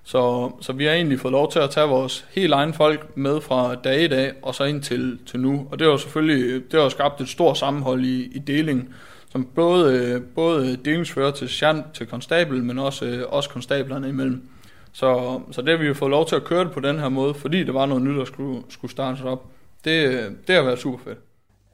Så, 0.04 0.52
så 0.62 0.74
vi 0.74 0.86
har 0.86 0.94
egentlig 0.94 1.20
fået 1.20 1.32
lov 1.32 1.52
til 1.52 1.60
at 1.60 1.70
tage 1.70 1.88
vores 1.88 2.26
helt 2.32 2.54
egen 2.54 2.74
folk 2.74 3.18
med 3.18 3.42
fra 3.42 3.76
dag 3.76 4.04
i 4.04 4.08
dag, 4.08 4.32
og 4.42 4.56
så 4.56 4.64
ind 4.64 4.82
til, 4.82 5.20
til 5.26 5.40
nu. 5.40 5.68
Og 5.72 5.80
det 5.80 5.88
har 5.88 5.98
selvfølgelig 5.98 6.72
det 6.72 6.82
har 6.82 6.90
skabt 6.90 7.22
et 7.22 7.30
stort 7.30 7.58
sammenhold 7.58 8.06
i, 8.06 8.32
i 8.36 8.40
delingen, 8.40 8.94
som 9.32 9.46
både, 9.56 10.22
både 10.36 10.78
delingsfører 10.86 11.32
til 11.32 11.50
sergeant 11.50 11.86
til 11.94 12.08
konstabel, 12.08 12.64
men 12.64 12.80
også, 12.80 13.26
også 13.30 13.50
konstablerne 13.50 14.10
imellem. 14.10 14.48
Så, 14.92 15.40
så 15.52 15.62
det 15.62 15.70
har 15.70 15.78
vi 15.78 15.88
jo 15.88 15.94
fået 15.94 16.12
lov 16.12 16.28
til 16.28 16.36
at 16.36 16.44
køre 16.44 16.64
det 16.64 16.72
på 16.72 16.80
den 16.80 17.00
her 17.00 17.10
måde, 17.10 17.34
fordi 17.34 17.64
det 17.64 17.74
var 17.74 17.86
noget 17.86 18.04
nyt, 18.04 18.18
der 18.18 18.26
skulle, 18.26 18.62
skulle 18.70 18.92
startes 18.92 19.24
op. 19.24 19.46
Det, 19.86 20.30
det 20.48 20.56
har 20.56 20.64
været 20.64 20.80
super 20.80 21.00
fedt. 21.04 21.18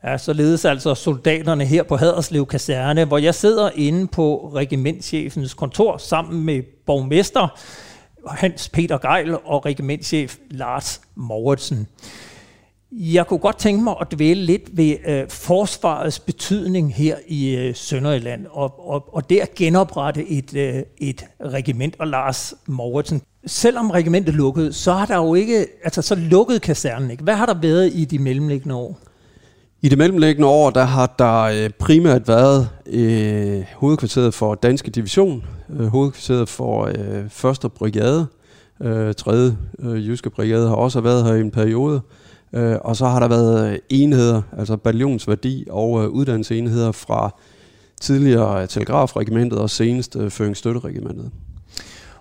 Ja, 0.03 0.17
således 0.17 0.65
altså 0.65 0.95
soldaterne 0.95 1.65
her 1.65 1.83
på 1.83 1.95
Haderslev 1.95 2.45
Kaserne, 2.45 3.05
hvor 3.05 3.17
jeg 3.17 3.35
sidder 3.35 3.69
inde 3.75 4.07
på 4.07 4.51
regimentschefens 4.55 5.53
kontor 5.53 5.97
sammen 5.97 6.45
med 6.45 6.63
borgmester 6.85 7.59
Hans 8.27 8.69
Peter 8.69 8.97
Geil 8.97 9.37
og 9.45 9.65
regimentschef 9.65 10.37
Lars 10.51 11.01
Mauritsen. 11.15 11.87
Jeg 12.91 13.27
kunne 13.27 13.39
godt 13.39 13.57
tænke 13.57 13.83
mig 13.83 13.95
at 14.01 14.07
dvæle 14.11 14.45
lidt 14.45 14.77
ved 14.77 14.97
øh, 15.07 15.29
forsvarets 15.29 16.19
betydning 16.19 16.93
her 16.93 17.15
i 17.27 17.55
øh, 17.55 17.75
Sønderjylland, 17.75 18.45
og, 18.51 18.89
og, 18.89 19.15
og 19.15 19.29
det 19.29 19.39
at 19.39 19.55
genoprette 19.55 20.29
et, 20.29 20.55
øh, 20.55 20.83
et 20.97 21.25
regiment, 21.45 21.95
og 21.99 22.07
Lars 22.07 22.53
Mauritsen. 22.67 23.21
Selvom 23.45 23.91
regimentet 23.91 24.33
lukkede, 24.33 24.73
så 24.73 24.93
har 24.93 25.05
der 25.05 25.15
jo 25.15 25.33
ikke, 25.33 25.67
altså 25.83 26.01
så 26.01 26.15
lukkede 26.15 26.59
kasernen 26.59 27.11
ikke. 27.11 27.23
Hvad 27.23 27.35
har 27.35 27.45
der 27.45 27.53
været 27.61 27.91
i 27.93 28.05
de 28.05 28.19
mellemliggende 28.19 28.75
år? 28.75 28.99
I 29.81 29.89
det 29.89 29.97
mellemliggende 29.97 30.47
år, 30.47 30.69
der 30.69 30.83
har 30.83 31.15
der 31.19 31.41
øh, 31.41 31.69
primært 31.69 32.27
været 32.27 32.69
øh, 32.85 33.63
hovedkvarteret 33.75 34.33
for 34.33 34.55
Danske 34.55 34.91
Division, 34.91 35.43
øh, 35.69 35.87
hovedkvarteret 35.87 36.49
for 36.49 36.85
øh, 37.45 37.51
1. 37.65 37.71
Brigade, 37.71 38.27
øh, 38.81 39.13
3. 39.13 39.55
Øh, 39.79 40.07
Jyske 40.07 40.29
Brigade 40.29 40.67
har 40.67 40.75
også 40.75 41.01
været 41.01 41.25
her 41.25 41.33
i 41.33 41.41
en 41.41 41.51
periode, 41.51 42.01
øh, 42.53 42.75
og 42.81 42.95
så 42.95 43.05
har 43.05 43.19
der 43.19 43.27
været 43.27 43.71
øh, 43.71 43.79
enheder, 43.89 44.41
altså 44.57 44.77
bataljonsværdi 44.77 45.65
og 45.69 46.03
øh, 46.03 46.09
uddannelsesenheder 46.09 46.91
fra 46.91 47.35
tidligere 48.01 48.61
øh, 48.61 48.67
telegrafregimentet 48.67 49.59
og 49.59 49.69
senest 49.69 50.15
øh, 50.15 50.29
Føringsstøtteregimentet. 50.29 51.31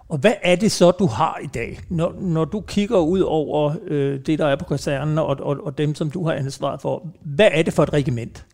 Og 0.08 0.18
hvad 0.18 0.32
er 0.42 0.56
det 0.56 0.72
så, 0.72 0.90
du 0.90 1.06
har 1.06 1.40
i 1.44 1.46
dag, 1.46 1.80
når, 1.88 2.14
når 2.20 2.44
du 2.44 2.60
kigger 2.60 2.98
ud 2.98 3.20
over 3.20 3.74
øh, 3.86 4.20
det, 4.26 4.38
der 4.38 4.46
er 4.46 4.56
på 4.56 4.64
kasernen 4.64 5.18
og, 5.18 5.26
og, 5.26 5.56
og 5.62 5.78
dem, 5.78 5.94
som 5.94 6.10
du 6.10 6.26
har 6.26 6.32
ansvaret 6.32 6.80
for? 6.80 7.06
Hvad 7.22 7.48
er 7.52 7.62
det 7.62 7.74
for 7.74 7.82
et 7.82 7.92
regiment? 7.92 8.44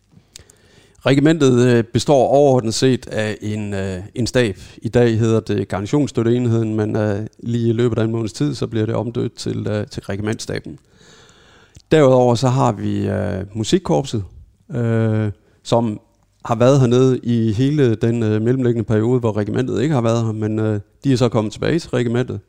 Regimentet 1.05 1.67
øh, 1.67 1.83
består 1.83 2.27
overordnet 2.27 2.73
set 2.73 3.07
af 3.07 3.37
en, 3.41 3.73
øh, 3.73 3.99
en 4.15 4.27
stab. 4.27 4.57
I 4.77 4.89
dag 4.89 5.19
hedder 5.19 5.39
det 5.39 5.67
garnisonsstøtteenheden, 5.67 6.75
men 6.75 6.95
øh, 6.95 7.27
lige 7.39 7.69
i 7.69 7.73
løbet 7.73 7.99
af 7.99 8.03
en 8.03 8.11
måneds 8.11 8.33
tid, 8.33 8.55
så 8.55 8.67
bliver 8.67 8.85
det 8.85 8.95
omdødt 8.95 9.35
til, 9.35 9.67
øh, 9.67 9.87
til 9.87 10.03
regimentstaben. 10.03 10.79
Derudover 11.91 12.35
så 12.35 12.47
har 12.47 12.71
vi 12.71 13.07
øh, 13.07 13.45
musikkorpset, 13.53 14.23
øh, 14.71 15.31
som 15.63 15.99
har 16.45 16.55
været 16.55 16.79
hernede 16.79 17.19
i 17.23 17.51
hele 17.51 17.95
den 17.95 18.23
øh, 18.23 18.41
mellemliggende 18.41 18.83
periode, 18.83 19.19
hvor 19.19 19.37
regimentet 19.37 19.81
ikke 19.81 19.93
har 19.93 20.01
været 20.01 20.25
her, 20.25 20.31
men 20.31 20.59
øh, 20.59 20.79
de 21.03 21.13
er 21.13 21.17
så 21.17 21.29
kommet 21.29 21.53
tilbage 21.53 21.79
til 21.79 21.89
regimentet. 21.89 22.39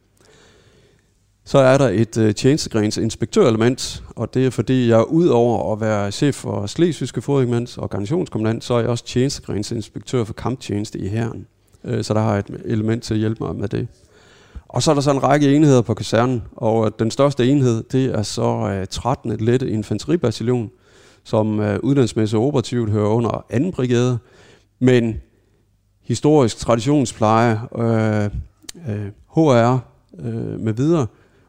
Så 1.44 1.58
er 1.58 1.78
der 1.78 1.88
et 1.88 2.18
øh, 2.18 2.34
tjenestegrens 2.34 2.96
inspektørelement, 2.96 4.04
og 4.16 4.34
det 4.34 4.46
er 4.46 4.50
fordi, 4.50 4.88
jeg 4.88 5.08
ud 5.08 5.26
over 5.26 5.72
at 5.72 5.80
være 5.80 6.12
chef 6.12 6.34
for 6.34 6.66
Slesvigske 6.66 7.22
Fodregiments 7.22 7.78
og 7.78 7.90
garnitionskommandant, 7.90 8.64
så 8.64 8.74
er 8.74 8.80
jeg 8.80 8.88
også 8.88 9.04
tjenestegrens 9.04 9.72
inspektør 9.72 10.24
for 10.24 10.34
kamptjeneste 10.34 10.98
i 10.98 11.08
herren. 11.08 11.46
Øh, 11.84 12.04
så 12.04 12.14
der 12.14 12.20
har 12.20 12.30
jeg 12.30 12.38
et 12.38 12.60
element 12.64 13.02
til 13.02 13.14
at 13.14 13.20
hjælpe 13.20 13.44
mig 13.44 13.56
med 13.56 13.68
det. 13.68 13.88
Og 14.68 14.82
så 14.82 14.90
er 14.90 14.94
der 14.94 15.02
så 15.02 15.10
en 15.10 15.22
række 15.22 15.56
enheder 15.56 15.82
på 15.82 15.94
kasernen, 15.94 16.42
og 16.56 16.86
øh, 16.86 16.92
den 16.98 17.10
største 17.10 17.46
enhed, 17.46 17.82
det 17.92 18.04
er 18.04 18.22
så 18.22 18.78
øh, 18.80 18.86
13. 18.86 19.36
lette 19.36 19.70
infanteribataljon, 19.70 20.70
som 21.26 21.60
øh, 21.60 21.78
uddannelsesmæssigt 21.82 22.40
operativt 22.40 22.90
hører 22.90 23.08
under 23.08 23.44
2. 23.58 23.70
brigade, 23.70 24.18
men 24.78 25.16
historisk 26.02 26.58
traditionspleje, 26.58 27.60
øh, 27.78 28.24
øh, 28.88 29.06
HR 29.34 29.78
øh, 30.18 30.60
med 30.60 30.72
videre, 30.72 31.06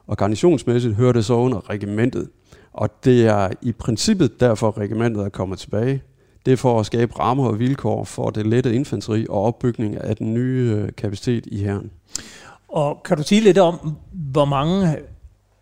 og 0.07 0.17
garnitionsmæssigt 0.17 0.95
hører 0.95 1.11
det 1.11 1.25
så 1.25 1.33
under 1.33 1.69
regimentet. 1.69 2.29
Og 2.73 2.89
det 3.05 3.25
er 3.25 3.49
i 3.61 3.71
princippet 3.71 4.39
derfor, 4.39 4.77
regimentet 4.77 5.23
er 5.23 5.29
kommet 5.29 5.59
tilbage. 5.59 6.01
Det 6.45 6.53
er 6.53 6.57
for 6.57 6.79
at 6.79 6.85
skabe 6.85 7.19
rammer 7.19 7.47
og 7.47 7.59
vilkår 7.59 8.03
for 8.03 8.29
det 8.29 8.47
lette 8.47 8.75
infanteri 8.75 9.25
og 9.29 9.43
opbygning 9.43 9.97
af 9.97 10.15
den 10.15 10.33
nye 10.33 10.75
øh, 10.77 10.89
kapacitet 10.97 11.45
i 11.45 11.63
herren. 11.63 11.91
Og 12.67 13.01
kan 13.05 13.17
du 13.17 13.23
sige 13.23 13.41
lidt 13.41 13.57
om, 13.57 13.95
hvor 14.11 14.45
mange 14.45 14.97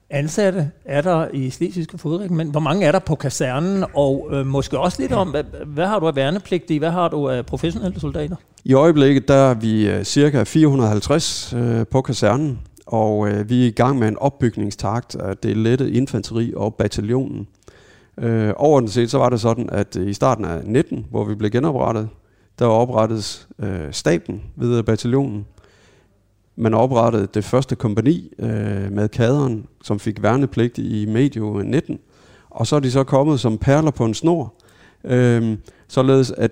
ansatte 0.09 0.71
er 0.85 1.01
der 1.01 1.27
i 1.33 1.49
Slesvigske 1.49 1.97
Fodregiment? 1.97 2.51
Hvor 2.51 2.59
mange 2.59 2.85
er 2.85 2.91
der 2.91 2.99
på 2.99 3.15
kasernen? 3.15 3.85
Og 3.93 4.29
øh, 4.31 4.45
måske 4.45 4.79
også 4.79 5.01
lidt 5.01 5.11
om, 5.11 5.29
hvad, 5.29 5.43
hvad 5.65 5.87
har 5.87 5.99
du 5.99 6.07
af 6.07 6.15
værnepligtige? 6.15 6.79
Hvad 6.79 6.91
har 6.91 7.07
du 7.07 7.29
af 7.29 7.45
professionelle 7.45 7.99
soldater? 7.99 8.35
I 8.65 8.73
øjeblikket 8.73 9.27
der 9.27 9.33
er 9.33 9.53
vi 9.53 9.89
øh, 9.89 10.03
cirka 10.03 10.43
450 10.43 11.53
øh, 11.57 11.85
på 11.91 12.01
kasernen, 12.01 12.59
og 12.85 13.29
øh, 13.29 13.49
vi 13.49 13.63
er 13.63 13.67
i 13.67 13.71
gang 13.71 13.99
med 13.99 14.07
en 14.07 14.17
opbygningstakt 14.17 15.15
af 15.15 15.37
det 15.37 15.57
lette 15.57 15.91
infanteri 15.91 16.53
og 16.55 16.75
bataljonen. 16.75 17.47
Øh, 18.17 18.53
overordnet 18.57 18.91
set 18.91 19.11
så 19.11 19.17
var 19.17 19.29
det 19.29 19.41
sådan, 19.41 19.69
at 19.71 19.97
øh, 19.97 20.09
i 20.09 20.13
starten 20.13 20.45
af 20.45 20.61
19, 20.63 21.05
hvor 21.09 21.25
vi 21.25 21.35
blev 21.35 21.51
genoprettet, 21.51 22.09
der 22.59 22.65
oprettes 22.65 23.47
øh, 23.59 23.91
staben 23.91 24.41
ved 24.55 24.83
bataljonen. 24.83 25.45
Man 26.57 26.73
oprettede 26.73 27.27
det 27.33 27.43
første 27.43 27.75
kompani 27.75 28.31
øh, 28.39 28.91
med 28.91 29.09
kaderen, 29.09 29.65
som 29.83 29.99
fik 29.99 30.23
værnepligt 30.23 30.77
i 30.77 31.05
medio 31.05 31.61
19. 31.65 31.99
Og 32.49 32.67
så 32.67 32.75
er 32.75 32.79
de 32.79 32.91
så 32.91 33.03
kommet 33.03 33.39
som 33.39 33.57
perler 33.57 33.91
på 33.91 34.05
en 34.05 34.13
snor, 34.13 34.53
øh, 35.03 35.57
således 35.87 36.31
at 36.31 36.51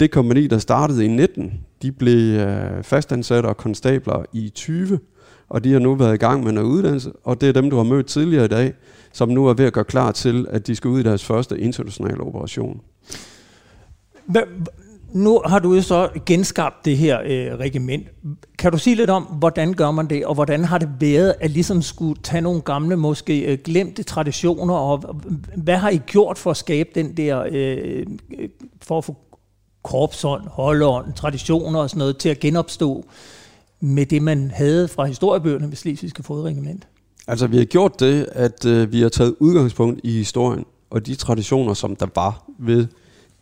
det 0.00 0.10
kompani, 0.10 0.46
der 0.46 0.58
startede 0.58 1.04
i 1.04 1.08
19, 1.08 1.52
de 1.82 1.92
blev 1.92 2.38
øh, 2.38 2.82
fastansatte 2.82 3.46
og 3.46 3.56
konstabler 3.56 4.24
i 4.32 4.48
20, 4.48 4.98
og 5.48 5.64
de 5.64 5.72
har 5.72 5.78
nu 5.78 5.94
været 5.94 6.14
i 6.14 6.18
gang 6.18 6.44
med 6.44 6.52
en 6.52 6.58
uddannelse, 6.58 7.12
og 7.24 7.40
det 7.40 7.48
er 7.48 7.52
dem, 7.52 7.70
du 7.70 7.76
har 7.76 7.82
mødt 7.82 8.06
tidligere 8.06 8.44
i 8.44 8.48
dag, 8.48 8.74
som 9.12 9.28
nu 9.28 9.46
er 9.46 9.54
ved 9.54 9.64
at 9.64 9.72
gøre 9.72 9.84
klar 9.84 10.12
til, 10.12 10.46
at 10.50 10.66
de 10.66 10.76
skal 10.76 10.88
ud 10.88 11.00
i 11.00 11.02
deres 11.02 11.24
første 11.24 11.58
internationale 11.58 12.20
operation. 12.20 12.80
Nu 15.14 15.42
har 15.46 15.58
du 15.58 15.74
jo 15.74 15.82
så 15.82 16.08
genskabt 16.26 16.84
det 16.84 16.96
her 16.96 17.20
øh, 17.24 17.58
regiment. 17.58 18.06
Kan 18.58 18.72
du 18.72 18.78
sige 18.78 18.96
lidt 18.96 19.10
om, 19.10 19.22
hvordan 19.22 19.74
gør 19.74 19.90
man 19.90 20.10
det, 20.10 20.26
og 20.26 20.34
hvordan 20.34 20.64
har 20.64 20.78
det 20.78 20.88
været 21.00 21.34
at 21.40 21.50
ligesom 21.50 21.82
skulle 21.82 22.20
tage 22.22 22.40
nogle 22.40 22.60
gamle, 22.60 22.96
måske 22.96 23.40
øh, 23.40 23.58
glemte 23.64 24.02
traditioner, 24.02 24.74
og 24.74 25.20
hvad 25.56 25.76
har 25.76 25.90
I 25.90 25.96
gjort 25.96 26.38
for 26.38 26.50
at 26.50 26.56
skabe 26.56 26.88
den 26.94 27.16
der, 27.16 27.44
øh, 27.50 28.06
øh 28.38 28.48
for 28.82 28.98
at 28.98 29.04
få 29.04 29.16
korpsånd, 29.82 30.42
holdånd, 30.46 31.12
traditioner 31.12 31.80
og 31.80 31.90
sådan 31.90 31.98
noget 31.98 32.18
til 32.18 32.28
at 32.28 32.40
genopstå 32.40 33.04
med 33.80 34.06
det, 34.06 34.22
man 34.22 34.50
havde 34.54 34.88
fra 34.88 35.04
historiebøgerne 35.04 35.68
ved 35.68 35.76
Slesvigske 35.76 36.22
Fodregiment? 36.22 36.86
Altså, 37.26 37.46
vi 37.46 37.56
har 37.56 37.64
gjort 37.64 38.00
det, 38.00 38.26
at 38.32 38.64
øh, 38.64 38.92
vi 38.92 39.00
har 39.00 39.08
taget 39.08 39.34
udgangspunkt 39.40 40.00
i 40.04 40.10
historien 40.10 40.64
og 40.90 41.06
de 41.06 41.14
traditioner, 41.14 41.74
som 41.74 41.96
der 41.96 42.06
var 42.14 42.44
ved 42.58 42.86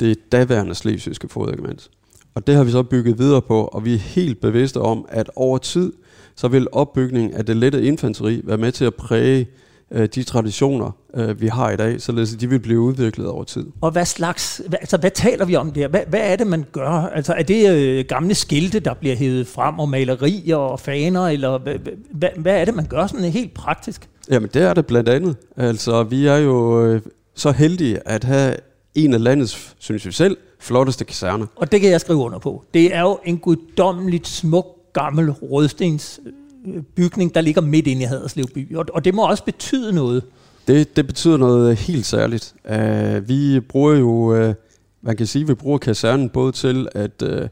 det 0.02 0.32
daværende 0.32 0.74
slesvigske 0.74 1.28
fodregiment. 1.28 1.90
Og 2.34 2.46
det 2.46 2.54
har 2.54 2.64
vi 2.64 2.70
så 2.70 2.82
bygget 2.82 3.18
videre 3.18 3.42
på, 3.42 3.64
og 3.64 3.84
vi 3.84 3.94
er 3.94 3.98
helt 3.98 4.40
bevidste 4.40 4.80
om, 4.80 5.06
at 5.08 5.30
over 5.36 5.58
tid, 5.58 5.92
så 6.36 6.48
vil 6.48 6.66
opbygningen 6.72 7.34
af 7.34 7.46
det 7.46 7.56
lette 7.56 7.82
infanteri 7.82 8.40
være 8.44 8.58
med 8.58 8.72
til 8.72 8.84
at 8.84 8.94
præge 8.94 9.46
øh, 9.90 10.08
de 10.14 10.22
traditioner, 10.22 10.90
øh, 11.14 11.40
vi 11.40 11.46
har 11.46 11.70
i 11.70 11.76
dag, 11.76 12.00
således 12.00 12.34
at 12.34 12.40
de 12.40 12.48
vil 12.48 12.58
blive 12.58 12.80
udviklet 12.80 13.26
over 13.26 13.44
tid. 13.44 13.66
Og 13.80 13.90
hvad 13.90 14.04
slags, 14.04 14.62
hvad, 14.68 14.78
altså 14.80 14.96
hvad 14.96 15.10
taler 15.10 15.44
vi 15.44 15.56
om 15.56 15.70
der? 15.70 15.88
Hvad, 15.88 16.00
hvad 16.08 16.20
er 16.32 16.36
det, 16.36 16.46
man 16.46 16.64
gør? 16.72 16.90
Altså 16.90 17.32
er 17.32 17.42
det 17.42 17.70
øh, 17.70 18.04
gamle 18.08 18.34
skilte, 18.34 18.80
der 18.80 18.94
bliver 18.94 19.16
hævet 19.16 19.46
frem, 19.46 19.78
og 19.78 19.88
malerier 19.88 20.56
og 20.56 20.80
faner, 20.80 21.26
eller 21.26 21.58
hvad, 21.58 21.74
hvad, 22.10 22.28
hvad 22.36 22.60
er 22.60 22.64
det, 22.64 22.74
man 22.74 22.86
gør 22.86 23.06
sådan 23.06 23.24
helt 23.24 23.54
praktisk? 23.54 24.08
Jamen 24.30 24.50
det 24.54 24.62
er 24.62 24.74
det 24.74 24.86
blandt 24.86 25.08
andet. 25.08 25.36
Altså 25.56 26.02
vi 26.02 26.26
er 26.26 26.36
jo 26.36 26.86
øh, 26.86 27.00
så 27.34 27.50
heldige 27.50 28.08
at 28.08 28.24
have 28.24 28.54
en 28.94 29.14
af 29.14 29.24
landets, 29.24 29.74
synes 29.78 30.06
vi 30.06 30.12
selv, 30.12 30.36
flotteste 30.60 31.04
kaserner. 31.04 31.46
Og 31.56 31.72
det 31.72 31.80
kan 31.80 31.90
jeg 31.90 32.00
skrive 32.00 32.18
under 32.18 32.38
på. 32.38 32.64
Det 32.74 32.94
er 32.94 33.00
jo 33.00 33.18
en 33.24 33.38
guddommeligt 33.38 34.28
smuk 34.28 34.66
gammel 34.92 35.30
rødstens 35.30 36.20
øh, 36.66 36.82
bygning, 36.82 37.34
der 37.34 37.40
ligger 37.40 37.60
midt 37.60 37.86
inde 37.86 38.02
i 38.02 38.04
Haderslev 38.04 38.46
by. 38.54 38.76
Og 38.76 39.04
det 39.04 39.14
må 39.14 39.28
også 39.28 39.44
betyde 39.44 39.92
noget. 39.92 40.22
Det, 40.68 40.96
det 40.96 41.06
betyder 41.06 41.36
noget 41.36 41.76
helt 41.76 42.06
særligt. 42.06 42.54
Uh, 42.70 43.28
vi 43.28 43.60
bruger 43.60 43.94
jo, 43.94 44.08
uh, 44.08 44.54
man 45.02 45.16
kan 45.16 45.26
sige, 45.26 45.46
vi 45.46 45.54
bruger 45.54 45.78
kasernen 45.78 46.28
både 46.28 46.52
til 46.52 46.88
at 46.94 47.22
uh, 47.22 47.48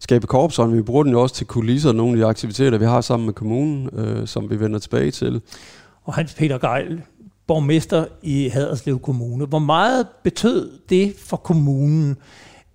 skabe 0.00 0.26
korpsånd, 0.26 0.74
vi 0.74 0.82
bruger 0.82 1.02
den 1.02 1.12
jo 1.12 1.22
også 1.22 1.34
til 1.34 1.46
kulisser, 1.46 1.92
nogle 1.92 2.12
af 2.12 2.16
de 2.16 2.26
aktiviteter, 2.26 2.78
vi 2.78 2.84
har 2.84 3.00
sammen 3.00 3.26
med 3.26 3.34
kommunen, 3.34 3.90
uh, 3.92 4.26
som 4.26 4.50
vi 4.50 4.60
vender 4.60 4.78
tilbage 4.78 5.10
til. 5.10 5.40
Og 6.04 6.14
Hans 6.14 6.34
Peter 6.34 6.58
Geil, 6.58 7.02
borgmester 7.48 8.06
i 8.22 8.48
Haderslev 8.48 8.98
Kommune. 8.98 9.46
Hvor 9.46 9.58
meget 9.58 10.06
betød 10.24 10.78
det 10.88 11.14
for 11.18 11.36
kommunen, 11.36 12.16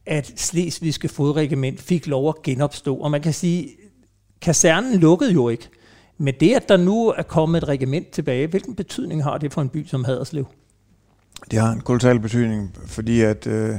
at 0.05 0.33
Slesvigske 0.36 1.07
Fodregiment 1.07 1.81
fik 1.81 2.07
lov 2.07 2.29
at 2.29 2.41
genopstå? 2.43 2.95
Og 2.95 3.12
man 3.12 3.21
kan 3.21 3.33
sige, 3.33 3.69
kasernen 4.41 4.99
lukkede 4.99 5.31
jo 5.31 5.49
ikke. 5.49 5.69
Men 6.17 6.33
det, 6.39 6.55
at 6.55 6.69
der 6.69 6.77
nu 6.77 7.07
er 7.07 7.23
kommet 7.23 7.63
et 7.63 7.67
regiment 7.67 8.09
tilbage, 8.12 8.47
hvilken 8.47 8.75
betydning 8.75 9.23
har 9.23 9.38
det 9.38 9.53
for 9.53 9.62
en 9.62 9.69
by 9.69 9.86
som 9.86 10.03
Haderslev? 10.03 10.45
Det 11.51 11.59
har 11.59 11.71
en 11.71 11.81
kolossal 11.81 12.19
betydning, 12.19 12.75
fordi 12.86 13.21
at 13.21 13.47
øh, 13.47 13.75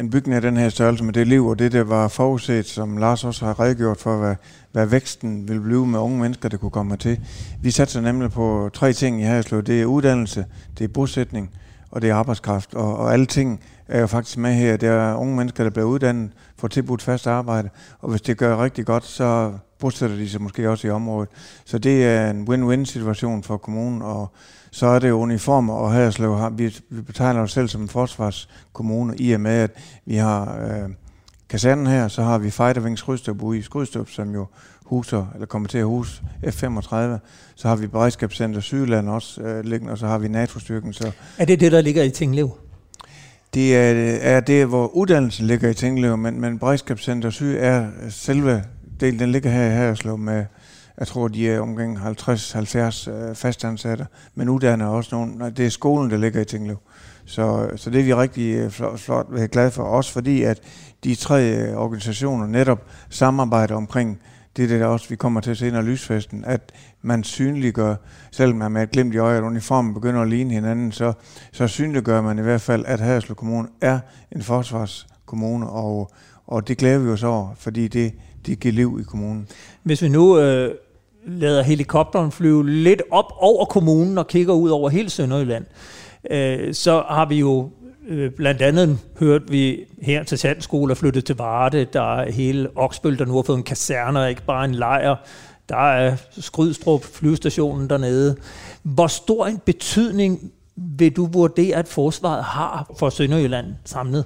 en 0.00 0.10
bygning 0.10 0.34
af 0.34 0.42
den 0.42 0.56
her 0.56 0.68
størrelse 0.68 1.04
med 1.04 1.12
det 1.12 1.26
liv 1.26 1.46
og 1.46 1.58
det, 1.58 1.72
der 1.72 1.84
var 1.84 2.08
forudset, 2.08 2.66
som 2.66 2.96
Lars 2.96 3.24
også 3.24 3.44
har 3.44 3.60
redegjort 3.60 4.00
for, 4.00 4.16
hvad, 4.16 4.34
hvad 4.72 4.86
væksten 4.86 5.48
vil 5.48 5.60
blive 5.60 5.86
med 5.86 5.98
unge 5.98 6.20
mennesker, 6.20 6.48
der 6.48 6.56
kunne 6.56 6.70
komme 6.70 6.96
til. 6.96 7.20
Vi 7.62 7.70
satser 7.70 8.00
nemlig 8.00 8.30
på 8.30 8.70
tre 8.74 8.92
ting 8.92 9.20
i 9.20 9.24
Haderslev. 9.24 9.62
Det 9.62 9.82
er 9.82 9.84
uddannelse, 9.84 10.46
det 10.78 10.84
er 10.84 10.88
bosætning, 10.88 11.50
og 11.90 12.02
det 12.02 12.10
er 12.10 12.14
arbejdskraft. 12.14 12.74
Og, 12.74 12.96
og 12.96 13.12
alle 13.12 13.26
ting 13.26 13.60
er 13.88 14.00
jo 14.00 14.06
faktisk 14.06 14.38
med 14.38 14.54
her. 14.54 14.76
Det 14.76 14.88
er 14.88 15.14
unge 15.14 15.36
mennesker, 15.36 15.64
der 15.64 15.70
bliver 15.70 15.86
uddannet, 15.86 16.30
får 16.58 16.68
tilbudt 16.68 17.02
fast 17.02 17.26
arbejde, 17.26 17.68
og 18.00 18.10
hvis 18.10 18.20
det 18.20 18.36
gør 18.36 18.62
rigtig 18.62 18.86
godt, 18.86 19.04
så 19.04 19.52
bosætter 19.78 20.16
de 20.16 20.28
sig 20.28 20.42
måske 20.42 20.70
også 20.70 20.86
i 20.86 20.90
området. 20.90 21.28
Så 21.64 21.78
det 21.78 22.04
er 22.04 22.30
en 22.30 22.48
win-win 22.48 22.84
situation 22.84 23.42
for 23.42 23.56
kommunen, 23.56 24.02
og 24.02 24.32
så 24.70 24.86
er 24.86 24.98
det 24.98 25.10
uniformer, 25.10 25.74
og 25.74 25.92
Haderslev 25.92 26.36
har, 26.36 26.50
vi, 26.50 26.76
vi 26.90 27.02
betegner 27.02 27.40
os 27.40 27.52
selv 27.52 27.68
som 27.68 27.82
en 27.82 27.88
forsvarskommune, 27.88 29.16
i 29.16 29.32
og 29.32 29.40
med, 29.40 29.52
at 29.52 29.70
vi 30.06 30.16
har 30.16 30.58
øh, 30.60 30.90
kasernen 31.48 31.86
her, 31.86 32.08
så 32.08 32.22
har 32.22 32.38
vi 32.38 32.50
Fighterwings 32.50 33.00
Skrydstrup 33.00 33.42
ude 33.42 33.58
i 33.58 33.62
Skrydstrup, 33.62 34.10
som 34.10 34.34
jo 34.34 34.46
huser, 34.84 35.26
eller 35.34 35.46
kommer 35.46 35.68
til 35.68 35.78
at 35.78 35.84
huse 35.84 36.22
F-35. 36.48 36.96
Så 37.54 37.68
har 37.68 37.76
vi 37.76 37.86
Beredskabscenter 37.86 38.60
Sydland 38.60 39.08
også 39.08 39.40
øh, 39.40 39.64
liggende, 39.64 39.92
og 39.92 39.98
så 39.98 40.06
har 40.06 40.18
vi 40.18 40.28
NATO-styrken. 40.28 40.92
Så 40.92 41.10
er 41.38 41.44
det 41.44 41.60
det, 41.60 41.72
der 41.72 41.80
ligger 41.80 42.02
i 42.02 42.10
Tinglev? 42.10 42.50
Det 43.54 43.76
er, 43.76 44.18
er 44.20 44.40
det, 44.40 44.66
hvor 44.66 44.86
uddannelsen 44.86 45.46
ligger 45.46 45.68
i 45.68 45.74
Tinglev, 45.74 46.16
men, 46.16 46.40
men 46.40 46.58
Beredskabscenter 46.58 47.30
Syd 47.30 47.56
er 47.58 47.86
selve 48.08 48.64
delen, 49.00 49.18
den 49.18 49.32
ligger 49.32 49.50
her 49.50 49.66
i 49.66 49.70
Haderslev 49.70 50.18
med, 50.18 50.44
jeg 50.98 51.06
tror, 51.06 51.28
de 51.28 51.50
er 51.50 51.60
omkring 51.60 51.98
50-70 51.98 53.10
øh, 53.10 53.34
fastansatte, 53.34 54.06
men 54.34 54.48
uddanner 54.48 54.86
også 54.86 55.14
nogle, 55.14 55.34
nej, 55.34 55.50
det 55.50 55.66
er 55.66 55.70
skolen, 55.70 56.10
der 56.10 56.16
ligger 56.16 56.40
i 56.40 56.44
Tinglev. 56.44 56.76
Så, 57.24 57.70
så 57.76 57.90
det 57.90 58.00
er 58.00 58.04
vi 58.04 58.14
rigtig 58.14 58.54
øh, 58.54 58.70
flot, 58.70 58.98
flot 58.98 59.26
øh, 59.32 59.48
glade 59.48 59.70
for, 59.70 59.82
også 59.82 60.12
fordi 60.12 60.42
at 60.42 60.60
de 61.04 61.14
tre 61.14 61.42
øh, 61.42 61.76
organisationer 61.76 62.46
netop 62.46 62.86
samarbejder 63.10 63.74
omkring 63.74 64.20
det, 64.56 64.70
der 64.70 64.86
også 64.86 65.08
vi 65.08 65.16
kommer 65.16 65.40
til 65.40 65.50
at 65.50 65.56
se 65.56 65.68
under 65.68 65.82
lysfesten, 65.82 66.44
at 66.44 66.72
man 67.02 67.24
synliggør, 67.24 67.94
selvom 68.30 68.56
man 68.56 68.72
med 68.72 68.82
et 68.82 68.90
glimt 68.90 69.14
i 69.14 69.18
øjet, 69.18 69.38
at 69.38 69.44
uniformen 69.44 69.94
begynder 69.94 70.22
at 70.22 70.28
ligne 70.28 70.54
hinanden, 70.54 70.92
så, 70.92 71.12
så 71.52 71.66
synliggør 71.66 72.22
man 72.22 72.38
i 72.38 72.42
hvert 72.42 72.60
fald, 72.60 72.84
at 72.86 73.00
Haderslev 73.00 73.36
Kommune 73.36 73.68
er 73.80 73.98
en 74.32 74.42
forsvarskommune, 74.42 75.68
og, 75.68 76.10
og 76.46 76.68
det 76.68 76.78
glæder 76.78 76.98
vi 76.98 77.08
os 77.08 77.22
over, 77.22 77.54
fordi 77.54 77.88
det, 77.88 78.12
det 78.46 78.60
giver 78.60 78.74
liv 78.74 78.98
i 79.00 79.04
kommunen. 79.04 79.48
Hvis 79.82 80.02
vi 80.02 80.08
nu 80.08 80.38
øh, 80.38 80.74
lader 81.26 81.62
helikopteren 81.62 82.32
flyve 82.32 82.70
lidt 82.70 83.02
op 83.10 83.32
over 83.36 83.64
kommunen 83.64 84.18
og 84.18 84.26
kigger 84.26 84.54
ud 84.54 84.70
over 84.70 84.90
hele 84.90 85.10
Sønderjylland, 85.10 85.64
øh, 86.30 86.74
så 86.74 87.02
har 87.08 87.26
vi 87.26 87.38
jo 87.38 87.70
øh, 88.08 88.30
blandt 88.30 88.62
andet 88.62 88.98
hørt 89.18 89.42
vi 89.50 89.84
her 90.02 90.24
til 90.24 90.38
Sandskole 90.38 90.90
er 90.90 90.94
flyttet 90.94 91.24
til 91.24 91.36
Varde, 91.36 91.84
der 91.92 92.20
er 92.20 92.30
hele 92.30 92.68
Oksbøl, 92.76 93.18
der 93.18 93.24
nu 93.24 93.34
har 93.34 93.42
fået 93.42 93.56
en 93.56 93.62
kaserne, 93.62 94.28
ikke 94.28 94.42
bare 94.42 94.64
en 94.64 94.74
lejr. 94.74 95.16
Der 95.68 95.90
er 95.92 96.16
Skrydstrup 96.30 97.04
flyvestationen 97.04 97.90
dernede. 97.90 98.36
Hvor 98.82 99.06
stor 99.06 99.46
en 99.46 99.58
betydning 99.64 100.52
vil 100.76 101.16
du 101.16 101.26
vurdere, 101.26 101.76
at 101.76 101.88
forsvaret 101.88 102.44
har 102.44 102.92
for 102.98 103.10
Sønderjylland 103.10 103.66
samlet? 103.84 104.24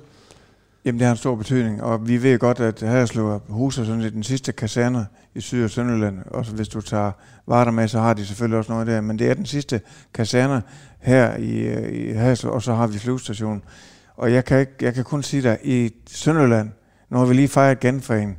Jamen, 0.84 0.98
det 0.98 1.06
har 1.06 1.12
en 1.12 1.18
stor 1.18 1.34
betydning, 1.34 1.82
og 1.82 2.08
vi 2.08 2.22
ved 2.22 2.38
godt, 2.38 2.60
at 2.60 2.80
Haderslev 2.80 3.40
huser 3.48 3.84
sådan 3.84 4.02
set 4.02 4.12
den 4.12 4.22
sidste 4.22 4.52
kaserne 4.52 5.06
i 5.34 5.40
Syd- 5.40 5.64
og 5.64 5.70
Sønderjylland. 5.70 6.18
Også 6.26 6.52
hvis 6.52 6.68
du 6.68 6.80
tager 6.80 7.12
Varder 7.46 7.70
med, 7.70 7.88
så 7.88 8.00
har 8.00 8.14
de 8.14 8.26
selvfølgelig 8.26 8.58
også 8.58 8.72
noget 8.72 8.86
der. 8.86 9.00
Men 9.00 9.18
det 9.18 9.30
er 9.30 9.34
den 9.34 9.46
sidste 9.46 9.80
kaserne 10.14 10.62
her 11.00 11.36
i, 11.36 11.58
øh, 11.58 11.92
i 11.92 12.12
Haderslev, 12.12 12.52
og 12.52 12.62
så 12.62 12.74
har 12.74 12.86
vi 12.86 12.98
flyvestationen. 12.98 13.62
Og 14.16 14.32
jeg 14.32 14.44
kan, 14.44 14.60
ikke, 14.60 14.72
jeg 14.80 14.94
kan 14.94 15.04
kun 15.04 15.22
sige 15.22 15.42
dig, 15.42 15.58
i 15.62 15.90
Sønderjylland, 16.06 16.70
nu 17.10 17.18
har 17.18 17.26
vi 17.26 17.34
lige 17.34 17.48
fejret 17.48 17.80
genforening, 17.80 18.38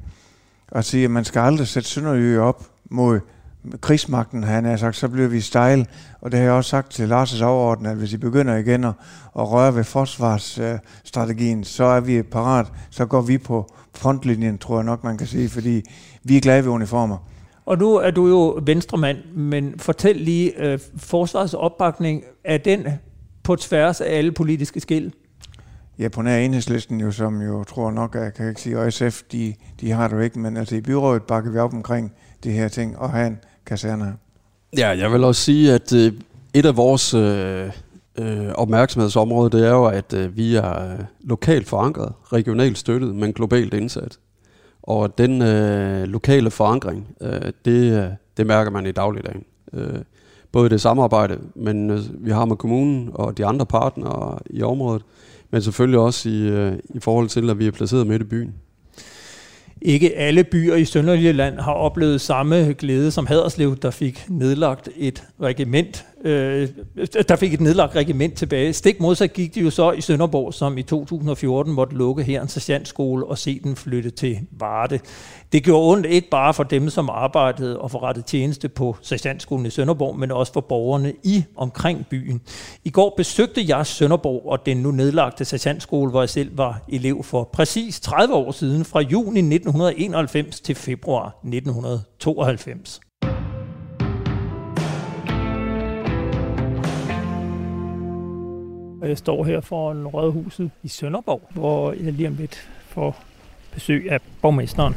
og 0.67 0.84
sige, 0.84 1.04
at 1.04 1.12
man 1.12 1.25
skal 1.25 1.39
aldrig 1.39 1.67
sætte 1.67 1.89
Sønderjylland 1.89 2.39
op 2.39 2.67
mod 2.89 3.19
krigsmagten, 3.82 4.43
han 4.43 4.65
har 4.65 4.77
sagt, 4.77 4.95
så 4.95 5.08
bliver 5.08 5.27
vi 5.27 5.41
stejl. 5.41 5.88
Og 6.21 6.31
det 6.31 6.39
har 6.39 6.45
jeg 6.45 6.53
også 6.53 6.69
sagt 6.69 6.91
til 6.91 7.12
Lars' 7.12 7.43
overordnet, 7.43 7.89
at 7.89 7.97
hvis 7.97 8.13
I 8.13 8.17
begynder 8.17 8.55
igen 8.55 8.84
at, 8.84 8.93
at 9.39 9.51
røre 9.51 9.75
ved 9.75 9.84
forsvarsstrategien, 9.84 11.63
så 11.63 11.84
er 11.84 11.99
vi 11.99 12.21
parat. 12.21 12.67
Så 12.89 13.05
går 13.05 13.21
vi 13.21 13.38
på 13.38 13.73
frontlinjen, 13.95 14.57
tror 14.57 14.77
jeg 14.77 14.86
nok, 14.86 15.03
man 15.03 15.17
kan 15.17 15.27
sige, 15.27 15.49
fordi 15.49 15.81
vi 16.23 16.38
er 16.38 16.41
glade 16.41 16.63
ved 16.65 16.71
uniformer. 16.71 17.17
Og 17.65 17.77
nu 17.77 17.95
er 17.95 18.12
du 18.12 18.27
jo 18.27 18.62
venstremand, 18.65 19.17
men 19.36 19.79
fortæl 19.79 20.15
lige, 20.15 20.65
øh, 20.65 20.79
forsvarets 20.97 21.53
opbakning, 21.53 22.23
er 22.43 22.57
den 22.57 22.88
på 23.43 23.55
tværs 23.55 24.01
af 24.01 24.17
alle 24.17 24.31
politiske 24.31 24.79
skil? 24.79 25.13
Ja, 25.99 26.10
på 26.10 26.21
nær 26.21 26.38
enhedslisten 26.38 27.01
jo, 27.01 27.12
som 27.12 27.41
jo 27.41 27.63
tror 27.63 27.91
nok, 27.91 28.15
at 28.15 28.23
jeg 28.23 28.34
kan 28.34 28.49
ikke 28.49 28.62
sige, 28.62 28.79
og 28.79 28.93
SF, 28.93 29.21
de, 29.31 29.53
de 29.81 29.91
har 29.91 30.07
det 30.07 30.15
jo 30.15 30.21
ikke, 30.21 30.39
men 30.39 30.57
altså 30.57 30.75
i 30.75 30.81
byrådet 30.81 31.23
bakker 31.23 31.51
vi 31.51 31.57
op 31.57 31.73
omkring 31.73 32.13
det 32.43 32.53
her 32.53 32.67
ting, 32.67 32.97
og 32.97 33.12
have 33.12 33.27
en 33.27 33.39
kaserne. 33.65 34.17
Ja, 34.77 34.89
jeg 34.89 35.12
vil 35.12 35.23
også 35.23 35.41
sige, 35.41 35.73
at 35.73 35.93
øh, 35.93 36.13
et 36.53 36.65
af 36.65 36.77
vores 36.77 37.13
øh, 37.13 37.69
øh, 38.19 38.47
opmærksomhedsområder, 38.55 39.49
det 39.49 39.67
er 39.67 39.71
jo, 39.71 39.86
at 39.86 40.13
øh, 40.13 40.38
vi 40.38 40.55
er 40.55 40.91
øh, 40.91 40.99
lokalt 41.21 41.67
forankret, 41.67 42.13
regionalt 42.34 42.77
støttet, 42.77 43.15
men 43.15 43.34
globalt 43.34 43.73
indsat. 43.73 44.19
Og 44.84 45.17
den 45.17 45.41
øh, 45.41 46.03
lokale 46.03 46.51
forankring, 46.51 47.07
øh, 47.21 47.51
det, 47.65 48.03
øh, 48.03 48.07
det 48.38 48.47
mærker 48.47 48.71
man 48.71 48.86
i 48.86 48.91
dagligdagen. 48.91 49.43
Øh, 49.73 49.99
både 50.51 50.69
det 50.69 50.81
samarbejde, 50.81 51.39
men 51.55 51.89
øh, 51.89 52.25
vi 52.25 52.31
har 52.31 52.45
med 52.45 52.55
kommunen 52.55 53.10
og 53.13 53.38
de 53.38 53.45
andre 53.45 53.65
partnere 53.65 54.39
i 54.49 54.63
området, 54.63 55.01
men 55.51 55.62
selvfølgelig 55.62 55.99
også 55.99 56.29
i, 56.29 56.41
øh, 56.41 56.73
i 56.89 56.99
forhold 56.99 57.29
til, 57.29 57.49
at 57.49 57.60
vi 57.60 57.67
er 57.67 57.71
placeret 57.71 58.07
midt 58.07 58.21
i 58.21 58.25
byen. 58.25 58.53
Ikke 59.81 60.17
alle 60.17 60.43
byer 60.43 60.75
i 60.75 60.85
Sønderjylland 60.85 61.59
har 61.59 61.73
oplevet 61.73 62.21
samme 62.21 62.75
glæde 62.79 63.11
som 63.11 63.27
Haderslev, 63.27 63.75
der 63.75 63.91
fik 63.91 64.25
nedlagt 64.29 64.89
et 64.97 65.23
regiment 65.41 66.05
øh, 66.23 66.69
der 67.29 67.36
fik 67.36 67.53
et 67.53 67.62
nedlagt 67.62 67.95
regiment 67.95 68.34
tilbage. 68.34 68.73
Stik 68.73 68.99
modsat 68.99 69.34
gik 69.34 69.55
de 69.55 69.62
jo 69.62 69.69
så 69.69 69.91
i 69.91 70.01
Sønderborg, 70.01 70.53
som 70.53 70.77
i 70.77 70.84
2014 70.84 71.73
måtte 71.73 71.95
lukke 71.95 72.23
her 72.23 72.41
en 72.41 72.47
sergeantskole 72.47 73.25
og 73.25 73.38
se 73.38 73.60
den 73.60 73.75
flytte 73.75 74.10
til 74.10 74.39
Varde. 74.51 74.99
Det 75.51 75.63
gjorde 75.63 75.91
ondt 75.91 76.05
ikke 76.05 76.29
bare 76.29 76.53
for 76.53 76.63
dem, 76.63 76.89
som 76.89 77.10
arbejdede 77.10 77.79
og 77.79 77.91
forrettede 77.91 78.25
tjeneste 78.25 78.69
på 78.69 78.95
sergeantskolen 79.01 79.65
i 79.65 79.69
Sønderborg, 79.69 80.19
men 80.19 80.31
også 80.31 80.53
for 80.53 80.62
borgerne 80.62 81.13
i 81.23 81.43
omkring 81.57 82.05
byen. 82.10 82.41
I 82.84 82.89
går 82.89 83.13
besøgte 83.17 83.65
jeg 83.67 83.86
Sønderborg 83.86 84.45
og 84.45 84.65
den 84.65 84.77
nu 84.77 84.91
nedlagte 84.91 85.45
sergeantskole, 85.45 86.12
hvor 86.12 86.21
jeg 86.21 86.29
selv 86.29 86.57
var 86.57 86.81
elev 86.89 87.23
for 87.23 87.49
præcis 87.53 87.99
30 87.99 88.34
år 88.34 88.51
siden, 88.51 88.86
fra 88.86 89.01
juni 89.01 89.39
1991 89.39 90.62
til 90.62 90.75
februar 90.75 91.27
1992. 91.27 93.01
jeg 99.09 99.17
står 99.17 99.43
her 99.43 99.61
foran 99.61 100.07
Rådhuset 100.07 100.71
i 100.83 100.87
Sønderborg, 100.87 101.49
hvor 101.49 101.93
jeg 101.93 102.13
lige 102.13 102.27
om 102.27 102.35
lidt 102.35 102.69
får 102.87 103.23
besøg 103.73 104.11
af 104.11 104.19
borgmesteren. 104.41 104.95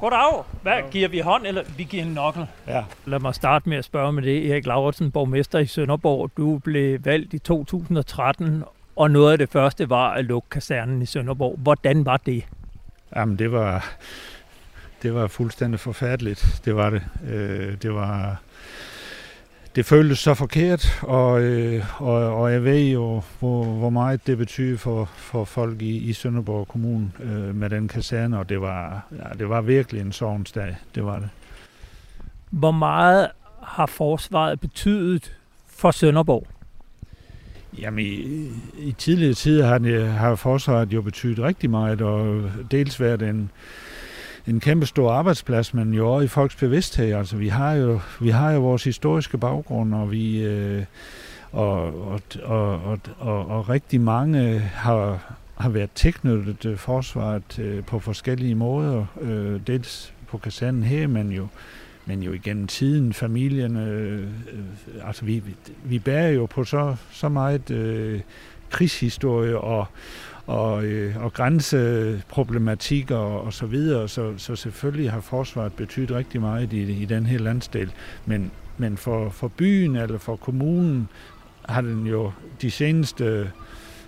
Goddag. 0.00 0.42
Hvad 0.62 0.90
giver 0.90 1.08
vi 1.08 1.18
hånd, 1.20 1.46
eller 1.46 1.62
vi 1.76 1.84
giver 1.84 2.02
en 2.04 2.12
nokkel? 2.12 2.46
Ja. 2.66 2.84
Lad 3.06 3.18
mig 3.18 3.34
starte 3.34 3.68
med 3.68 3.76
at 3.76 3.84
spørge 3.84 4.12
med 4.12 4.22
det. 4.22 4.50
Erik 4.50 4.66
Lauritsen, 4.66 5.10
borgmester 5.10 5.58
i 5.58 5.66
Sønderborg. 5.66 6.30
Du 6.36 6.58
blev 6.58 7.04
valgt 7.04 7.34
i 7.34 7.38
2013, 7.38 8.64
og 8.96 9.10
noget 9.10 9.32
af 9.32 9.38
det 9.38 9.48
første 9.48 9.90
var 9.90 10.10
at 10.10 10.24
lukke 10.24 10.48
kasernen 10.48 11.02
i 11.02 11.06
Sønderborg. 11.06 11.58
Hvordan 11.58 12.04
var 12.06 12.16
det? 12.16 12.44
Jamen, 13.16 13.38
det 13.38 13.52
var, 13.52 13.94
det 15.02 15.14
var 15.14 15.26
fuldstændig 15.26 15.80
forfærdeligt. 15.80 16.62
Det 16.64 16.76
var 16.76 16.90
det. 16.90 17.02
Øh, 17.28 17.76
det 17.82 17.94
var 17.94 18.40
det 19.76 19.86
føltes 19.86 20.18
så 20.18 20.34
forkert, 20.34 21.02
og, 21.02 21.42
øh, 21.42 21.84
og, 22.02 22.14
og 22.14 22.52
jeg 22.52 22.64
ved 22.64 22.88
jo, 22.88 23.22
hvor, 23.38 23.64
hvor 23.64 23.90
meget 23.90 24.26
det 24.26 24.38
betyder 24.38 24.78
for, 24.78 25.04
for 25.16 25.44
folk 25.44 25.82
i, 25.82 25.96
i 25.96 26.12
Sønderborg 26.12 26.68
Kommune 26.68 27.10
øh, 27.20 27.54
med 27.54 27.70
den 27.70 27.88
kaserne, 27.88 28.38
og 28.38 28.48
det 28.48 28.60
var, 28.60 29.06
ja, 29.12 29.38
det 29.38 29.48
var 29.48 29.60
virkelig 29.60 30.00
en 30.00 30.12
sovnsdag, 30.12 30.76
det 30.94 31.04
var 31.04 31.18
det. 31.18 31.28
Hvor 32.50 32.70
meget 32.70 33.28
har 33.62 33.86
forsvaret 33.86 34.60
betydet 34.60 35.36
for 35.66 35.90
Sønderborg? 35.90 36.46
Jamen, 37.78 38.04
i, 38.06 38.48
i 38.78 38.94
tidligere 38.98 39.34
tider 39.34 39.66
har, 39.66 39.78
det, 39.78 40.08
har 40.08 40.34
forsvaret 40.34 40.92
jo 40.92 41.02
betydet 41.02 41.38
rigtig 41.38 41.70
meget, 41.70 42.02
og 42.02 42.50
dels 42.70 43.00
været 43.00 43.22
en, 43.22 43.50
en 44.46 44.60
kæmpe 44.60 44.86
stor 44.86 45.12
arbejdsplads, 45.12 45.74
men 45.74 45.94
jo 45.94 46.12
også 46.12 46.24
i 46.24 46.28
folks 46.28 46.56
bevidsthed. 46.56 47.12
Altså, 47.12 47.36
vi 47.36 47.48
har 47.48 47.72
jo, 47.72 48.00
vi 48.20 48.30
har 48.30 48.52
jo 48.52 48.60
vores 48.60 48.84
historiske 48.84 49.38
baggrund, 49.38 49.94
og 49.94 50.12
vi... 50.12 50.42
Øh, 50.42 50.84
og, 51.52 52.08
og, 52.08 52.20
og, 52.42 52.82
og, 52.84 52.98
og, 53.18 53.46
og 53.46 53.68
rigtig 53.68 54.00
mange 54.00 54.58
har, 54.58 55.34
har 55.56 55.68
været 55.68 55.90
tilknyttet 55.94 56.66
øh, 56.66 56.76
forsvaret 56.76 57.58
øh, 57.58 57.84
på 57.84 57.98
forskellige 57.98 58.54
måder. 58.54 59.06
Øh, 59.20 59.60
dels 59.66 60.14
på 60.28 60.38
kasernen 60.38 60.82
her, 60.82 61.06
men 61.06 61.32
jo, 61.32 61.46
men 62.06 62.22
jo 62.22 62.32
igennem 62.32 62.66
tiden, 62.66 63.12
familien. 63.12 63.76
Øh, 63.76 64.22
øh, 64.52 65.08
altså 65.08 65.24
vi, 65.24 65.42
vi 65.84 65.98
bærer 65.98 66.28
jo 66.28 66.46
på 66.46 66.64
så, 66.64 66.96
så 67.10 67.28
meget 67.28 67.70
øh, 67.70 68.20
krigshistorie 68.70 69.58
og, 69.58 69.86
og, 70.46 70.84
øh, 70.84 71.24
og 71.24 71.32
grænseproblematikker 71.32 73.16
og, 73.16 73.42
og 73.42 73.52
så 73.52 73.66
videre. 73.66 74.08
Så, 74.08 74.32
så 74.36 74.56
selvfølgelig 74.56 75.10
har 75.10 75.20
forsvaret 75.20 75.72
betydet 75.72 76.10
rigtig 76.10 76.40
meget 76.40 76.72
i, 76.72 77.02
i 77.02 77.04
den 77.04 77.26
her 77.26 77.38
landsdel. 77.38 77.92
Men, 78.26 78.50
men 78.78 78.96
for, 78.96 79.30
for 79.30 79.48
byen 79.48 79.96
eller 79.96 80.18
for 80.18 80.36
kommunen 80.36 81.08
har 81.68 81.80
den 81.80 82.06
jo 82.06 82.32
de 82.62 82.70
seneste 82.70 83.50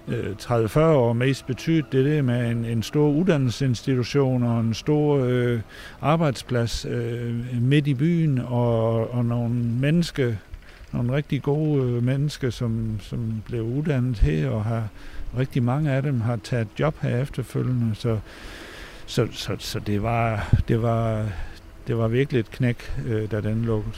øh, 0.08 0.30
30-40 0.40 0.80
år 0.80 1.12
mest 1.12 1.46
betydet 1.46 1.92
det 1.92 2.04
der 2.04 2.22
med 2.22 2.50
en, 2.50 2.64
en 2.64 2.82
stor 2.82 3.08
uddannelsesinstitution 3.08 4.42
og 4.42 4.60
en 4.60 4.74
stor 4.74 5.18
øh, 5.18 5.60
arbejdsplads 6.00 6.86
øh, 6.90 7.34
midt 7.60 7.86
i 7.86 7.94
byen 7.94 8.38
og, 8.38 9.14
og 9.14 9.24
nogle 9.24 9.54
mennesker, 9.54 10.34
nogle 10.92 11.12
rigtig 11.12 11.42
gode 11.42 11.82
øh, 11.82 12.02
mennesker, 12.02 12.50
som, 12.50 12.98
som 13.00 13.42
blev 13.46 13.62
uddannet 13.62 14.18
her 14.18 14.50
og 14.50 14.64
har 14.64 14.88
rigtig 15.38 15.62
mange 15.62 15.92
af 15.92 16.02
dem 16.02 16.20
har 16.20 16.36
taget 16.36 16.68
job 16.80 16.96
her 17.02 17.22
efterfølgende, 17.22 17.94
så, 17.94 18.18
så, 19.06 19.28
så, 19.32 19.56
så 19.58 19.78
det, 19.78 20.02
var, 20.02 20.54
det, 20.68 20.82
var, 20.82 21.28
det 21.86 21.98
var 21.98 22.08
virkelig 22.08 22.40
et 22.40 22.50
knæk, 22.50 22.92
øh, 23.06 23.30
da 23.30 23.40
den 23.40 23.64
lukkede. 23.64 23.94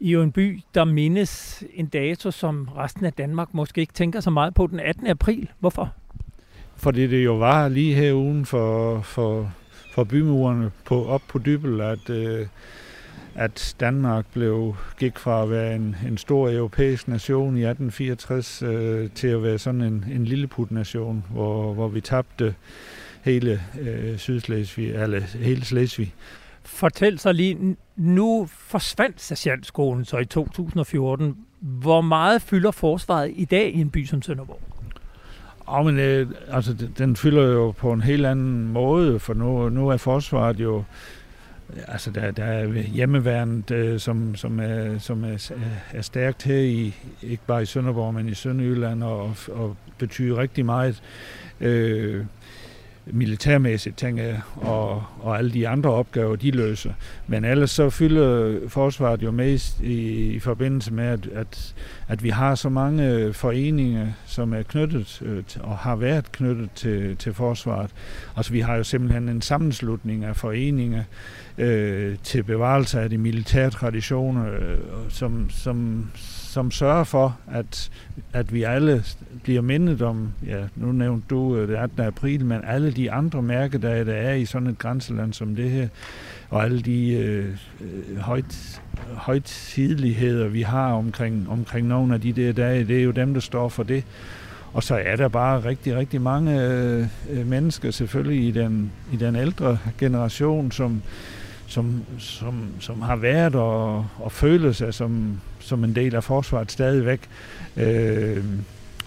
I 0.00 0.10
jo 0.10 0.22
en 0.22 0.32
by, 0.32 0.60
der 0.74 0.84
mindes 0.84 1.64
en 1.74 1.86
dato, 1.86 2.30
som 2.30 2.68
resten 2.76 3.04
af 3.04 3.12
Danmark 3.12 3.54
måske 3.54 3.80
ikke 3.80 3.92
tænker 3.92 4.20
så 4.20 4.30
meget 4.30 4.54
på, 4.54 4.66
den 4.66 4.80
18. 4.80 5.06
april. 5.06 5.48
Hvorfor? 5.58 5.92
Fordi 6.76 7.06
det 7.06 7.24
jo 7.24 7.34
var 7.34 7.68
lige 7.68 7.94
her 7.94 8.12
uden 8.12 8.46
for, 8.46 9.00
for, 9.00 9.52
for 9.94 10.04
bymurene 10.04 10.70
på, 10.84 11.06
op 11.06 11.22
på 11.28 11.38
Dybel, 11.38 11.80
at, 11.80 12.10
øh, 12.10 12.46
at 13.34 13.76
Danmark 13.80 14.26
blev, 14.32 14.76
gik 14.98 15.18
fra 15.18 15.42
at 15.42 15.50
være 15.50 15.74
en, 15.74 15.96
en 16.06 16.18
stor 16.18 16.50
europæisk 16.50 17.08
nation 17.08 17.56
i 17.56 17.64
1864 17.64 18.62
øh, 18.62 19.10
til 19.10 19.28
at 19.28 19.42
være 19.42 19.58
sådan 19.58 19.80
en, 19.80 20.04
en 20.12 20.24
lilleput-nation, 20.24 21.24
hvor, 21.30 21.74
hvor 21.74 21.88
vi 21.88 22.00
tabte 22.00 22.54
hele 23.22 23.60
øh, 23.80 24.18
Sydslesvig, 24.18 24.90
eller 24.90 25.20
hele 25.20 25.64
Slesvig. 25.64 26.14
Fortæl 26.62 27.18
så 27.18 27.32
lige, 27.32 27.76
nu 27.96 28.48
forsvandt 28.50 29.20
sergeantskolen 29.20 30.04
så 30.04 30.18
i 30.18 30.24
2014. 30.24 31.36
Hvor 31.60 32.00
meget 32.00 32.42
fylder 32.42 32.70
forsvaret 32.70 33.32
i 33.34 33.44
dag 33.44 33.74
i 33.74 33.80
en 33.80 33.90
by 33.90 34.04
som 34.04 34.22
Sønderborg? 34.22 34.60
Ja, 35.70 35.82
men, 35.82 35.98
øh, 35.98 36.30
altså, 36.48 36.76
den 36.98 37.16
fylder 37.16 37.42
jo 37.42 37.70
på 37.70 37.92
en 37.92 38.00
helt 38.00 38.26
anden 38.26 38.68
måde, 38.68 39.18
for 39.18 39.34
nu, 39.34 39.68
nu 39.68 39.88
er 39.88 39.96
forsvaret 39.96 40.60
jo 40.60 40.84
altså 41.88 42.10
der, 42.10 42.30
der 42.30 42.44
er 42.44 42.66
hjemmeværnet, 42.82 43.70
øh, 43.70 44.00
som, 44.00 44.34
som, 44.34 44.60
er, 44.60 44.98
som 44.98 45.24
er, 45.24 45.50
er 45.92 46.02
stærkt 46.02 46.42
her, 46.42 46.58
i, 46.58 46.94
ikke 47.22 47.42
bare 47.46 47.62
i 47.62 47.66
Sønderborg, 47.66 48.14
men 48.14 48.28
i 48.28 48.34
Sønderjylland, 48.34 49.02
og, 49.02 49.36
og 49.52 49.76
betyder 49.98 50.38
rigtig 50.38 50.64
meget. 50.64 51.02
Øh, 51.60 52.24
militærmæssigt, 53.06 53.96
tænker 53.96 54.22
jeg, 54.22 54.32
øh, 54.32 54.68
og, 54.68 55.02
og 55.20 55.38
alle 55.38 55.52
de 55.52 55.68
andre 55.68 55.90
opgaver, 55.90 56.36
de 56.36 56.50
løser. 56.50 56.92
Men 57.26 57.44
ellers 57.44 57.70
så 57.70 57.90
fylder 57.90 58.58
forsvaret 58.68 59.22
jo 59.22 59.30
mest 59.30 59.80
i, 59.80 60.26
i 60.34 60.38
forbindelse 60.38 60.92
med, 60.92 61.04
at, 61.04 61.26
at, 61.26 61.74
at 62.08 62.22
vi 62.22 62.28
har 62.28 62.54
så 62.54 62.68
mange 62.68 63.10
øh, 63.10 63.34
foreninger, 63.34 64.08
som 64.26 64.54
er 64.54 64.62
knyttet 64.62 65.22
øh, 65.24 65.42
og 65.60 65.78
har 65.78 65.96
været 65.96 66.32
knyttet 66.32 66.70
til, 66.74 67.16
til 67.16 67.34
forsvaret. 67.34 67.90
Altså 68.36 68.52
vi 68.52 68.60
har 68.60 68.76
jo 68.76 68.84
simpelthen 68.84 69.28
en 69.28 69.42
sammenslutning 69.42 70.24
af 70.24 70.36
foreninger 70.36 71.04
øh, 71.58 72.16
til 72.22 72.42
bevarelse 72.42 73.00
af 73.00 73.10
de 73.10 73.18
militære 73.18 73.70
traditioner, 73.70 74.52
øh, 74.52 74.78
som, 75.08 75.50
som, 75.50 76.10
som 76.54 76.70
sørger 76.70 77.04
for, 77.04 77.38
at, 77.50 77.90
at 78.32 78.52
vi 78.52 78.62
alle 78.62 79.04
bliver 79.42 79.62
mindet 79.62 80.02
om, 80.02 80.32
ja, 80.46 80.62
nu 80.76 80.92
nævnte 80.92 81.26
du 81.30 81.56
øh, 81.56 81.68
det 81.68 81.74
18. 81.74 82.00
april, 82.00 82.44
men 82.44 82.60
alle 82.64 82.92
de 82.92 83.12
andre 83.12 83.42
mærkedage, 83.42 84.04
der 84.04 84.12
er 84.12 84.34
i 84.34 84.44
sådan 84.44 84.68
et 84.68 84.78
grænseland 84.78 85.32
som 85.32 85.56
det 85.56 85.70
her, 85.70 85.88
og 86.50 86.64
alle 86.64 86.82
de 86.82 87.12
øh, 87.12 87.56
øh 87.80 88.18
højt, 88.18 88.82
højtidligheder, 89.16 90.48
vi 90.48 90.62
har 90.62 90.92
omkring, 90.92 91.48
omkring 91.50 91.86
nogle 91.86 92.14
af 92.14 92.20
de 92.20 92.32
der 92.32 92.52
dage, 92.52 92.84
det 92.84 92.98
er 92.98 93.02
jo 93.02 93.10
dem, 93.10 93.34
der 93.34 93.40
står 93.40 93.68
for 93.68 93.82
det. 93.82 94.04
Og 94.72 94.82
så 94.82 94.94
er 95.04 95.16
der 95.16 95.28
bare 95.28 95.64
rigtig, 95.64 95.96
rigtig 95.96 96.20
mange 96.20 96.62
øh, 96.62 97.06
øh 97.30 97.46
mennesker 97.46 97.90
selvfølgelig 97.90 98.48
i 98.48 98.50
den, 98.50 98.92
i 99.12 99.16
den 99.16 99.36
ældre 99.36 99.78
generation, 99.98 100.72
som, 100.72 101.02
som, 101.66 102.04
som, 102.18 102.68
som 102.80 103.02
har 103.02 103.16
været 103.16 103.54
og, 103.54 104.06
og 104.18 104.32
føler 104.32 104.72
sig 104.72 104.94
som, 104.94 105.40
som 105.60 105.84
en 105.84 105.94
del 105.94 106.14
af 106.14 106.24
forsvaret 106.24 106.72
stadigvæk. 106.72 107.20
Øh, 107.76 108.44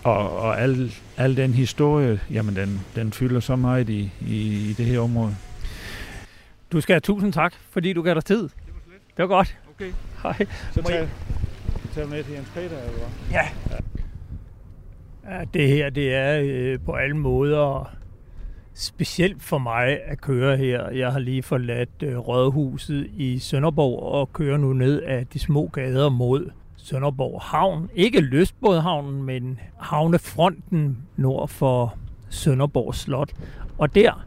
og 0.04 0.39
og 0.39 0.62
al, 0.62 0.93
al 1.17 1.38
den 1.38 1.54
historie, 1.54 2.20
jamen 2.32 2.56
den, 2.56 2.82
den 2.96 3.13
fylder 3.13 3.39
så 3.39 3.56
meget 3.56 3.89
i, 3.89 4.12
i, 4.22 4.70
i 4.70 4.74
det 4.74 4.86
her 4.86 5.00
område. 5.00 5.36
Du 6.72 6.82
skal 6.82 6.93
have 6.93 7.00
tusind 7.02 7.34
tak, 7.34 7.54
fordi 7.70 7.93
du 7.93 8.02
gav 8.02 8.13
dig 8.13 8.26
tid. 8.26 8.41
Det 8.41 8.50
var 8.50 8.82
slet. 8.86 9.17
Det 9.17 9.24
var 9.24 9.28
godt. 9.28 9.58
Okay. 9.76 9.91
Hej. 10.24 10.46
Så 10.74 10.82
tager, 10.82 11.08
tager 11.93 12.08
med 12.08 12.24
til 12.24 12.34
Jens 12.34 12.50
Peter, 12.54 12.78
eller 12.78 12.91
hvad? 12.91 13.08
Ja. 13.32 13.48
ja. 15.30 15.43
Det 15.54 15.67
her, 15.67 15.89
det 15.89 16.13
er 16.13 16.39
øh, 16.43 16.80
på 16.86 16.91
alle 16.91 17.17
måder 17.17 17.96
specielt 18.78 19.44
for 19.44 19.58
mig 19.58 20.00
at 20.06 20.22
køre 20.22 20.58
her. 20.58 20.90
Jeg 20.90 21.12
har 21.12 21.20
lige 21.20 21.44
forladt 21.44 21.90
Rødhuset 22.02 22.28
Rådhuset 22.28 23.08
i 23.18 23.40
Sønderborg 23.40 24.04
og 24.04 24.34
kører 24.34 24.58
nu 24.58 24.74
ned 24.74 25.04
ad 25.04 25.26
de 25.26 25.40
små 25.40 25.68
gader 25.68 26.10
mod 26.10 26.50
Sønderborg 26.76 27.42
Havn. 27.42 27.90
Ikke 27.96 28.22
Løsbådhavnen, 28.22 29.24
men 29.24 29.60
havnefronten 29.78 30.98
nord 31.16 31.48
for 31.48 31.98
Sønderborg 32.30 32.96
Slot. 32.96 33.34
Og 33.78 33.96
der 33.96 34.26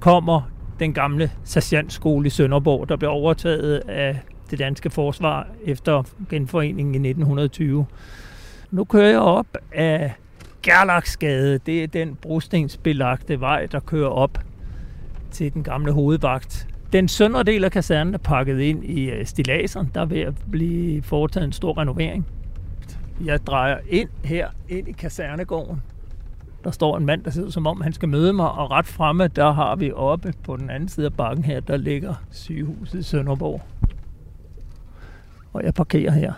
kommer 0.00 0.50
den 0.78 0.92
gamle 0.92 1.30
sergeantskole 1.44 2.26
i 2.26 2.30
Sønderborg, 2.30 2.88
der 2.88 2.96
blev 2.96 3.10
overtaget 3.10 3.82
af 3.88 4.20
det 4.50 4.58
danske 4.58 4.90
forsvar 4.90 5.46
efter 5.64 6.02
genforeningen 6.30 6.94
i 6.94 7.08
1920. 7.08 7.86
Nu 8.70 8.84
kører 8.84 9.10
jeg 9.10 9.20
op 9.20 9.46
af 9.72 10.14
Gerlachsgade, 10.66 11.58
det 11.58 11.82
er 11.82 11.86
den 11.86 12.16
brostensbelagte 12.16 13.40
vej, 13.40 13.66
der 13.66 13.80
kører 13.80 14.08
op 14.08 14.38
til 15.30 15.54
den 15.54 15.62
gamle 15.62 15.92
hovedvagt. 15.92 16.68
Den 16.92 17.08
søndre 17.08 17.42
del 17.42 17.64
af 17.64 17.70
kasernen 17.70 18.14
er 18.14 18.18
pakket 18.18 18.60
ind 18.60 18.84
i 18.84 19.10
øh, 19.10 19.26
stilaseren. 19.26 19.90
Der 19.94 20.04
vil 20.04 20.36
blive 20.50 21.02
foretaget 21.02 21.44
en 21.44 21.52
stor 21.52 21.78
renovering. 21.78 22.26
Jeg 23.24 23.46
drejer 23.46 23.78
ind 23.88 24.08
her, 24.24 24.48
ind 24.68 24.88
i 24.88 24.92
kasernegården. 24.92 25.82
Der 26.64 26.70
står 26.70 26.96
en 26.96 27.06
mand, 27.06 27.24
der 27.24 27.30
sidder 27.30 27.50
som 27.50 27.66
om, 27.66 27.80
han 27.80 27.92
skal 27.92 28.08
møde 28.08 28.32
mig, 28.32 28.50
og 28.50 28.70
ret 28.70 28.86
fremme, 28.86 29.28
der 29.28 29.52
har 29.52 29.76
vi 29.76 29.92
oppe 29.92 30.32
på 30.44 30.56
den 30.56 30.70
anden 30.70 30.88
side 30.88 31.06
af 31.06 31.14
bakken 31.14 31.44
her, 31.44 31.60
der 31.60 31.76
ligger 31.76 32.14
sygehuset 32.30 32.98
i 32.98 33.02
Sønderborg. 33.02 33.62
Og 35.52 35.64
jeg 35.64 35.74
parkerer 35.74 36.12
her. 36.12 36.32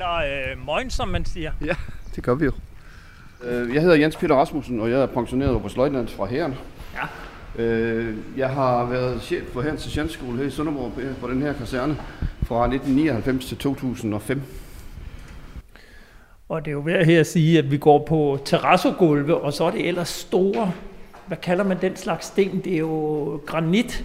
Eller 0.00 0.16
øh, 0.16 0.66
morgen, 0.66 0.90
som 0.90 1.08
man 1.08 1.24
siger. 1.24 1.52
Ja, 1.64 1.74
det 2.16 2.24
gør 2.24 2.34
vi 2.34 2.44
jo. 2.44 2.52
Øh, 3.44 3.74
jeg 3.74 3.82
hedder 3.82 3.96
Jens 3.96 4.16
Peter 4.16 4.34
Rasmussen, 4.34 4.80
og 4.80 4.90
jeg 4.90 5.00
er 5.00 5.06
pensioneret 5.06 5.60
hos 5.60 5.76
Løjtnant 5.76 6.10
fra 6.10 6.26
Hæren. 6.26 6.54
Ja. 6.94 7.62
Øh, 7.62 8.16
jeg 8.36 8.50
har 8.50 8.84
været 8.84 9.22
chef 9.22 9.42
for 9.52 9.62
Hærens 9.62 9.82
Sergeantskole 9.82 10.38
her 10.38 10.44
i 10.44 10.50
Sønderborg 10.50 10.92
på 11.20 11.30
den 11.30 11.42
her 11.42 11.52
kaserne 11.52 11.96
fra 12.42 12.64
1999 12.64 13.46
til 13.46 13.56
2005. 13.56 14.42
Og 16.48 16.64
det 16.64 16.70
er 16.70 16.72
jo 16.72 16.80
værd 16.80 17.04
her 17.04 17.20
at 17.20 17.26
sige, 17.26 17.58
at 17.58 17.70
vi 17.70 17.78
går 17.78 18.06
på 18.08 18.38
terrassogulve, 18.44 19.40
og 19.40 19.52
så 19.52 19.64
er 19.64 19.70
det 19.70 19.88
ellers 19.88 20.08
store, 20.08 20.72
hvad 21.26 21.36
kalder 21.36 21.64
man 21.64 21.80
den 21.80 21.96
slags 21.96 22.26
sten? 22.26 22.60
Det 22.64 22.74
er 22.74 22.78
jo 22.78 23.40
granit, 23.46 24.04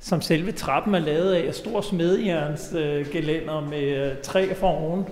som 0.00 0.20
selve 0.20 0.52
trappen 0.52 0.94
er 0.94 0.98
lavet 0.98 1.32
af, 1.32 1.54
stor 1.54 1.80
smedjernsgelænder 1.80 3.56
øh, 3.56 3.70
med 3.70 4.22
træ 4.22 4.54
for 4.54 4.68
oven. 4.68 5.04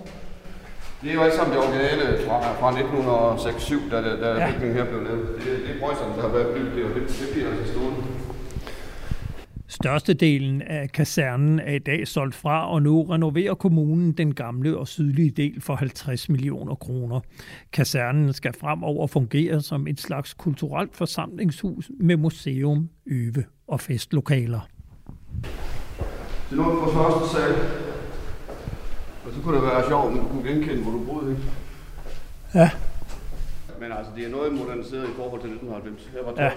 Det 1.03 1.11
er 1.11 1.15
jo 1.15 1.23
alt 1.23 1.35
sammen 1.35 1.57
det 1.57 1.65
originale 1.65 2.27
fra, 2.27 2.53
fra 2.61 2.69
1906 2.69 3.73
da, 3.91 4.01
da 4.01 4.41
ja. 4.41 4.53
bygningen 4.53 4.77
her 4.77 4.85
blev 4.85 5.03
lavet. 5.03 5.29
Det, 5.39 5.45
det 5.45 5.77
er 5.77 5.81
prøjserne, 5.81 6.17
der 6.17 6.23
har 6.23 6.29
været 6.29 6.55
bygget, 6.55 6.85
og 6.85 6.95
det, 6.95 7.03
det 7.09 7.29
bliver 7.33 7.51
altså 7.51 7.73
stående. 7.73 8.03
Størstedelen 9.69 10.63
af 10.63 10.93
kasernen 10.93 11.59
er 11.59 11.73
i 11.73 11.79
dag 11.79 12.09
solgt 12.09 12.35
fra, 12.35 12.73
og 12.73 12.83
nu 12.83 13.03
renoverer 13.03 13.55
kommunen 13.55 14.13
den 14.13 14.35
gamle 14.35 14.79
og 14.79 14.89
sydlige 14.89 15.31
del 15.31 15.61
for 15.61 15.75
50 15.75 16.29
millioner 16.29 16.75
kroner. 16.75 17.21
Kasernen 17.73 18.33
skal 18.33 18.53
fremover 18.53 19.07
fungere 19.07 19.61
som 19.61 19.87
et 19.87 20.01
slags 20.01 20.35
kulturelt 20.35 20.97
forsamlingshus 20.97 21.91
med 22.01 22.17
museum, 22.17 22.89
øve 23.07 23.45
og 23.69 23.81
festlokaler. 23.81 24.69
Det 26.51 26.59
er 26.59 26.63
noget 26.63 26.79
på 26.79 26.91
første 26.91 27.37
sal. 27.37 27.55
Og 29.27 29.33
så 29.33 29.41
kunne 29.45 29.57
det 29.57 29.63
være 29.63 29.89
sjovt, 29.89 30.07
om 30.07 30.19
du 30.19 30.29
kunne 30.29 30.49
genkende, 30.51 30.83
hvor 30.83 30.93
du 30.93 31.05
boede. 31.05 31.31
Ikke? 31.31 31.43
Ja. 32.55 32.71
Men 33.81 33.93
altså, 33.93 34.13
det 34.17 34.27
er 34.27 34.31
noget 34.31 34.53
moderniseret 34.53 35.05
i 35.05 35.13
forhold 35.17 35.41
til 35.41 35.51
1990. 35.51 36.11
Her 36.13 36.25
var 36.25 36.45
ja. 36.45 36.51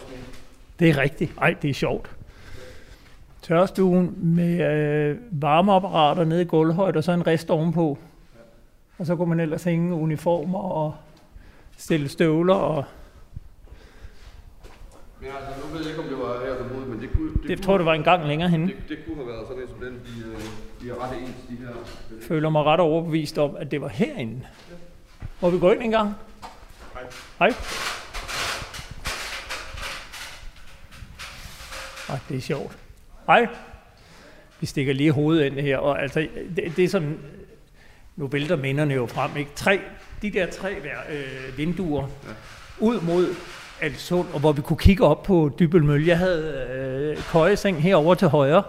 Det 0.80 0.90
er 0.90 0.98
rigtigt. 0.98 1.32
Ej, 1.42 1.56
det 1.62 1.70
er 1.70 1.74
sjovt. 1.74 2.10
Tørstuen 3.42 4.16
med 4.18 4.72
øh, 4.72 5.18
varmeapparater 5.32 6.24
nede 6.24 6.42
i 6.42 6.46
gulvhøjde, 6.46 6.98
og 6.98 7.04
så 7.04 7.12
en 7.12 7.28
rest 7.28 7.50
ovenpå. 7.50 7.98
Og 8.98 9.06
så 9.06 9.16
kunne 9.16 9.30
man 9.30 9.40
ellers 9.40 9.64
hænge 9.64 9.94
uniformer 9.96 10.60
og 10.60 10.96
stille 11.78 12.10
støvler 12.10 12.54
og 12.54 12.84
men 15.22 15.30
altså, 15.38 15.62
nu 15.62 15.74
ved 15.74 15.82
jeg 15.82 15.90
ikke, 15.90 16.02
om 16.02 16.10
det 16.10 16.18
var 16.18 16.46
her, 16.46 16.58
du 16.58 16.74
boede, 16.74 16.86
men 16.86 17.02
det 17.02 17.10
kunne... 17.14 17.34
Det, 17.34 17.44
det 17.44 17.58
kunne, 17.58 17.66
tror 17.66 17.78
det 17.78 17.86
var 17.86 17.94
en 17.94 18.04
gang 18.04 18.28
længere 18.28 18.50
henne. 18.50 18.68
Det, 18.68 18.76
det 18.90 18.98
kunne 19.06 19.16
have 19.16 19.28
været 19.28 19.48
sådan 19.48 19.64
en 19.64 19.70
som 19.70 19.80
den, 19.80 19.94
de, 19.94 20.30
øh, 20.32 20.42
de 20.82 20.90
er 20.90 21.04
ret 21.04 21.18
ens, 21.22 21.36
de 21.50 21.56
her... 21.56 21.74
Føler 22.22 22.50
mig 22.50 22.64
ret 22.64 22.80
overbevist 22.80 23.38
om, 23.38 23.56
at 23.56 23.72
det 23.72 23.82
var 23.82 23.88
herinde. 23.88 24.42
Ja. 24.70 24.76
Må 25.42 25.50
vi 25.50 25.60
gå 25.60 25.72
ind 25.72 25.82
en 25.82 25.92
gang? 25.92 26.14
Hej. 26.94 27.04
Hej. 27.40 27.54
Ej, 32.10 32.20
det 32.30 32.38
er 32.38 32.42
sjovt. 32.42 32.78
Hej. 33.26 33.48
Vi 34.60 34.66
stikker 34.66 34.94
lige 34.94 35.12
hovedet 35.12 35.46
ind 35.46 35.60
her, 35.60 35.78
og 35.78 36.02
altså, 36.02 36.28
det, 36.56 36.74
det 36.76 36.84
er 36.84 36.90
sådan, 36.90 37.20
nu 38.16 38.28
vælter 38.28 38.56
minderne 38.56 38.94
jo 38.94 39.06
frem, 39.06 39.38
ikke? 39.38 39.52
Tre, 39.56 39.82
de 40.22 40.32
der 40.32 40.52
tre 40.52 40.70
der, 40.70 41.16
øh, 41.18 41.58
vinduer 41.58 42.02
ja. 42.02 42.34
ud 42.80 43.02
mod 43.02 43.36
Alsund, 43.82 44.28
og 44.34 44.40
hvor 44.40 44.52
vi 44.52 44.62
kunne 44.62 44.78
kigge 44.78 45.04
op 45.04 45.24
på 45.24 45.52
Dybelmølle. 45.60 46.08
Jeg 46.08 46.18
havde 46.18 46.68
øh, 47.18 47.24
køjeseng 47.32 47.84
herover 47.84 48.16
til 48.16 48.28
højre. 48.28 48.64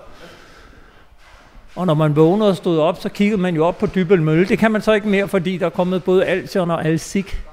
Og 1.76 1.86
når 1.86 1.94
man 1.94 2.16
vågnede 2.16 2.50
og 2.50 2.56
stod 2.56 2.78
op, 2.78 3.00
så 3.00 3.08
kiggede 3.08 3.40
man 3.40 3.54
jo 3.54 3.66
op 3.66 3.78
på 3.78 3.86
Dybelmølle. 3.86 4.48
Det 4.48 4.58
kan 4.58 4.70
man 4.70 4.82
så 4.82 4.92
ikke 4.92 5.08
mere, 5.08 5.28
fordi 5.28 5.56
der 5.56 5.66
er 5.66 5.70
kommet 5.70 6.04
både 6.04 6.24
Alsion 6.24 6.70
og 6.70 6.84
Alsik. 6.84 7.44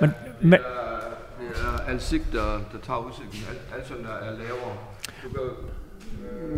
Men, 0.00 0.10
men, 0.40 0.60
Alsik, 1.88 2.32
der, 2.32 2.44
der 2.72 2.78
tager 2.86 3.06
udsigten. 3.08 3.38
Alsion 3.78 4.06
er 4.06 4.30
lavere. 4.30 4.76
Du 5.24 5.28
kan, 5.28 5.40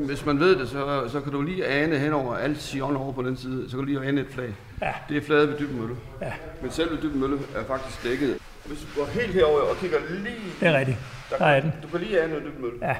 hvis 0.06 0.26
man 0.26 0.40
ved 0.40 0.56
det, 0.56 0.68
så, 0.68 1.08
så 1.08 1.20
kan 1.20 1.32
du 1.32 1.42
lige 1.42 1.66
ane 1.66 1.98
henover 1.98 2.36
Alsion 2.36 2.96
over 2.96 3.12
på 3.12 3.22
den 3.22 3.36
side, 3.36 3.70
så 3.70 3.76
kan 3.76 3.78
du 3.78 3.84
lige 3.84 4.08
ane 4.08 4.20
et 4.20 4.26
flag. 4.30 4.54
Ja. 4.82 4.92
Det 5.08 5.16
er 5.16 5.20
fladet 5.20 5.48
ved 5.48 5.58
Dybelmølle. 5.58 5.96
Ja. 6.20 6.32
Men 6.62 6.70
selve 6.70 6.96
Dybelmølle 7.02 7.38
er 7.54 7.64
faktisk 7.64 8.02
dækket 8.04 8.38
hvis 8.70 8.80
du 8.80 9.00
går 9.00 9.06
helt 9.06 9.34
herover 9.34 9.60
og 9.60 9.76
kigger 9.76 9.98
lige... 10.10 10.36
Det 10.60 10.68
er 10.68 10.78
rigtigt. 10.78 10.98
Der, 11.30 11.36
der 11.36 11.44
er 11.44 11.60
den. 11.60 11.72
Du 11.82 11.88
kan 11.88 12.00
lige 12.00 12.22
ane 12.22 12.36
en 12.36 12.42
mølle. 12.58 12.78
Ja. 12.80 12.88
ja. 12.88 12.94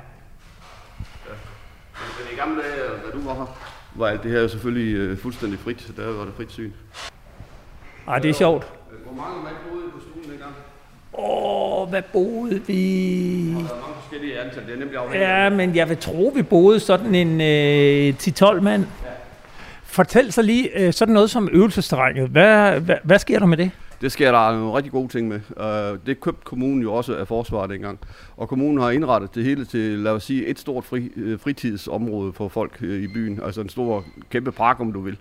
Men 1.95 2.27
i 2.33 2.37
gamle 2.37 2.63
dage, 2.63 2.89
da 3.07 3.19
du 3.19 3.23
var 3.25 3.35
her, 3.35 3.59
var 3.95 4.07
alt 4.07 4.23
det 4.23 4.31
her 4.31 4.41
jo 4.41 4.49
selvfølgelig 4.49 4.95
øh, 4.97 5.19
fuldstændig 5.19 5.59
frit. 5.59 5.93
Der 5.97 6.07
var 6.07 6.25
det 6.25 6.35
frit 6.37 6.53
syn. 6.53 6.71
Ej, 8.09 8.19
det 8.19 8.29
er 8.29 8.35
sjovt. 8.35 8.67
Hvor 9.05 9.15
mange 9.23 9.45
mand 9.45 9.55
boede 9.71 9.85
på 9.91 10.01
stuen 10.01 10.31
dengang? 10.31 10.55
Åh, 11.13 11.89
hvad 11.89 12.03
boede 12.13 12.63
vi? 12.67 13.53
Der 13.53 13.59
er 13.59 13.63
mange 13.63 13.95
forskellige 14.01 14.41
antal, 14.41 14.67
det 14.67 14.75
er 14.75 14.79
nemlig 14.79 14.97
afhængigt. 14.97 15.31
Ja, 15.31 15.49
men 15.49 15.77
jeg 15.77 15.89
vil 15.89 15.97
tro, 15.97 16.33
vi 16.35 16.43
boede 16.43 16.81
sådan 16.81 17.15
en 17.15 17.41
øh, 17.41 18.15
10-12 18.23 18.61
mand. 18.61 18.87
Fortæl 19.85 20.33
så 20.33 20.43
lige 20.43 20.79
øh, 20.79 20.93
sådan 20.93 21.15
noget 21.15 21.31
som 21.31 21.49
øvelsesterrænet. 21.53 22.29
Hvad, 22.29 22.81
hvad, 22.81 22.97
hvad 23.03 23.19
sker 23.19 23.39
der 23.39 23.47
med 23.47 23.57
det? 23.57 23.71
Det 24.01 24.13
sker 24.13 24.33
der 24.33 24.53
nogle 24.53 24.77
rigtig 24.77 24.93
gode 24.93 25.09
ting 25.09 25.29
med. 25.29 25.41
Uh, 25.57 25.99
det 26.07 26.21
købte 26.21 26.45
kommunen 26.45 26.83
jo 26.83 26.95
også 26.95 27.17
af 27.17 27.29
forsvaret 27.29 27.71
dengang. 27.71 27.99
Og 28.37 28.49
kommunen 28.49 28.81
har 28.81 28.91
indrettet 28.91 29.35
det 29.35 29.45
hele 29.45 29.65
til, 29.65 29.99
lad 29.99 30.13
os 30.13 30.25
sige, 30.25 30.47
et 30.47 30.59
stort 30.59 30.85
fri, 30.85 31.11
øh, 31.17 31.41
fritidsområde 31.41 32.33
for 32.33 32.49
folk 32.49 32.79
øh, 32.81 33.03
i 33.03 33.07
byen. 33.07 33.41
Altså 33.45 33.61
en 33.61 33.69
stor, 33.69 34.05
kæmpe 34.31 34.53
park, 34.53 34.81
om 34.81 34.93
du 34.93 35.01
vil. 35.01 35.17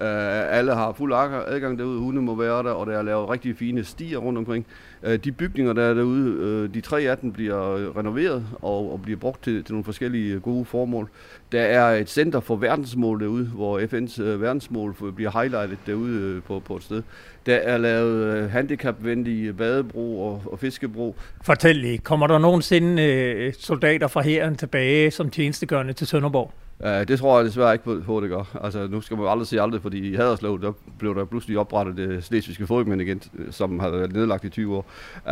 Uh, 0.00 0.56
alle 0.58 0.74
har 0.74 0.92
fuld 0.92 1.12
adgang 1.46 1.78
derude, 1.78 1.98
hunde 1.98 2.22
må 2.22 2.34
være 2.34 2.62
der, 2.62 2.70
og 2.70 2.86
der 2.86 2.98
er 2.98 3.02
lavet 3.02 3.30
rigtig 3.30 3.56
fine 3.56 3.84
stier 3.84 4.18
rundt 4.18 4.38
omkring. 4.38 4.66
Uh, 5.02 5.14
de 5.14 5.32
bygninger, 5.32 5.72
der 5.72 5.82
er 5.82 5.94
derude, 5.94 6.64
uh, 6.64 6.74
de 6.74 6.80
tre 6.80 7.00
af 7.00 7.18
dem 7.18 7.32
bliver 7.32 7.98
renoveret 7.98 8.46
og, 8.62 8.92
og 8.92 9.02
bliver 9.02 9.18
brugt 9.18 9.42
til, 9.42 9.64
til 9.64 9.72
nogle 9.72 9.84
forskellige 9.84 10.40
gode 10.40 10.64
formål. 10.64 11.08
Der 11.52 11.60
er 11.60 11.94
et 11.94 12.10
center 12.10 12.40
for 12.40 12.56
verdensmål 12.56 13.20
derude, 13.20 13.44
hvor 13.44 13.80
FN's 13.80 14.22
uh, 14.22 14.42
verdensmål 14.42 15.12
bliver 15.14 15.40
highlightet 15.40 15.78
derude 15.86 16.36
uh, 16.36 16.42
på, 16.42 16.60
på 16.60 16.76
et 16.76 16.82
sted. 16.82 17.02
Der 17.46 17.56
er 17.56 17.78
lavet 17.78 18.44
uh, 18.44 18.50
handicapvenlige 18.50 19.52
badebro 19.52 20.26
og, 20.28 20.42
og 20.52 20.58
fiskebro. 20.58 21.16
Fortæl 21.44 21.76
lige, 21.76 21.98
kommer 21.98 22.26
der 22.26 22.38
nogensinde 22.38 23.02
øh, 23.02 23.52
soldater 23.58 24.06
fra 24.08 24.22
hæren 24.22 24.56
tilbage 24.56 25.10
som 25.10 25.30
tjenestegørende 25.30 25.92
til 25.92 26.06
Sønderborg? 26.06 26.52
Uh, 26.80 26.88
det 26.88 27.18
tror 27.18 27.38
jeg 27.38 27.46
desværre 27.46 27.72
ikke 27.72 28.00
på, 28.00 28.20
det 28.20 28.30
gør. 28.30 28.58
Altså, 28.64 28.86
nu 28.86 29.00
skal 29.00 29.16
man 29.16 29.26
aldrig 29.28 29.46
sige 29.46 29.62
aldrig, 29.62 29.82
fordi 29.82 30.10
i 30.10 30.14
Haderslev, 30.14 30.60
der 30.62 30.72
blev 30.98 31.14
der 31.14 31.24
pludselig 31.24 31.58
oprettet 31.58 31.96
det 31.96 32.24
slesvigske 32.24 32.66
fodboldmænd 32.66 33.02
igen, 33.02 33.22
som 33.50 33.78
har 33.78 33.90
været 33.90 34.12
nedlagt 34.12 34.44
i 34.44 34.48
20 34.48 34.76
år. 34.76 34.86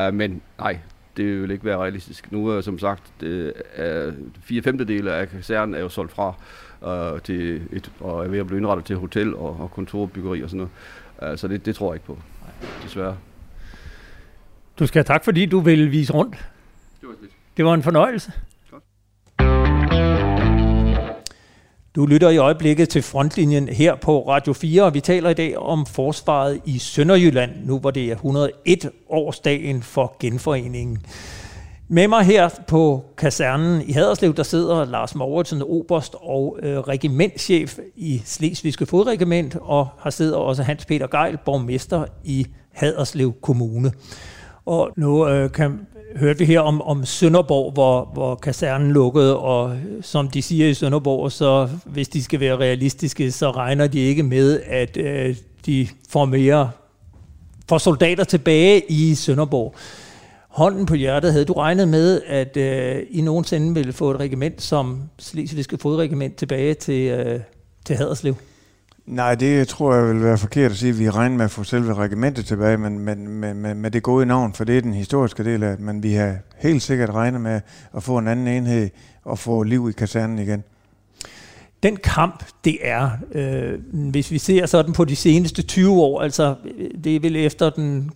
Uh, 0.08 0.14
men 0.14 0.42
nej, 0.58 0.78
det 1.16 1.42
vil 1.42 1.50
ikke 1.50 1.64
være 1.64 1.78
realistisk. 1.78 2.32
Nu 2.32 2.48
er 2.48 2.60
som 2.60 2.78
sagt, 2.78 3.02
det 3.20 3.52
er 3.74 4.12
fire 4.42 4.62
femtedele 4.62 5.12
af 5.12 5.28
kasernen 5.28 5.74
er 5.74 5.80
jo 5.80 5.88
solgt 5.88 6.12
fra 6.12 6.34
uh, 7.14 7.20
til 7.20 7.62
et, 7.72 7.90
og 8.00 8.24
er 8.24 8.28
ved 8.28 8.38
at 8.38 8.46
blive 8.46 8.58
indrettet 8.58 8.86
til 8.86 8.96
hotel 8.96 9.34
og, 9.34 9.60
og 9.60 9.70
kontorbyggeri 9.70 10.42
og 10.42 10.50
sådan 10.50 10.68
noget. 11.20 11.32
Uh, 11.32 11.38
så 11.38 11.48
det, 11.48 11.66
det 11.66 11.76
tror 11.76 11.92
jeg 11.92 11.94
ikke 11.94 12.06
på, 12.06 12.18
desværre. 12.84 13.16
Du 14.78 14.86
skal 14.86 14.98
have 14.98 15.14
tak, 15.14 15.24
fordi 15.24 15.46
du 15.46 15.60
vil 15.60 15.92
vise 15.92 16.12
rundt. 16.12 16.48
Det 17.00 17.08
var. 17.08 17.14
Det 17.56 17.64
var 17.64 17.74
en 17.74 17.82
fornøjelse. 17.82 18.32
Du 21.96 22.06
lytter 22.06 22.30
i 22.30 22.36
øjeblikket 22.36 22.88
til 22.88 23.02
frontlinjen 23.02 23.68
her 23.68 23.94
på 23.94 24.28
Radio 24.28 24.52
4, 24.52 24.82
og 24.82 24.94
vi 24.94 25.00
taler 25.00 25.30
i 25.30 25.34
dag 25.34 25.58
om 25.58 25.86
forsvaret 25.86 26.60
i 26.64 26.78
Sønderjylland, 26.78 27.50
nu 27.64 27.78
hvor 27.78 27.90
det 27.90 28.04
er 28.04 28.12
101 28.12 28.90
årsdagen 29.08 29.82
for 29.82 30.16
genforeningen. 30.20 30.98
Med 31.88 32.08
mig 32.08 32.24
her 32.24 32.48
på 32.68 33.04
kasernen 33.16 33.82
i 33.86 33.92
Haderslev, 33.92 34.34
der 34.34 34.42
sidder 34.42 34.84
Lars 34.84 35.14
Mauritsen, 35.14 35.62
oberst 35.62 36.14
og 36.20 36.58
øh, 36.62 36.78
regimentschef 36.78 37.78
i 37.96 38.22
Slesvigske 38.24 38.86
Fodregiment, 38.86 39.56
og 39.60 39.88
har 39.98 40.10
sidder 40.10 40.36
også 40.36 40.62
Hans 40.62 40.86
Peter 40.86 41.06
Geil, 41.06 41.38
borgmester 41.44 42.04
i 42.24 42.46
Haderslev 42.72 43.32
Kommune. 43.42 43.92
Og 44.66 44.90
nu 44.96 45.28
øh, 45.28 45.52
kan, 45.52 45.86
hørte 46.16 46.38
vi 46.38 46.44
her 46.44 46.60
om, 46.60 46.82
om 46.82 47.04
Sønderborg, 47.04 47.72
hvor, 47.72 48.10
hvor 48.12 48.34
kasernen 48.34 48.92
lukkede, 48.92 49.38
og 49.38 49.76
som 50.02 50.28
de 50.28 50.42
siger 50.42 50.68
i 50.68 50.74
Sønderborg, 50.74 51.32
så 51.32 51.68
hvis 51.84 52.08
de 52.08 52.22
skal 52.22 52.40
være 52.40 52.56
realistiske, 52.56 53.32
så 53.32 53.50
regner 53.50 53.86
de 53.86 53.98
ikke 53.98 54.22
med, 54.22 54.60
at 54.66 54.96
øh, 54.96 55.36
de 55.66 55.88
får 56.08 56.24
mere 56.24 56.70
får 57.68 57.78
soldater 57.78 58.24
tilbage 58.24 58.82
i 58.88 59.14
Sønderborg. 59.14 59.74
Hånden 60.48 60.86
på 60.86 60.94
hjertet, 60.94 61.32
havde 61.32 61.44
du 61.44 61.52
regnet 61.52 61.88
med, 61.88 62.20
at 62.26 62.56
øh, 62.56 63.02
I 63.10 63.20
nogensinde 63.20 63.74
ville 63.74 63.92
få 63.92 64.10
et 64.10 64.20
regiment 64.20 64.62
som 64.62 65.02
Slesvigske 65.18 65.78
Fodregiment 65.78 66.36
tilbage 66.36 66.74
til, 66.74 67.10
øh, 67.10 67.40
til 67.84 67.96
Haderslev? 67.96 68.34
Nej, 69.06 69.34
det 69.34 69.68
tror 69.68 69.94
jeg 69.94 70.08
vil 70.08 70.22
være 70.22 70.38
forkert 70.38 70.70
at 70.70 70.76
sige, 70.76 70.90
at 70.90 70.98
vi 70.98 71.10
regner 71.10 71.36
med 71.36 71.44
at 71.44 71.50
få 71.50 71.64
selve 71.64 71.94
regimentet 71.94 72.46
tilbage, 72.46 72.76
men, 72.76 72.98
men 72.98 73.28
med, 73.28 73.54
med, 73.54 73.74
med 73.74 73.90
det 73.90 74.02
gode 74.02 74.26
navn, 74.26 74.54
for 74.54 74.64
det 74.64 74.78
er 74.78 74.80
den 74.80 74.94
historiske 74.94 75.44
del 75.44 75.62
af 75.62 75.76
det. 75.76 75.86
Men 75.86 76.02
vi 76.02 76.12
har 76.12 76.36
helt 76.58 76.82
sikkert 76.82 77.10
regnet 77.10 77.40
med 77.40 77.60
at 77.96 78.02
få 78.02 78.18
en 78.18 78.28
anden 78.28 78.48
enhed 78.48 78.90
og 79.24 79.38
få 79.38 79.62
liv 79.62 79.88
i 79.88 79.92
kasernen 79.92 80.38
igen. 80.38 80.64
Den 81.82 81.96
kamp, 81.96 82.44
det 82.64 82.78
er, 82.80 83.10
øh, 83.32 83.80
hvis 83.92 84.30
vi 84.30 84.38
ser 84.38 84.66
sådan 84.66 84.92
på 84.92 85.04
de 85.04 85.16
seneste 85.16 85.62
20 85.62 86.02
år, 86.02 86.20
altså 86.20 86.54
det 87.04 87.16
er 87.16 87.20
vel 87.20 87.36
efter 87.36 87.70
den 87.70 88.10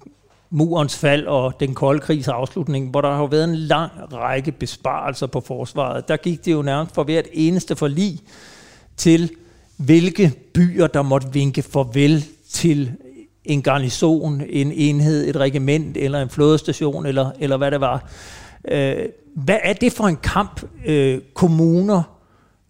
murens 0.51 0.99
fald 0.99 1.27
og 1.27 1.61
den 1.61 1.75
kolde 1.75 2.01
krigs 2.01 2.29
afslutning, 2.29 2.91
hvor 2.91 3.01
der 3.01 3.15
har 3.15 3.27
været 3.27 3.45
en 3.45 3.57
lang 3.57 3.91
række 4.13 4.53
besparelser 4.53 5.27
på 5.27 5.41
forsvaret. 5.41 6.09
Der 6.09 6.17
gik 6.17 6.45
det 6.45 6.53
jo 6.53 6.63
nærmest 6.63 6.95
for 6.95 7.05
hvert 7.05 7.27
eneste 7.33 7.77
forlig 7.77 8.19
til 8.97 9.31
hvilke 9.79 10.33
byer, 10.55 10.87
der 10.87 11.03
måtte 11.03 11.33
vinke 11.33 11.63
farvel 11.63 12.25
til 12.51 12.93
en 13.45 13.63
garnison, 13.63 14.43
en 14.49 14.73
enhed, 14.73 15.29
et 15.29 15.37
regiment 15.37 15.97
eller 15.97 16.23
en 16.23 16.29
flådestation, 16.29 17.07
eller, 17.07 17.31
eller 17.41 17.57
hvad 17.57 17.71
det 17.71 17.81
var. 17.81 18.11
Øh, 18.71 18.97
hvad 19.35 19.59
er 19.63 19.73
det 19.73 19.93
for 19.93 20.05
en 20.05 20.17
kamp, 20.17 20.63
øh, 20.87 21.21
kommuner 21.35 22.03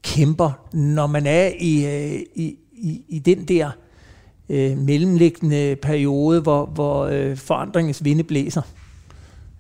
kæmper, 0.03 0.51
når 0.73 1.07
man 1.07 1.27
er 1.27 1.51
i, 1.61 1.87
øh, 1.87 2.21
i, 2.35 2.57
i, 2.73 3.03
i 3.09 3.19
den 3.19 3.45
der 3.45 3.71
øh, 4.49 4.79
mellemliggende 4.79 5.77
periode, 5.83 6.41
hvor, 6.41 6.67
hvor 6.67 7.05
øh, 7.05 7.37
forandringens 7.37 8.05
vinde 8.05 8.25
blæser? 8.25 8.63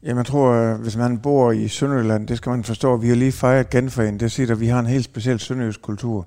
Jamen, 0.03 0.17
jeg 0.17 0.27
tror, 0.27 0.51
øh, 0.51 0.81
hvis 0.81 0.97
man 0.97 1.19
bor 1.19 1.53
i 1.53 1.69
Sønderjylland, 1.69 2.29
det 2.29 2.37
skal 2.37 2.51
man 2.51 2.65
forstå, 2.65 2.97
vi 2.97 3.09
har 3.09 3.17
lige 3.17 3.33
fejret 3.33 3.71
genforeningen. 3.71 4.21
Det 4.21 4.33
siger, 4.33 4.53
at 4.53 4.61
vi 4.61 4.67
har 4.67 4.81
en 4.81 4.87
helt 4.87 5.05
speciel 5.05 5.41
sønderjysk 5.41 5.83
kultur. 5.83 6.27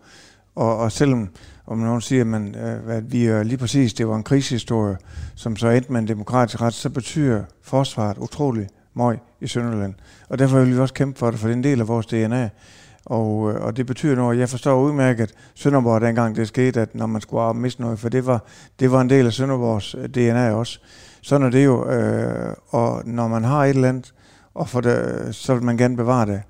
Og, 0.56 0.78
og 0.78 0.92
selvom 0.92 1.30
om 1.68 1.78
nogen 1.78 2.02
siger, 2.02 2.24
man, 2.24 2.56
øh, 2.56 2.96
at 2.96 3.12
vi 3.12 3.26
er 3.26 3.44
lige 3.44 3.58
præcis, 3.58 3.94
det 3.94 4.08
var 4.08 4.16
en 4.16 4.24
krigshistorie, 4.24 4.98
som 5.36 5.56
så 5.56 5.70
endte 5.70 5.92
med 5.92 6.00
en 6.00 6.08
demokratisk 6.08 6.62
ret, 6.62 6.74
så 6.74 6.90
betyder 6.90 7.44
forsvaret 7.62 8.18
utrolig 8.18 8.68
meget 8.94 9.20
i 9.42 9.48
Sønderland. 9.48 9.94
Og 10.30 10.40
derfor 10.40 10.60
vil 10.60 10.76
vi 10.76 10.80
også 10.80 10.94
kæmpe 10.94 11.20
for 11.20 11.32
det, 11.32 11.40
for 11.40 11.48
det 11.48 11.54
er 11.54 11.58
en 11.58 11.64
del 11.64 11.82
af 11.82 11.88
vores 11.88 12.06
DNA. 12.06 12.50
Og, 13.06 13.52
øh, 13.52 13.62
og 13.62 13.78
det 13.78 13.86
betyder 13.86 14.16
noget, 14.16 14.40
jeg 14.40 14.50
forstår 14.50 14.82
udmærket 14.82 15.34
Sønderborg 15.56 16.02
dengang 16.02 16.36
det 16.36 16.48
skete, 16.48 16.82
at 16.82 16.96
når 16.96 17.06
man 17.06 17.22
skulle 17.22 17.54
miste 17.54 17.82
noget, 17.82 18.00
for 18.00 18.10
det 18.10 18.26
var, 18.26 18.44
det 18.80 18.92
var 18.92 19.02
en 19.02 19.10
del 19.10 19.26
af 19.26 19.34
Sønderborgs 19.34 19.96
øh, 19.96 20.10
DNA 20.10 20.52
også. 20.52 20.80
Sådan 21.22 21.48
er 21.48 21.52
det 21.52 21.66
jo, 21.66 21.90
øh, 21.90 22.56
og 22.70 23.02
når 23.06 23.28
man 23.28 23.44
har 23.44 23.66
et 23.66 23.70
eller 23.70 23.90
andet, 23.90 24.14
og 24.54 24.70
for 24.70 24.82
det, 24.82 25.28
så 25.36 25.54
vil 25.54 25.64
man 25.64 25.78
gerne 25.78 25.98
bevare 25.98 26.26
det. 26.26 26.42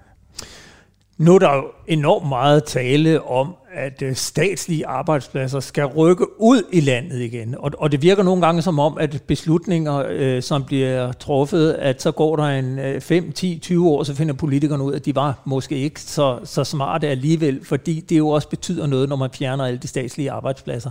Nu 1.22 1.36
er 1.36 1.40
der 1.40 1.56
jo 1.56 1.64
enormt 1.88 2.30
meget 2.30 2.64
tale 2.64 3.24
om, 3.24 3.56
at 3.74 4.02
øh, 4.02 4.16
statslige 4.16 4.88
arbejdspladser 4.88 5.60
skal 5.60 5.86
rykke 5.86 6.42
ud 6.42 6.64
i 6.72 6.80
landet 6.80 7.20
igen. 7.20 7.56
Og, 7.60 7.72
og 7.78 7.92
det 7.92 8.02
virker 8.02 8.24
nogle 8.24 8.42
gange 8.42 8.62
som 8.62 8.80
om, 8.80 8.98
at 8.98 9.24
beslutninger, 9.28 10.06
øh, 10.10 10.42
som 10.42 10.64
bliver 10.64 11.12
truffet, 11.12 11.72
at 11.74 12.02
så 12.02 12.12
går 12.12 12.36
der 12.36 12.44
en 12.44 12.80
øh, 12.80 13.02
5, 13.02 13.32
10, 13.32 13.60
20 13.60 13.90
år, 13.90 14.04
så 14.04 14.16
finder 14.16 14.34
politikerne 14.34 14.84
ud, 14.84 14.94
at 14.94 15.06
de 15.06 15.16
var 15.16 15.40
måske 15.46 15.76
ikke 15.76 16.02
så, 16.02 16.40
så 16.44 16.64
smarte 16.64 17.08
alligevel, 17.08 17.66
fordi 17.66 18.00
det 18.00 18.18
jo 18.18 18.30
også 18.30 18.50
betyder 18.50 18.88
noget, 18.88 19.10
når 19.10 19.16
man 19.16 19.30
fjerner 19.34 19.66
alle 19.66 19.80
de 19.80 19.88
statslige 19.88 20.32
arbejdspladser. 20.32 20.90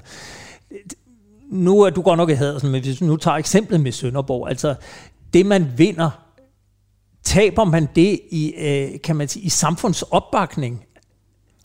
Nu 1.51 1.81
er 1.81 1.91
du 1.91 2.03
godt 2.03 2.17
nok 2.17 2.31
i 2.31 2.35
Hadersen, 2.35 2.71
men 2.71 2.83
hvis 2.83 3.01
vi 3.01 3.07
nu 3.07 3.17
tager 3.17 3.37
eksemplet 3.37 3.81
med 3.81 3.93
Sønderborg, 3.93 4.49
altså 4.49 4.75
det 5.35 5.47
man 5.47 5.67
vinder 5.77 6.11
taber 7.25 7.65
man 7.65 7.89
det 7.97 8.21
i, 8.31 8.55
øh, 8.59 9.01
kan 9.01 9.17
man 9.17 9.29
sige, 9.29 9.43
i 9.43 9.49
samfundsopbakning? 9.49 10.85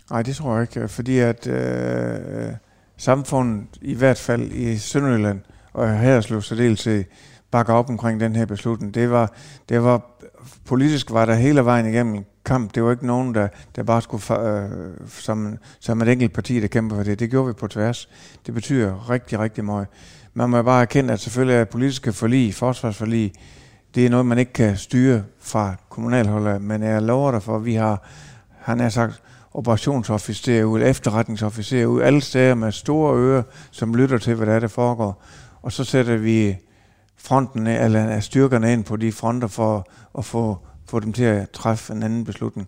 Nej, 0.10 0.22
det 0.22 0.36
tror 0.36 0.54
jeg 0.54 0.62
ikke, 0.62 0.80
øh, 0.80 0.90
fordi 0.90 1.20
at 1.20 1.48
øh, 1.48 2.48
øh, 2.48 2.54
samfundet, 2.98 3.68
i 3.82 3.94
hvert 3.94 4.18
fald 4.18 4.52
i 4.52 4.78
Sønderjylland 4.78 5.42
og 5.74 5.90
Haderslev 5.90 6.42
så 6.42 6.56
del 6.56 6.76
til, 6.76 6.92
øh, 6.92 7.06
bakker 7.56 7.74
op 7.74 7.90
omkring 7.90 8.20
den 8.20 8.36
her 8.36 8.46
beslutning. 8.46 8.94
Det 8.94 9.10
var, 9.10 9.34
det 9.70 9.84
var 9.84 10.02
politisk 10.66 11.12
var 11.12 11.26
der 11.26 11.36
hele 11.36 11.66
vejen 11.66 11.86
igennem 11.86 12.26
kamp. 12.46 12.76
Det 12.76 12.84
var 12.84 12.92
ikke 12.92 13.08
nogen, 13.08 13.36
der, 13.36 13.48
der 13.76 13.84
bare 13.84 14.02
skulle 14.02 14.24
øh, 14.40 14.70
som, 15.08 15.58
som 15.80 16.02
et 16.02 16.08
enkelt 16.08 16.34
parti, 16.34 16.60
der 16.60 16.68
kæmper 16.68 16.96
for 16.96 17.04
det. 17.04 17.20
Det 17.20 17.30
gjorde 17.30 17.48
vi 17.48 17.54
på 17.54 17.68
tværs. 17.68 18.10
Det 18.46 18.54
betyder 18.54 19.10
rigtig, 19.10 19.40
rigtig 19.40 19.66
meget. 19.66 19.88
Man 20.34 20.50
må 20.50 20.62
bare 20.62 20.82
erkende, 20.82 21.14
at 21.14 21.20
selvfølgelig 21.20 21.56
er 21.56 21.66
politiske 21.66 22.14
forlig, 22.14 22.54
forsvarsforlig, 22.54 23.34
det 23.96 24.06
er 24.06 24.10
noget, 24.10 24.26
man 24.26 24.38
ikke 24.38 24.54
kan 24.54 24.78
styre 24.78 25.24
fra 25.40 25.76
kommunalholdet, 25.90 26.62
men 26.62 26.84
jeg 26.84 27.02
lover 27.02 27.32
dig 27.32 27.44
for, 27.44 27.56
at 27.56 27.66
vi 27.66 27.74
har, 27.74 28.04
han 28.60 28.80
har 28.80 28.90
sagt, 28.90 29.22
operationsofficerer 29.54 30.66
ud, 30.66 30.82
efterretningsofficerer 30.82 31.86
ud, 31.86 32.02
alle 32.02 32.22
steder 32.22 32.56
med 32.56 32.72
store 32.72 33.18
ører, 33.18 33.44
som 33.72 33.96
lytter 33.96 34.18
til, 34.18 34.36
hvad 34.36 34.48
der, 34.48 34.54
er, 34.54 34.60
der 34.60 34.68
foregår. 34.68 35.22
Og 35.62 35.72
så 35.72 35.84
sætter 35.84 36.18
vi 36.18 36.58
fronten, 37.18 37.68
eller 37.68 38.20
styrkerne 38.20 38.74
ind 38.74 38.84
på 38.84 38.96
de 38.96 39.12
fronter 39.12 39.48
for 39.48 39.88
at 40.18 40.26
få, 40.26 40.58
få 40.90 41.00
dem 41.00 41.14
til 41.14 41.24
at 41.24 41.50
træffe 41.50 41.94
en 41.94 42.04
anden 42.04 42.26
beslutning. 42.26 42.68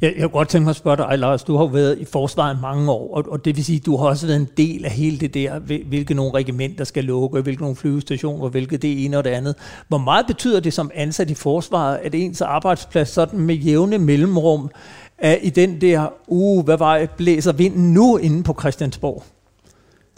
Jeg, 0.00 0.12
jeg 0.16 0.22
kunne 0.22 0.38
godt 0.38 0.48
tænke 0.48 0.64
mig 0.64 0.70
at 0.70 0.76
spørge 0.76 0.96
dig, 0.96 1.18
Lars. 1.18 1.44
Du 1.44 1.56
har 1.56 1.64
jo 1.64 1.70
været 1.70 1.98
i 1.98 2.04
forsvaret 2.04 2.58
mange 2.60 2.90
år, 2.90 3.16
og, 3.16 3.24
og 3.28 3.44
det 3.44 3.56
vil 3.56 3.64
sige, 3.64 3.76
at 3.76 3.86
du 3.86 3.96
har 3.96 4.06
også 4.06 4.26
været 4.26 4.40
en 4.40 4.48
del 4.56 4.84
af 4.84 4.90
hele 4.90 5.18
det 5.18 5.34
der, 5.34 5.58
hvilke 5.58 6.14
nogle 6.14 6.34
regimenter 6.34 6.84
skal 6.84 7.04
lukke, 7.04 7.40
hvilke 7.40 7.62
nogle 7.62 7.76
flyvestationer, 7.76 8.48
hvilket 8.48 8.82
det 8.82 9.04
ene 9.04 9.18
og 9.18 9.24
det 9.24 9.30
andet. 9.30 9.54
Hvor 9.88 9.98
meget 9.98 10.26
betyder 10.26 10.60
det 10.60 10.72
som 10.72 10.90
ansat 10.94 11.30
i 11.30 11.34
forsvaret, 11.34 11.98
at 12.02 12.14
ens 12.14 12.40
arbejdsplads 12.40 13.08
sådan 13.08 13.40
med 13.40 13.54
jævne 13.54 13.98
mellemrum 13.98 14.70
er 15.18 15.36
i 15.42 15.50
den 15.50 15.80
der, 15.80 16.12
uh, 16.26 16.64
hvad 16.64 16.78
var 16.78 16.98
det, 16.98 17.10
blæser 17.10 17.52
vinden 17.52 17.92
nu 17.92 18.16
inde 18.16 18.42
på 18.42 18.56
Christiansborg? 18.60 19.24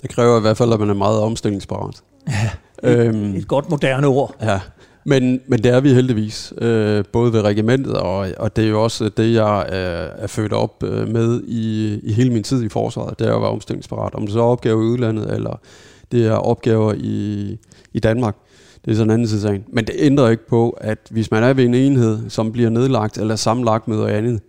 Det 0.03 0.11
kræver 0.11 0.39
i 0.39 0.41
hvert 0.41 0.57
fald, 0.57 0.73
at 0.73 0.81
man 0.81 0.91
er 0.91 0.95
meget 0.95 1.21
omstillingsparat. 1.21 2.03
Ja, 2.29 2.51
et, 2.91 2.99
øhm, 2.99 3.35
et 3.35 3.49
godt 3.49 3.71
moderne 3.71 4.07
ord. 4.07 4.35
Ja, 4.43 4.61
men, 5.05 5.41
men 5.47 5.63
det 5.63 5.75
er 5.75 5.81
vi 5.81 5.95
heldigvis, 5.95 6.53
øh, 6.59 7.05
både 7.13 7.33
ved 7.33 7.43
regimentet, 7.43 7.95
og, 7.95 8.29
og 8.39 8.57
det 8.57 8.65
er 8.65 8.69
jo 8.69 8.83
også 8.83 9.09
det, 9.09 9.35
jeg 9.35 9.67
øh, 9.69 10.23
er 10.23 10.27
født 10.27 10.53
op 10.53 10.83
øh, 10.83 11.09
med 11.09 11.43
i, 11.47 11.95
i 12.03 12.13
hele 12.13 12.33
min 12.33 12.43
tid 12.43 12.63
i 12.63 12.69
forsvaret, 12.69 13.19
det 13.19 13.27
er 13.27 13.35
at 13.35 13.41
være 13.41 13.51
omstillingsparat. 13.51 14.15
Om 14.15 14.23
det 14.23 14.33
så 14.33 14.41
er 14.41 14.45
opgaver 14.45 14.83
i 14.83 14.85
udlandet, 14.85 15.35
eller 15.35 15.61
det 16.13 16.27
er 16.27 16.33
opgaver 16.33 16.95
i, 16.97 17.59
i 17.93 18.01
Danmark, 18.01 18.37
det 18.85 18.91
er 18.91 18.95
sådan 18.95 19.11
en 19.11 19.15
anden 19.15 19.29
side 19.29 19.41
sagen. 19.41 19.65
Men 19.69 19.85
det 19.85 19.95
ændrer 19.99 20.29
ikke 20.29 20.47
på, 20.47 20.71
at 20.71 20.99
hvis 21.11 21.31
man 21.31 21.43
er 21.43 21.53
ved 21.53 21.65
en 21.65 21.75
enhed, 21.75 22.31
som 22.31 22.53
bliver 22.53 22.71
nedlagt 22.71 23.19
eller 23.19 23.37
sammenlagt 23.37 23.89
med 23.89 23.97
noget 23.97 24.11
andet, 24.11 24.41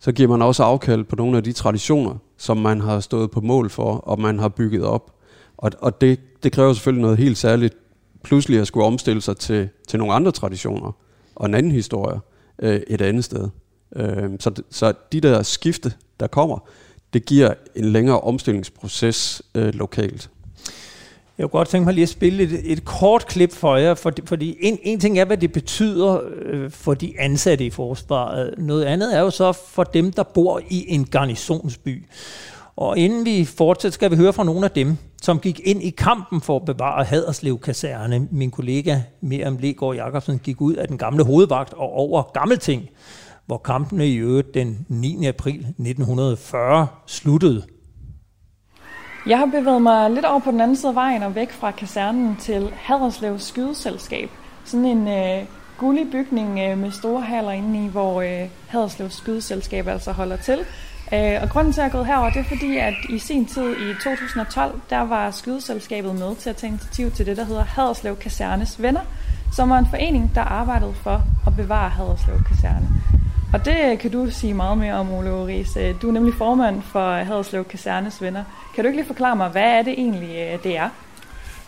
så 0.00 0.12
giver 0.12 0.28
man 0.28 0.42
også 0.42 0.62
afkald 0.62 1.04
på 1.04 1.16
nogle 1.16 1.36
af 1.36 1.44
de 1.44 1.52
traditioner, 1.52 2.14
som 2.38 2.56
man 2.56 2.80
har 2.80 3.00
stået 3.00 3.30
på 3.30 3.40
mål 3.40 3.70
for, 3.70 3.92
og 3.92 4.20
man 4.20 4.38
har 4.38 4.48
bygget 4.48 4.84
op. 4.84 5.12
Og, 5.58 5.70
og 5.80 6.00
det, 6.00 6.20
det 6.42 6.52
kræver 6.52 6.72
selvfølgelig 6.72 7.02
noget 7.02 7.18
helt 7.18 7.38
særligt 7.38 7.74
pludselig 8.22 8.60
at 8.60 8.66
skulle 8.66 8.86
omstille 8.86 9.22
sig 9.22 9.36
til, 9.36 9.68
til 9.88 9.98
nogle 9.98 10.14
andre 10.14 10.32
traditioner 10.32 10.92
og 11.34 11.46
en 11.46 11.54
anden 11.54 11.72
historie 11.72 12.20
øh, 12.58 12.80
et 12.86 13.00
andet 13.00 13.24
sted. 13.24 13.48
Øh, 13.96 14.30
så, 14.40 14.62
så 14.70 14.92
de 15.12 15.20
der 15.20 15.42
skifte, 15.42 15.92
der 16.20 16.26
kommer, 16.26 16.58
det 17.12 17.26
giver 17.26 17.54
en 17.74 17.84
længere 17.84 18.20
omstillingsproces 18.20 19.42
øh, 19.54 19.74
lokalt. 19.74 20.30
Jeg 21.38 21.50
kunne 21.50 21.58
godt 21.58 21.68
tænke 21.68 21.84
mig 21.84 21.94
lige 21.94 22.02
at 22.02 22.08
spille 22.08 22.42
et, 22.42 22.72
et 22.72 22.84
kort 22.84 23.26
klip 23.26 23.52
for 23.52 23.76
jer, 23.76 23.94
for, 23.94 24.12
fordi 24.24 24.56
en, 24.60 24.78
en 24.82 25.00
ting 25.00 25.18
er, 25.18 25.24
hvad 25.24 25.36
det 25.36 25.52
betyder 25.52 26.20
øh, 26.42 26.70
for 26.70 26.94
de 26.94 27.14
ansatte 27.18 27.66
i 27.66 27.70
forsvaret. 27.70 28.54
Noget 28.58 28.84
andet 28.84 29.16
er 29.16 29.20
jo 29.20 29.30
så 29.30 29.52
for 29.52 29.84
dem, 29.84 30.12
der 30.12 30.22
bor 30.22 30.60
i 30.70 30.84
en 30.88 31.04
garnisonsby. 31.04 32.04
Og 32.80 32.98
inden 32.98 33.24
vi 33.24 33.44
fortsætter, 33.44 33.94
skal 33.94 34.10
vi 34.10 34.16
høre 34.16 34.32
fra 34.32 34.44
nogle 34.44 34.64
af 34.64 34.70
dem, 34.70 34.96
som 35.22 35.38
gik 35.38 35.60
ind 35.64 35.82
i 35.82 35.90
kampen 35.90 36.40
for 36.40 36.56
at 36.56 36.64
bevare 36.64 37.04
Haderslev 37.04 37.58
kaserne. 37.58 38.28
Min 38.30 38.50
kollega 38.50 38.96
Miriam 39.20 39.56
Legård 39.56 39.96
Jacobsen 39.96 40.38
gik 40.38 40.60
ud 40.60 40.74
af 40.74 40.88
den 40.88 40.98
gamle 40.98 41.24
hovedvagt 41.24 41.72
og 41.72 41.92
over 41.92 42.22
Gammelting, 42.22 42.88
hvor 43.46 43.58
kampene 43.58 44.08
i 44.08 44.16
øvrigt 44.16 44.54
den 44.54 44.86
9. 44.88 45.26
april 45.26 45.54
1940 45.54 46.86
sluttede. 47.06 47.62
Jeg 49.26 49.38
har 49.38 49.46
bevæget 49.46 49.82
mig 49.82 50.10
lidt 50.10 50.24
over 50.24 50.40
på 50.40 50.50
den 50.50 50.60
anden 50.60 50.76
side 50.76 50.88
af 50.88 50.94
vejen 50.94 51.22
og 51.22 51.34
væk 51.34 51.50
fra 51.52 51.70
kasernen 51.70 52.36
til 52.36 52.70
Haderslev 52.74 53.38
Skydeselskab. 53.38 54.28
Sådan 54.64 54.86
en 54.86 55.08
øh, 55.08 55.46
gullig 55.78 56.06
bygning 56.12 56.58
øh, 56.58 56.78
med 56.78 56.90
store 56.90 57.20
haller 57.20 57.50
inde 57.52 57.84
i, 57.84 57.88
hvor 57.88 58.22
øh, 58.22 58.48
Haderslev 58.68 59.10
Skydeselskab 59.10 59.88
altså 59.88 60.12
holder 60.12 60.36
til. 60.36 60.58
Øh, 61.12 61.42
og 61.42 61.48
grunden 61.48 61.72
til, 61.72 61.80
at 61.80 61.84
jeg 61.84 61.88
er 61.88 61.92
gået 61.92 62.06
herover, 62.06 62.30
det 62.30 62.40
er 62.40 62.44
fordi, 62.44 62.76
at 62.76 62.94
i 63.08 63.18
sin 63.18 63.46
tid 63.46 63.76
i 63.76 63.94
2012, 63.94 64.80
der 64.90 65.00
var 65.00 65.30
skydeselskabet 65.30 66.14
med 66.14 66.36
til 66.36 66.50
at 66.50 66.56
tage 66.56 66.68
initiativ 66.68 67.10
til 67.10 67.26
det, 67.26 67.36
der 67.36 67.44
hedder 67.44 67.64
Haderslev 67.64 68.16
Kasernes 68.16 68.82
Venner, 68.82 69.00
som 69.52 69.70
var 69.70 69.78
en 69.78 69.86
forening, 69.90 70.30
der 70.34 70.40
arbejdede 70.40 70.94
for 70.94 71.22
at 71.46 71.56
bevare 71.56 71.90
Haderslev 71.90 72.36
Kaserne. 72.48 72.88
Og 73.52 73.64
det 73.64 73.98
kan 73.98 74.10
du 74.10 74.30
sige 74.30 74.54
meget 74.54 74.78
mere 74.78 74.94
om, 74.94 75.12
Ole 75.12 75.46
Ries. 75.46 75.76
Øh, 75.76 75.94
du 76.02 76.08
er 76.08 76.12
nemlig 76.12 76.34
formand 76.34 76.82
for 76.82 77.12
Haderslev 77.12 77.64
Kasernes 77.64 78.22
Venner. 78.22 78.44
Kan 78.74 78.84
du 78.84 78.88
ikke 78.88 78.98
lige 78.98 79.06
forklare 79.06 79.36
mig, 79.36 79.48
hvad 79.48 79.78
er 79.78 79.82
det 79.82 79.92
egentlig, 79.92 80.28
øh, 80.28 80.62
det 80.62 80.76
er? 80.76 80.88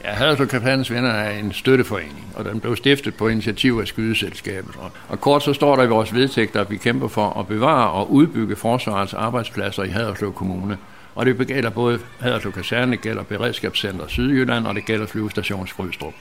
Ja, 0.04 0.10
Haderslev 0.10 0.48
Kaptajnens 0.48 0.90
Venner 0.90 1.10
er 1.10 1.38
en 1.38 1.52
støtteforening, 1.52 2.32
og 2.36 2.44
den 2.44 2.60
blev 2.60 2.76
stiftet 2.76 3.14
på 3.14 3.28
initiativ 3.28 3.78
af 3.80 3.86
skydeselskabet. 3.86 4.74
Og 5.08 5.20
kort 5.20 5.42
så 5.42 5.52
står 5.52 5.76
der 5.76 5.82
i 5.82 5.88
vores 5.88 6.14
vedtægter, 6.14 6.60
at 6.60 6.70
vi 6.70 6.76
kæmper 6.76 7.08
for 7.08 7.40
at 7.40 7.46
bevare 7.46 7.90
og 7.90 8.12
udbygge 8.12 8.56
forsvarets 8.56 9.14
arbejdspladser 9.14 9.82
i 9.82 9.88
Haderslev 9.88 10.32
Kommune. 10.32 10.78
Og 11.14 11.26
det 11.26 11.46
gælder 11.46 11.70
både 11.70 11.98
Haderslev 12.20 12.52
Kaserne, 12.52 12.92
det 12.92 13.00
gælder 13.00 13.22
Beredskabscenter 13.22 14.06
Sydjylland, 14.06 14.66
og 14.66 14.74
det 14.74 14.84
gælder 14.84 15.06
Flyvestation 15.06 15.66
Skrydstrup. 15.66 16.14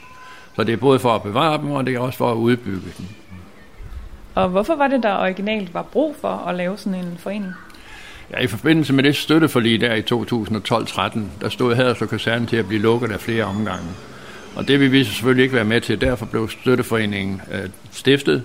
Så 0.55 0.63
det 0.63 0.73
er 0.73 0.77
både 0.77 0.99
for 0.99 1.15
at 1.15 1.23
bevare 1.23 1.57
dem, 1.57 1.71
og 1.71 1.85
det 1.85 1.95
er 1.95 1.99
også 1.99 2.17
for 2.17 2.31
at 2.31 2.35
udbygge 2.35 2.93
dem. 2.97 3.05
Og 4.35 4.49
hvorfor 4.49 4.75
var 4.75 4.87
det, 4.87 5.03
der 5.03 5.17
originalt 5.17 5.73
var 5.73 5.81
brug 5.81 6.15
for 6.21 6.47
at 6.47 6.55
lave 6.55 6.77
sådan 6.77 6.99
en 6.99 7.17
forening? 7.19 7.53
Ja, 8.33 8.39
i 8.39 8.47
forbindelse 8.47 8.93
med 8.93 9.03
det 9.03 9.15
støtteforlig 9.15 9.81
der 9.81 9.93
i 9.93 10.01
2012-13, 10.01 11.19
der 11.41 11.49
stod 11.49 11.75
Haderslev 11.75 12.09
Kaserne 12.09 12.45
til 12.45 12.57
at 12.57 12.67
blive 12.67 12.81
lukket 12.81 13.11
af 13.11 13.19
flere 13.19 13.43
omgange. 13.43 13.87
Og 14.55 14.67
det 14.67 14.79
vil 14.79 14.91
vi 14.91 15.03
selvfølgelig 15.03 15.43
ikke 15.43 15.55
være 15.55 15.65
med 15.65 15.81
til. 15.81 16.01
Derfor 16.01 16.25
blev 16.25 16.49
støtteforeningen 16.49 17.41
øh, 17.51 17.69
stiftet, 17.91 18.43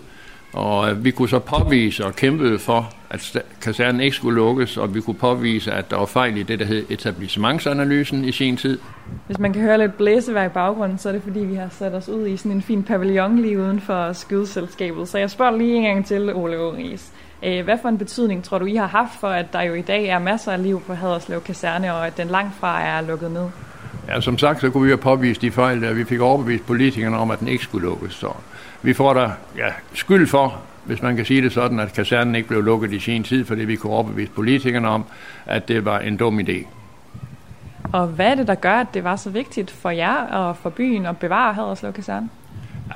og 0.52 0.90
øh, 0.90 1.04
vi 1.04 1.10
kunne 1.10 1.28
så 1.28 1.38
påvise 1.38 2.04
og 2.04 2.16
kæmpe 2.16 2.58
for, 2.58 2.92
at 3.10 3.36
kasernen 3.62 4.00
ikke 4.00 4.16
skulle 4.16 4.36
lukkes, 4.36 4.76
og 4.76 4.94
vi 4.94 5.00
kunne 5.00 5.14
påvise, 5.14 5.72
at 5.72 5.90
der 5.90 5.96
var 5.96 6.06
fejl 6.06 6.36
i 6.36 6.42
det, 6.42 6.58
der 6.58 6.64
hed 6.64 6.84
etablissementsanalysen 6.90 8.24
i 8.24 8.32
sin 8.32 8.56
tid. 8.56 8.78
Hvis 9.26 9.38
man 9.38 9.52
kan 9.52 9.62
høre 9.62 9.78
lidt 9.78 9.96
blæsevær 9.96 10.46
i 10.46 10.48
baggrunden, 10.48 10.98
så 10.98 11.08
er 11.08 11.12
det 11.12 11.22
fordi, 11.22 11.40
vi 11.40 11.54
har 11.54 11.68
sat 11.68 11.94
os 11.94 12.08
ud 12.08 12.26
i 12.26 12.36
sådan 12.36 12.52
en 12.52 12.62
fin 12.62 12.82
pavillon 12.82 13.38
lige 13.38 13.58
uden 13.58 13.80
for 13.80 14.12
skydeselskabet. 14.12 15.08
Så 15.08 15.18
jeg 15.18 15.30
spørger 15.30 15.56
lige 15.56 15.76
en 15.76 15.82
gang 15.82 16.06
til, 16.06 16.34
Ole 16.34 16.58
Oris. 16.58 17.12
Øh, 17.42 17.64
hvad 17.64 17.78
for 17.82 17.88
en 17.88 17.98
betydning 17.98 18.44
tror 18.44 18.58
du, 18.58 18.64
I 18.64 18.74
har 18.74 18.86
haft 18.86 19.20
for, 19.20 19.28
at 19.28 19.52
der 19.52 19.62
jo 19.62 19.74
i 19.74 19.82
dag 19.82 20.06
er 20.06 20.18
masser 20.18 20.52
af 20.52 20.62
liv 20.62 20.82
på 20.82 20.94
Haderslev 20.94 21.42
Kaserne, 21.42 21.94
og 21.94 22.06
at 22.06 22.16
den 22.16 22.28
langt 22.28 22.54
fra 22.54 22.82
er 22.82 23.00
lukket 23.00 23.30
ned? 23.30 23.48
Ja, 24.08 24.20
som 24.20 24.38
sagt, 24.38 24.60
så 24.60 24.70
kunne 24.70 24.84
vi 24.84 24.90
jo 24.90 24.96
påvise 24.96 25.40
de 25.40 25.50
fejl, 25.50 25.82
der 25.82 25.92
vi 25.92 26.04
fik 26.04 26.20
overbevist 26.20 26.66
politikerne 26.66 27.16
om, 27.16 27.30
at 27.30 27.40
den 27.40 27.48
ikke 27.48 27.64
skulle 27.64 27.86
lukkes. 27.86 28.14
Så 28.14 28.32
vi 28.82 28.94
får 28.94 29.14
der 29.14 29.30
ja, 29.56 29.68
skyld 29.94 30.26
for, 30.26 30.58
hvis 30.84 31.02
man 31.02 31.16
kan 31.16 31.24
sige 31.24 31.42
det 31.42 31.52
sådan, 31.52 31.80
at 31.80 31.92
kasernen 31.92 32.34
ikke 32.34 32.48
blev 32.48 32.62
lukket 32.62 32.92
i 32.92 33.00
sin 33.00 33.22
tid, 33.22 33.44
fordi 33.44 33.64
vi 33.64 33.76
kunne 33.76 33.92
overbevise 33.92 34.32
politikerne 34.32 34.88
om, 34.88 35.04
at 35.46 35.68
det 35.68 35.84
var 35.84 35.98
en 35.98 36.16
dum 36.16 36.40
idé. 36.40 36.66
Og 37.92 38.06
hvad 38.06 38.26
er 38.26 38.34
det, 38.34 38.46
der 38.46 38.54
gør, 38.54 38.74
at 38.74 38.86
det 38.94 39.04
var 39.04 39.16
så 39.16 39.30
vigtigt 39.30 39.70
for 39.70 39.90
jer 39.90 40.16
og 40.16 40.56
for 40.56 40.70
byen 40.70 41.06
at 41.06 41.16
bevare 41.16 41.54
Haderslev 41.54 41.92
Kaserne? 41.92 42.28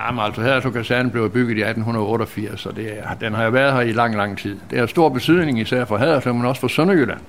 Jamen 0.07 0.25
altså, 0.25 0.41
Haderslev 0.41 0.73
Kaserne 0.73 1.11
blev 1.11 1.31
bygget 1.31 1.59
i 1.59 1.61
1888, 1.61 2.67
og 2.67 2.77
det 2.77 2.93
er, 2.99 3.15
den 3.21 3.35
har 3.35 3.45
jo 3.45 3.51
været 3.51 3.73
her 3.73 3.81
i 3.81 3.93
lang, 3.93 4.17
lang 4.17 4.39
tid. 4.39 4.57
Det 4.71 4.79
har 4.79 4.87
stor 4.87 5.09
betydning 5.09 5.61
især 5.61 5.85
for 5.85 5.97
Haderslev, 5.97 6.35
men 6.35 6.45
også 6.45 6.61
for 6.61 6.69
Sønderjylland. 6.69 7.21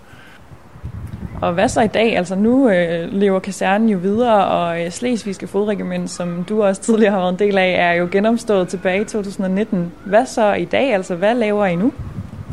Og 1.41 1.53
hvad 1.53 1.69
så 1.69 1.81
i 1.81 1.87
dag? 1.87 2.17
Altså 2.17 2.35
nu 2.35 2.69
øh, 2.69 3.13
lever 3.13 3.39
kasernen 3.39 3.89
jo 3.89 3.97
videre, 3.97 4.45
og 4.45 4.85
øh, 4.85 4.91
Slesvigske 4.91 5.47
Fodregiment, 5.47 6.09
som 6.09 6.43
du 6.43 6.63
også 6.63 6.81
tidligere 6.81 7.11
har 7.11 7.19
været 7.19 7.31
en 7.31 7.39
del 7.39 7.57
af, 7.57 7.75
er 7.77 7.93
jo 7.93 8.07
genomstået 8.11 8.67
tilbage 8.67 9.01
i 9.01 9.05
2019. 9.05 9.91
Hvad 10.05 10.25
så 10.25 10.53
i 10.53 10.65
dag? 10.65 10.93
Altså 10.93 11.15
hvad 11.15 11.35
laver 11.35 11.65
I 11.65 11.75
nu? 11.75 11.93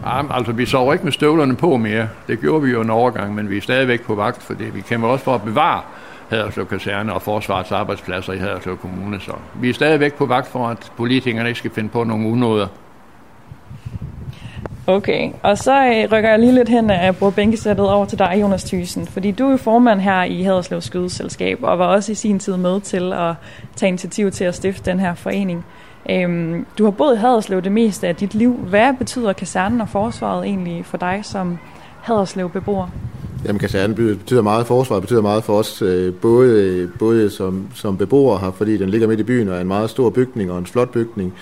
Jamen, 0.07 0.33
altså 0.35 0.53
vi 0.53 0.66
sover 0.66 0.93
ikke 0.93 1.05
med 1.05 1.12
støvlerne 1.12 1.57
på 1.57 1.77
mere. 1.77 2.09
Det 2.27 2.41
gjorde 2.41 2.62
vi 2.62 2.71
jo 2.71 2.81
en 2.81 2.91
overgang, 2.91 3.35
men 3.35 3.51
vi 3.51 3.57
er 3.57 3.61
stadigvæk 3.61 4.03
på 4.03 4.14
vagt, 4.14 4.43
fordi 4.43 4.64
vi 4.64 4.81
kæmper 4.81 5.09
også 5.09 5.25
for 5.25 5.35
at 5.35 5.43
bevare 5.43 5.81
Haderslev 6.31 6.66
Kaserne 6.66 7.14
og 7.14 7.22
forsvarets 7.22 7.72
arbejdspladser 7.72 8.33
i 8.33 8.39
Haderslev 8.39 8.79
Kommune. 8.79 9.20
Så 9.20 9.33
vi 9.55 9.68
er 9.68 9.74
stadigvæk 9.74 10.14
på 10.14 10.26
vagt 10.26 10.47
for, 10.47 10.68
at 10.68 10.93
politikerne 10.97 11.49
ikke 11.49 11.59
skal 11.59 11.70
finde 11.70 11.89
på 11.89 12.05
nogle 12.05 12.29
unåder. 12.29 12.66
Okay, 14.87 15.31
og 15.43 15.59
så 15.59 15.87
øh, 15.87 16.12
rykker 16.12 16.31
jeg 16.31 16.39
lige 16.39 16.53
lidt 16.53 16.68
hen 16.68 16.91
af 16.91 17.16
bordbænkesættet 17.16 17.91
over 17.91 18.07
til 18.07 18.18
dig, 18.18 18.39
Jonas 18.41 18.64
Thyssen, 18.64 19.07
fordi 19.07 19.31
du 19.31 19.47
er 19.47 19.51
jo 19.51 19.57
formand 19.57 20.01
her 20.01 20.22
i 20.22 20.43
Haderslev 20.43 20.81
Skydeselskab, 20.81 21.59
og 21.62 21.79
var 21.79 21.87
også 21.87 22.12
i 22.12 22.14
sin 22.14 22.39
tid 22.39 22.57
med 22.57 22.81
til 22.81 23.12
at 23.12 23.35
tage 23.76 23.89
initiativ 23.89 24.31
til 24.31 24.45
at 24.45 24.55
stifte 24.55 24.91
den 24.91 25.01
her 25.01 25.14
forening. 25.14 25.64
Øhm, 26.11 26.66
du 26.79 26.85
har 26.85 26.91
boet 26.91 27.14
i 27.14 27.18
Haderslev 27.18 27.62
det 27.62 27.72
meste 27.72 28.09
af 28.09 28.16
dit 28.16 28.35
liv. 28.35 28.53
Hvad 28.55 28.95
betyder 28.99 29.33
kasernen 29.33 29.81
og 29.81 29.89
forsvaret 29.89 30.45
egentlig 30.45 30.87
for 30.87 30.97
dig 30.97 31.20
som 31.22 31.59
Haderslev-beboer? 32.03 32.89
Jamen 33.45 33.59
kasernen 33.59 33.95
betyder 33.95 34.43
meget, 34.43 34.66
forsvaret 34.66 35.03
betyder 35.03 35.22
meget 35.22 35.45
for 35.45 35.59
os, 35.59 35.82
øh, 35.82 36.14
både, 36.14 36.91
både 36.99 37.30
som, 37.30 37.66
som 37.74 37.97
beboere 37.97 38.39
her, 38.39 38.51
fordi 38.51 38.76
den 38.76 38.89
ligger 38.89 39.09
midt 39.09 39.20
i 39.20 39.22
byen 39.22 39.49
og 39.49 39.57
er 39.57 39.61
en 39.61 39.68
meget 39.68 39.91
stor 39.91 40.11
bygning 40.11 40.51
og 40.51 40.59
en 40.59 40.66
flot 40.66 40.91
bygning. 40.91 41.34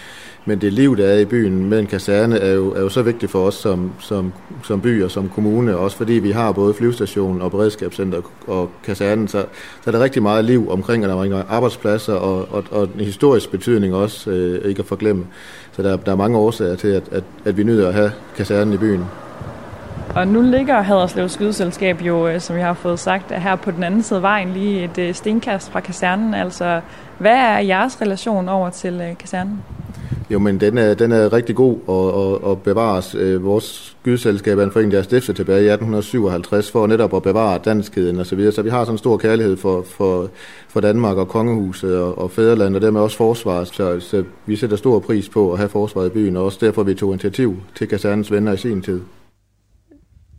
Men 0.48 0.60
det 0.60 0.72
liv, 0.72 0.96
der 0.96 1.06
er 1.06 1.18
i 1.18 1.24
byen 1.24 1.68
med 1.68 1.78
en 1.78 1.86
kaserne, 1.86 2.38
er 2.38 2.52
jo, 2.52 2.72
er 2.72 2.80
jo 2.80 2.88
så 2.88 3.02
vigtigt 3.02 3.32
for 3.32 3.46
os 3.46 3.54
som, 3.54 3.92
som, 4.00 4.32
som 4.64 4.80
by 4.80 5.02
og 5.02 5.10
som 5.10 5.28
kommune, 5.28 5.76
også 5.76 5.96
fordi 5.96 6.12
vi 6.12 6.30
har 6.30 6.52
både 6.52 6.74
flyvestationen 6.74 7.42
og 7.42 7.50
beredskabscenter 7.50 8.20
og 8.46 8.70
kasernen, 8.84 9.28
så, 9.28 9.44
så 9.84 9.90
er 9.90 9.92
der 9.92 10.00
rigtig 10.00 10.22
meget 10.22 10.44
liv 10.44 10.70
omkring, 10.70 11.06
og 11.06 11.28
der 11.28 11.38
er 11.38 11.42
arbejdspladser 11.48 12.14
og, 12.14 12.48
og, 12.50 12.64
og 12.70 12.88
en 12.98 13.04
historisk 13.04 13.50
betydning 13.50 13.94
også, 13.94 14.30
øh, 14.30 14.68
ikke 14.70 14.80
at 14.80 14.86
forglemme. 14.86 15.26
Så 15.72 15.82
der, 15.82 15.96
der 15.96 16.12
er 16.12 16.16
mange 16.16 16.38
årsager 16.38 16.76
til, 16.76 16.88
at, 16.88 17.02
at, 17.10 17.24
at 17.44 17.56
vi 17.56 17.62
nyder 17.62 17.88
at 17.88 17.94
have 17.94 18.12
kasernen 18.36 18.74
i 18.74 18.76
byen. 18.76 19.04
Og 20.16 20.28
nu 20.28 20.42
ligger 20.42 20.82
Haderslev 20.82 21.28
Skydeselskab 21.28 22.00
jo, 22.00 22.28
øh, 22.28 22.40
som 22.40 22.56
jeg 22.56 22.66
har 22.66 22.74
fået 22.74 22.98
sagt, 22.98 23.32
her 23.32 23.56
på 23.56 23.70
den 23.70 23.82
anden 23.82 24.02
side 24.02 24.16
af 24.16 24.22
vejen, 24.22 24.52
lige 24.52 24.84
et 24.84 24.98
øh, 24.98 25.14
stenkast 25.14 25.70
fra 25.70 25.80
kasernen. 25.80 26.34
Altså, 26.34 26.80
hvad 27.18 27.34
er 27.34 27.58
jeres 27.58 28.00
relation 28.00 28.48
over 28.48 28.70
til 28.70 29.00
øh, 29.10 29.18
kasernen? 29.18 29.62
Jo, 30.30 30.38
men 30.38 30.60
den 30.60 30.78
er, 30.78 30.94
den 30.94 31.12
er 31.12 31.32
rigtig 31.32 31.56
god 31.56 31.78
og, 31.86 32.14
og, 32.14 32.44
og 32.44 32.62
bevares. 32.62 33.16
Vores 33.40 33.96
skydeselskab 34.00 34.58
er 34.58 34.62
en 34.62 34.72
forening, 34.72 34.92
der 34.92 34.98
er 34.98 35.02
stiftet 35.02 35.36
tilbage 35.36 35.64
i 35.64 35.68
1857 35.68 36.70
for 36.70 36.86
netop 36.86 37.14
at 37.14 37.22
bevare 37.22 37.58
danskheden 37.64 38.20
osv. 38.20 38.24
Så, 38.24 38.36
videre. 38.36 38.52
så 38.52 38.62
vi 38.62 38.70
har 38.70 38.84
sådan 38.84 38.94
en 38.94 38.98
stor 38.98 39.16
kærlighed 39.16 39.56
for, 39.56 39.82
for, 39.82 40.28
for 40.68 40.80
Danmark 40.80 41.16
og 41.16 41.28
kongehuset 41.28 41.98
og, 41.98 42.18
og 42.18 42.30
fædreland, 42.30 42.76
og 42.76 42.82
dermed 42.82 43.00
også 43.00 43.16
forsvaret. 43.16 43.68
Så, 43.68 44.00
så 44.00 44.24
vi 44.46 44.56
sætter 44.56 44.76
stor 44.76 44.98
pris 44.98 45.28
på 45.28 45.52
at 45.52 45.58
have 45.58 45.68
forsvaret 45.68 46.06
i 46.06 46.10
byen, 46.10 46.36
og 46.36 46.44
også 46.44 46.58
derfor 46.60 46.82
vi 46.82 46.94
tog 46.94 47.12
initiativ 47.12 47.56
til 47.74 47.88
kasernens 47.88 48.32
venner 48.32 48.52
i 48.52 48.56
sin 48.56 48.82
tid. 48.82 49.00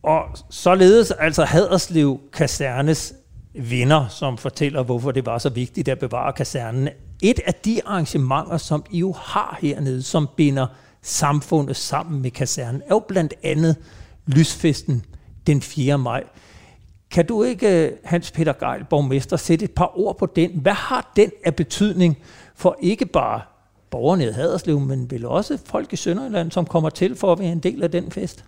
Og 0.07 0.37
således 0.49 1.11
altså 1.11 1.45
Haderslev 1.45 2.19
Kasernes 2.33 3.13
vinder, 3.53 4.07
som 4.07 4.37
fortæller, 4.37 4.83
hvorfor 4.83 5.11
det 5.11 5.25
var 5.25 5.37
så 5.37 5.49
vigtigt 5.49 5.87
at 5.87 5.99
bevare 5.99 6.33
kasernen. 6.33 6.89
Et 7.23 7.39
af 7.45 7.53
de 7.53 7.81
arrangementer, 7.85 8.57
som 8.57 8.85
I 8.91 8.99
jo 8.99 9.11
har 9.11 9.57
hernede, 9.61 10.03
som 10.03 10.27
binder 10.35 10.67
samfundet 11.01 11.75
sammen 11.75 12.21
med 12.21 12.31
kasernen, 12.31 12.81
er 12.81 12.89
jo 12.89 12.99
blandt 12.99 13.33
andet 13.43 13.75
lysfesten 14.27 15.05
den 15.47 15.61
4. 15.61 15.97
maj. 15.97 16.23
Kan 17.11 17.25
du 17.25 17.43
ikke, 17.43 17.87
øh, 17.87 17.91
Hans 18.03 18.31
Peter 18.31 18.53
Geil, 18.53 18.85
borgmester, 18.89 19.37
sætte 19.37 19.65
et 19.65 19.71
par 19.71 19.99
ord 19.99 20.17
på 20.17 20.25
den? 20.25 20.51
Hvad 20.61 20.73
har 20.73 21.11
den 21.15 21.31
af 21.45 21.55
betydning 21.55 22.17
for 22.55 22.77
ikke 22.81 23.05
bare 23.05 23.41
borgerne 23.89 24.23
i 24.23 24.31
Haderslev, 24.31 24.79
men 24.79 25.11
vel 25.11 25.25
også 25.25 25.57
folk 25.65 25.93
i 25.93 25.95
Sønderjylland, 25.95 26.51
som 26.51 26.65
kommer 26.65 26.89
til 26.89 27.15
for 27.15 27.31
at 27.31 27.39
være 27.39 27.51
en 27.51 27.59
del 27.59 27.83
af 27.83 27.91
den 27.91 28.11
fest? 28.11 28.45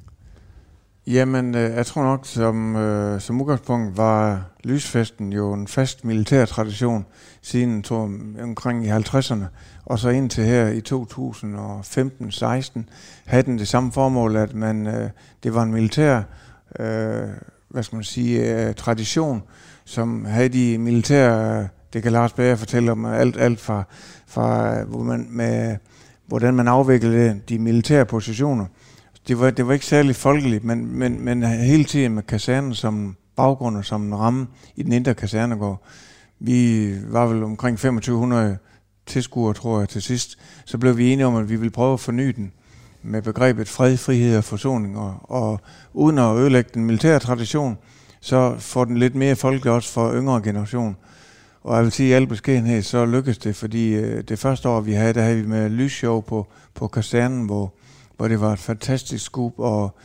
Jamen, 1.08 1.56
øh, 1.56 1.76
jeg 1.76 1.86
tror 1.86 2.04
nok, 2.04 2.26
som, 2.26 2.76
øh, 2.76 3.22
som 3.22 3.41
udgangspunkt 3.41 3.97
var 3.97 4.45
lysfesten 4.64 5.34
jo 5.34 5.54
en 5.54 5.68
fast 5.68 6.06
militær 6.06 6.45
tradition 6.45 7.06
siden 7.41 7.84
tror, 7.84 8.12
omkring 8.41 8.86
i 8.86 8.89
50'erne. 8.89 9.45
Og 9.86 10.00
så 10.00 10.10
indtil 10.10 10.43
her 10.43 10.68
i 10.68 10.80
2015-16 10.80 12.80
havde 13.26 13.43
den 13.43 13.60
det 13.60 13.68
samme 13.68 13.91
formål, 13.91 14.36
at 14.36 14.56
man, 14.56 14.88
øh, 14.88 15.10
det 15.43 15.54
var 15.54 15.64
en 15.64 15.72
militær 15.72 16.22
øh, 16.80 17.28
hvad 17.70 17.84
skal 17.84 17.95
man 17.95 18.04
sige, 18.04 18.68
øh, 18.68 18.76
tradition, 18.76 19.43
som 19.86 20.26
havde 20.26 20.50
de 20.50 20.78
militære, 20.78 21.60
øh, 21.60 21.68
det 21.93 22.04
kan 22.04 22.12
Lars 22.12 22.34
Bager 22.34 22.56
fortælle 22.56 22.91
om 22.91 23.06
alt, 23.06 23.38
alt 23.38 23.60
fra, 23.60 23.84
fra 24.28 24.80
øh, 24.80 24.89
hvor 24.89 25.04
man 25.04 25.28
med, 25.30 25.78
hvordan 26.28 26.54
man 26.54 26.68
afviklede 26.68 27.41
de 27.50 27.60
militære 27.60 28.06
positioner 28.06 28.66
det 29.30 29.40
var, 29.40 29.50
det 29.50 29.68
var 29.68 29.74
ikke 29.74 29.86
særlig 29.86 30.16
folkeligt, 30.16 30.64
men, 30.64 31.00
men, 31.00 31.26
men 31.26 31.44
hele 31.44 31.84
tiden 31.84 32.16
med 32.16 32.24
kasernen 32.24 32.74
som 32.76 33.16
baggrund 33.36 33.78
og 33.78 33.86
som 33.86 34.04
en 34.04 34.16
ramme 34.16 34.48
i 34.76 34.84
den 34.84 34.94
indre 34.94 35.14
kasernegård. 35.14 35.84
Vi 36.40 36.92
var 37.08 37.26
vel 37.26 37.44
omkring 37.44 37.78
2500 37.78 38.58
tilskuere, 39.06 39.54
tror 39.54 39.80
jeg, 39.80 39.90
til 39.90 40.02
sidst. 40.02 40.40
Så 40.66 40.78
blev 40.78 40.98
vi 40.98 41.14
enige 41.14 41.26
om, 41.26 41.36
at 41.36 41.50
vi 41.50 41.56
ville 41.56 41.72
prøve 41.72 41.94
at 41.94 42.00
forny 42.00 42.28
den 42.28 42.52
med 43.04 43.22
begrebet 43.22 43.70
fred, 43.70 43.98
frihed 43.98 44.38
og 44.38 44.44
forsoning. 44.44 44.98
Og, 44.98 45.16
og 45.24 45.62
uden 45.94 46.18
at 46.18 46.38
ødelægge 46.38 46.70
den 46.74 46.86
militære 46.86 47.20
tradition, 47.20 47.78
så 48.22 48.56
får 48.60 48.86
den 48.86 48.98
lidt 48.98 49.16
mere 49.16 49.36
folk 49.36 49.66
også 49.66 49.92
for 49.92 50.14
yngre 50.14 50.42
generation. 50.42 50.98
Og 51.64 51.76
jeg 51.76 51.84
vil 51.84 51.92
sige, 51.92 52.16
at 52.16 52.20
i 52.20 52.22
al 52.22 52.28
beskedenhed, 52.28 52.82
så 52.82 53.06
lykkedes 53.06 53.38
det, 53.38 53.56
fordi 53.56 53.94
øh, 53.94 54.24
det 54.24 54.40
første 54.40 54.70
år, 54.70 54.82
vi 54.82 54.94
havde, 54.94 55.14
der 55.14 55.22
havde 55.22 55.38
vi 55.38 55.48
med 55.48 55.70
lysshow 55.70 56.22
på, 56.22 56.48
på 56.74 56.88
kasernen, 56.88 57.46
hvor 57.46 57.74
hvor 58.20 58.28
det 58.28 58.42
var 58.42 58.54
et 58.54 58.60
fantastisk 58.60 59.26
skub, 59.26 59.54
og 59.58 59.96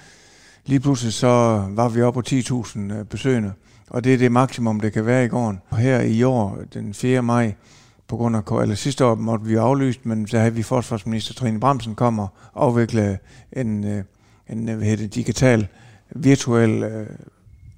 lige 0.67 0.81
pludselig 0.81 1.13
så 1.13 1.65
var 1.71 1.89
vi 1.89 2.03
oppe 2.03 2.23
på 2.23 2.29
10.000 2.29 2.79
øh, 2.79 3.05
besøgende, 3.05 3.53
og 3.91 4.05
det 4.05 4.15
er 4.15 4.19
det 4.19 4.33
maksimum, 4.33 4.81
det 4.81 4.93
kan 4.93 5.07
være 5.07 5.25
i 5.25 5.29
gården. 5.29 5.61
Og 5.71 5.77
her 5.77 6.01
i 6.01 6.23
år, 6.23 6.59
den 6.75 6.95
4. 6.95 7.23
maj, 7.23 7.55
på 8.09 8.17
grund 8.17 8.37
af, 8.37 8.63
eller 8.63 8.75
sidste 8.75 9.05
år 9.05 9.15
måtte 9.15 9.47
vi 9.47 9.55
aflyst, 9.55 10.07
men 10.07 10.27
så 10.27 10.39
havde 10.39 10.55
vi 10.55 10.63
forsvarsminister 10.63 11.35
Trine 11.35 11.61
Bramsen 11.61 11.95
kom 11.95 12.19
og 12.19 12.29
afvikle 12.55 13.19
en, 13.53 13.85
øh, 13.85 14.05
en 14.51 14.69
øh, 14.69 14.77
hvad 14.77 14.87
hedder 14.87 15.05
det, 15.05 15.15
digital, 15.15 15.67
virtuel 16.11 16.83
øh, 16.83 17.07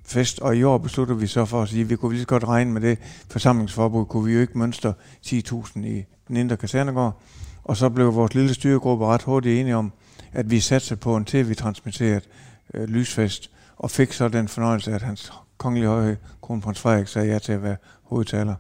fest, 0.05 0.41
og 0.41 0.57
i 0.57 0.63
år 0.63 0.79
besluttede 0.79 1.19
vi 1.19 1.27
så 1.27 1.45
for 1.45 1.63
at 1.63 1.69
sige, 1.69 1.83
at 1.83 1.91
vi 1.91 1.97
kunne 1.97 2.13
lige 2.13 2.23
så 2.23 2.29
godt 2.29 2.45
regne 2.45 2.73
med 2.73 2.81
det 2.81 2.99
forsamlingsforbud, 3.31 4.05
kunne 4.05 4.25
vi 4.25 4.35
jo 4.35 4.41
ikke 4.41 4.59
mønstre 4.59 4.95
10.000 5.27 5.87
i 5.87 6.05
den 6.29 6.37
indre 6.37 6.57
kasernegård. 6.57 7.21
Og 7.65 7.77
så 7.77 7.89
blev 7.89 8.15
vores 8.15 8.35
lille 8.35 8.55
styregruppe 8.55 9.07
ret 9.07 9.23
hurtigt 9.23 9.61
enige 9.61 9.77
om, 9.77 9.93
at 10.33 10.51
vi 10.51 10.61
satte 10.61 10.97
på 10.97 11.17
en 11.17 11.25
tv-transmitteret 11.25 12.29
øh, 12.75 12.89
lysfest, 12.89 13.51
og 13.77 13.91
fik 13.91 14.13
så 14.13 14.29
den 14.29 14.49
fornøjelse, 14.49 14.93
at 14.93 15.03
hans 15.03 15.33
kongelige 15.59 15.89
høje 15.89 16.17
kronprins 16.43 16.81
Frederik 16.81 17.09
sagde 17.09 17.33
ja 17.33 17.39
til 17.39 17.53
at 17.53 17.63
være 17.63 17.77
hovedtaler. 18.03 18.55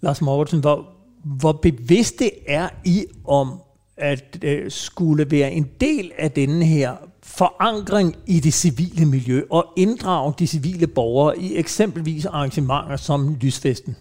Lars 0.00 0.20
Mortensen, 0.20 0.60
hvor, 0.60 0.86
hvor 1.24 1.52
bevidst 1.52 2.18
det 2.18 2.30
er 2.46 2.68
I 2.84 3.04
om, 3.24 3.60
at 3.96 4.38
øh, 4.42 4.70
skulle 4.70 5.30
være 5.30 5.52
en 5.52 5.68
del 5.80 6.12
af 6.18 6.30
denne 6.30 6.64
her 6.64 6.96
forankring 7.22 8.16
i 8.26 8.40
det 8.40 8.54
civile 8.54 9.06
miljø 9.06 9.42
og 9.50 9.66
inddrage 9.76 10.34
de 10.38 10.46
civile 10.46 10.86
borgere 10.86 11.38
i 11.38 11.56
eksempelvis 11.56 12.26
arrangementer 12.26 12.96
som 12.96 13.36
Lysfesten? 13.40 13.96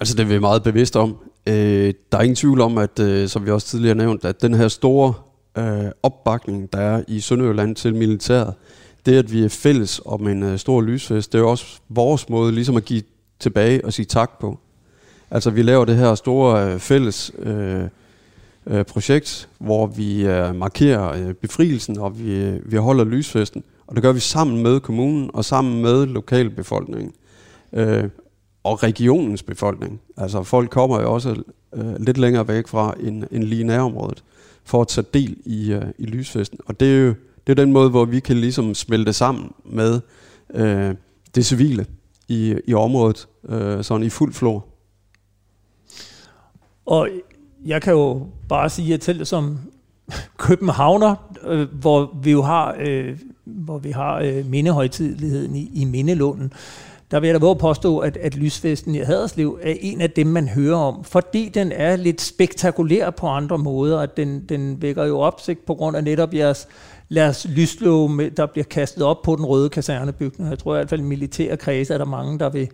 Altså 0.00 0.14
det 0.14 0.22
er 0.22 0.26
vi 0.26 0.38
meget 0.38 0.62
bevidste 0.62 0.98
om. 0.98 1.16
Øh, 1.48 1.94
der 2.12 2.18
er 2.18 2.22
ingen 2.22 2.36
tvivl 2.36 2.60
om, 2.60 2.78
at 2.78 2.98
øh, 2.98 3.28
som 3.28 3.46
vi 3.46 3.50
også 3.50 3.66
tidligere 3.66 3.94
nævnt, 3.94 4.24
at 4.24 4.42
den 4.42 4.54
her 4.54 4.68
store 4.68 5.14
øh, 5.58 5.90
opbakning, 6.02 6.72
der 6.72 6.78
er 6.78 7.02
i 7.08 7.20
Sønderjylland 7.20 7.76
til 7.76 7.94
militæret, 7.94 8.54
det 9.06 9.18
at 9.18 9.32
vi 9.32 9.44
er 9.44 9.48
fælles 9.48 10.00
om 10.04 10.28
en 10.28 10.42
øh, 10.42 10.58
stor 10.58 10.80
lysfest, 10.80 11.32
det 11.32 11.38
er 11.38 11.42
jo 11.42 11.50
også 11.50 11.80
vores 11.88 12.28
måde 12.28 12.52
ligesom 12.52 12.76
at 12.76 12.84
give 12.84 13.02
tilbage 13.38 13.84
og 13.84 13.92
sige 13.92 14.06
tak 14.06 14.38
på. 14.40 14.58
Altså 15.30 15.50
vi 15.50 15.62
laver 15.62 15.84
det 15.84 15.96
her 15.96 16.14
store 16.14 16.72
øh, 16.72 16.78
fælles 16.78 17.32
øh, 17.38 17.82
øh, 18.66 18.84
projekt, 18.84 19.48
hvor 19.58 19.86
vi 19.86 20.26
øh, 20.26 20.54
markerer 20.54 21.28
øh, 21.28 21.34
befrielsen, 21.34 21.98
og 21.98 22.18
vi, 22.18 22.34
øh, 22.34 22.72
vi 22.72 22.76
holder 22.76 23.04
lysfesten. 23.04 23.64
Og 23.86 23.94
det 23.94 24.02
gør 24.02 24.12
vi 24.12 24.20
sammen 24.20 24.62
med 24.62 24.80
kommunen 24.80 25.30
og 25.34 25.44
sammen 25.44 25.82
med 25.82 26.06
lokalbefolkningen. 26.06 27.12
Øh, 27.72 28.04
og 28.68 28.82
regionens 28.82 29.42
befolkning. 29.42 30.00
Altså 30.16 30.42
folk 30.42 30.70
kommer 30.70 31.00
jo 31.00 31.14
også 31.14 31.42
øh, 31.74 31.96
lidt 31.98 32.18
længere 32.18 32.48
væk 32.48 32.68
fra 32.68 32.94
end, 33.00 33.24
end 33.30 33.44
lige 33.44 33.64
nærområdet 33.64 34.24
for 34.64 34.80
at 34.80 34.88
tage 34.88 35.06
del 35.14 35.36
i, 35.44 35.72
øh, 35.72 35.84
i 35.98 36.06
lysfesten. 36.06 36.58
Og 36.66 36.80
det 36.80 36.94
er 36.96 36.98
jo 36.98 37.14
det 37.48 37.58
er 37.58 37.64
den 37.64 37.72
måde, 37.72 37.90
hvor 37.90 38.04
vi 38.04 38.20
kan 38.20 38.36
ligesom 38.36 38.74
smelte 38.74 39.12
sammen 39.12 39.52
med 39.64 40.00
øh, 40.54 40.94
det 41.34 41.46
civile 41.46 41.86
i, 42.28 42.54
i 42.66 42.74
området, 42.74 43.28
øh, 43.48 43.84
sådan 43.84 44.06
i 44.06 44.10
fuld 44.10 44.32
flor. 44.32 44.66
Og 46.86 47.08
jeg 47.66 47.82
kan 47.82 47.92
jo 47.92 48.26
bare 48.48 48.70
sige, 48.70 48.94
at 48.94 49.04
selv 49.04 49.24
som 49.24 49.58
københavner, 50.46 51.14
øh, 51.44 51.68
hvor 51.72 52.18
vi 52.22 52.30
jo 52.30 52.42
har, 52.42 52.76
øh, 52.80 53.18
hvor 53.44 53.78
vi 53.78 53.90
har 53.90 54.18
øh, 54.18 54.46
mindehøjtidligheden 54.46 55.56
i, 55.56 55.70
i 55.74 55.84
Mindelunden, 55.84 56.52
der 57.10 57.20
vil 57.20 57.28
jeg 57.28 57.34
da 57.34 57.38
våge 57.38 57.56
påstå, 57.56 57.98
at, 57.98 58.16
at 58.16 58.36
lysfesten 58.36 58.94
i 58.94 58.98
Haderslev 58.98 59.58
er 59.62 59.74
en 59.80 60.00
af 60.00 60.10
dem, 60.10 60.26
man 60.26 60.48
hører 60.48 60.76
om, 60.76 61.04
fordi 61.04 61.48
den 61.48 61.72
er 61.72 61.96
lidt 61.96 62.20
spektakulær 62.20 63.10
på 63.10 63.26
andre 63.26 63.58
måder, 63.58 64.00
at 64.00 64.16
den, 64.16 64.44
den 64.48 64.82
vækker 64.82 65.04
jo 65.04 65.18
opsigt 65.18 65.66
på 65.66 65.74
grund 65.74 65.96
af 65.96 66.04
netop 66.04 66.34
jeres 66.34 66.68
lad 67.08 67.28
os 67.28 67.46
med, 67.88 68.30
der 68.30 68.46
bliver 68.46 68.64
kastet 68.64 69.02
op 69.02 69.22
på 69.22 69.36
den 69.36 69.44
røde 69.44 69.68
kasernebygning. 69.68 70.50
Jeg 70.50 70.58
tror 70.58 70.74
i 70.74 70.78
hvert 70.78 70.90
fald 70.90 71.00
i 71.00 71.04
militære 71.04 71.56
kredse 71.56 71.94
er 71.94 71.98
der 71.98 72.04
mange, 72.04 72.38
der 72.38 72.50
vil, 72.50 72.68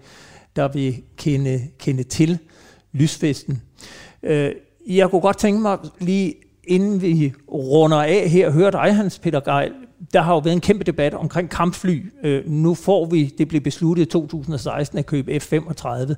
der 0.57 0.69
vil 0.69 1.03
kende, 1.17 1.61
kende 1.79 2.03
til 2.03 2.39
lysfesten. 2.93 3.63
Øh, 4.23 4.53
jeg 4.87 5.11
kunne 5.11 5.21
godt 5.21 5.39
tænke 5.39 5.61
mig 5.61 5.79
lige, 6.01 6.35
inden 6.65 7.03
vi 7.03 7.33
runder 7.53 8.03
af 8.03 8.29
her, 8.31 8.51
høre 8.51 8.71
dig, 8.71 8.95
Hans 8.95 9.19
Peter 9.19 9.41
Geil, 9.41 9.73
der 10.13 10.23
har 10.23 10.33
jo 10.33 10.39
været 10.39 10.55
en 10.55 10.61
kæmpe 10.61 10.85
debat 10.85 11.15
omkring 11.15 11.51
kampfly. 11.51 12.13
Øh, 12.23 12.43
nu 12.47 12.75
får 12.75 13.07
vi, 13.07 13.35
det 13.39 13.49
blev 13.49 13.61
besluttet 13.61 14.03
i 14.03 14.07
2016 14.07 14.99
at 14.99 15.07
købe 15.07 15.37
F-35. 15.37 16.15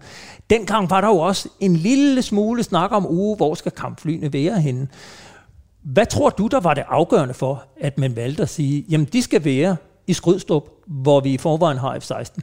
Dengang 0.50 0.90
var 0.90 1.00
der 1.00 1.08
jo 1.08 1.18
også 1.18 1.48
en 1.60 1.76
lille 1.76 2.22
smule 2.22 2.62
snak 2.62 2.92
om, 2.92 3.06
uge, 3.06 3.36
hvor 3.36 3.54
skal 3.54 3.72
kampflyene 3.72 4.32
være 4.32 4.60
henne. 4.60 4.88
Hvad 5.82 6.06
tror 6.06 6.30
du, 6.30 6.46
der 6.46 6.60
var 6.60 6.74
det 6.74 6.84
afgørende 6.88 7.34
for, 7.34 7.64
at 7.80 7.98
man 7.98 8.16
valgte 8.16 8.42
at 8.42 8.48
sige, 8.48 8.84
jamen 8.88 9.06
de 9.12 9.22
skal 9.22 9.44
være 9.44 9.76
i 10.06 10.12
Skrydstrup, 10.12 10.68
hvor 10.86 11.20
vi 11.20 11.34
i 11.34 11.38
forvejen 11.38 11.78
har 11.78 11.98
F-16? 11.98 12.40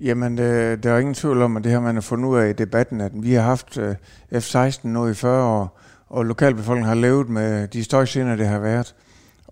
Jamen, 0.00 0.38
øh, 0.38 0.82
der 0.82 0.92
er 0.92 0.98
ingen 0.98 1.14
tvivl 1.14 1.42
om, 1.42 1.56
at 1.56 1.64
det 1.64 1.72
her, 1.72 1.80
man 1.80 1.94
har 1.94 2.00
fundet 2.00 2.28
ud 2.28 2.38
af 2.38 2.48
i 2.48 2.52
debatten, 2.52 3.00
at 3.00 3.12
vi 3.14 3.32
har 3.32 3.42
haft 3.42 3.78
øh, 3.78 3.94
F-16 4.34 4.88
nu 4.88 5.08
i 5.08 5.14
40 5.14 5.44
år, 5.44 5.80
og 6.08 6.24
lokalbefolkningen 6.24 6.88
har 6.88 6.94
levet 6.94 7.28
med 7.28 7.68
de 7.68 7.84
støjgener, 7.84 8.36
det 8.36 8.46
har 8.46 8.58
været. 8.58 8.94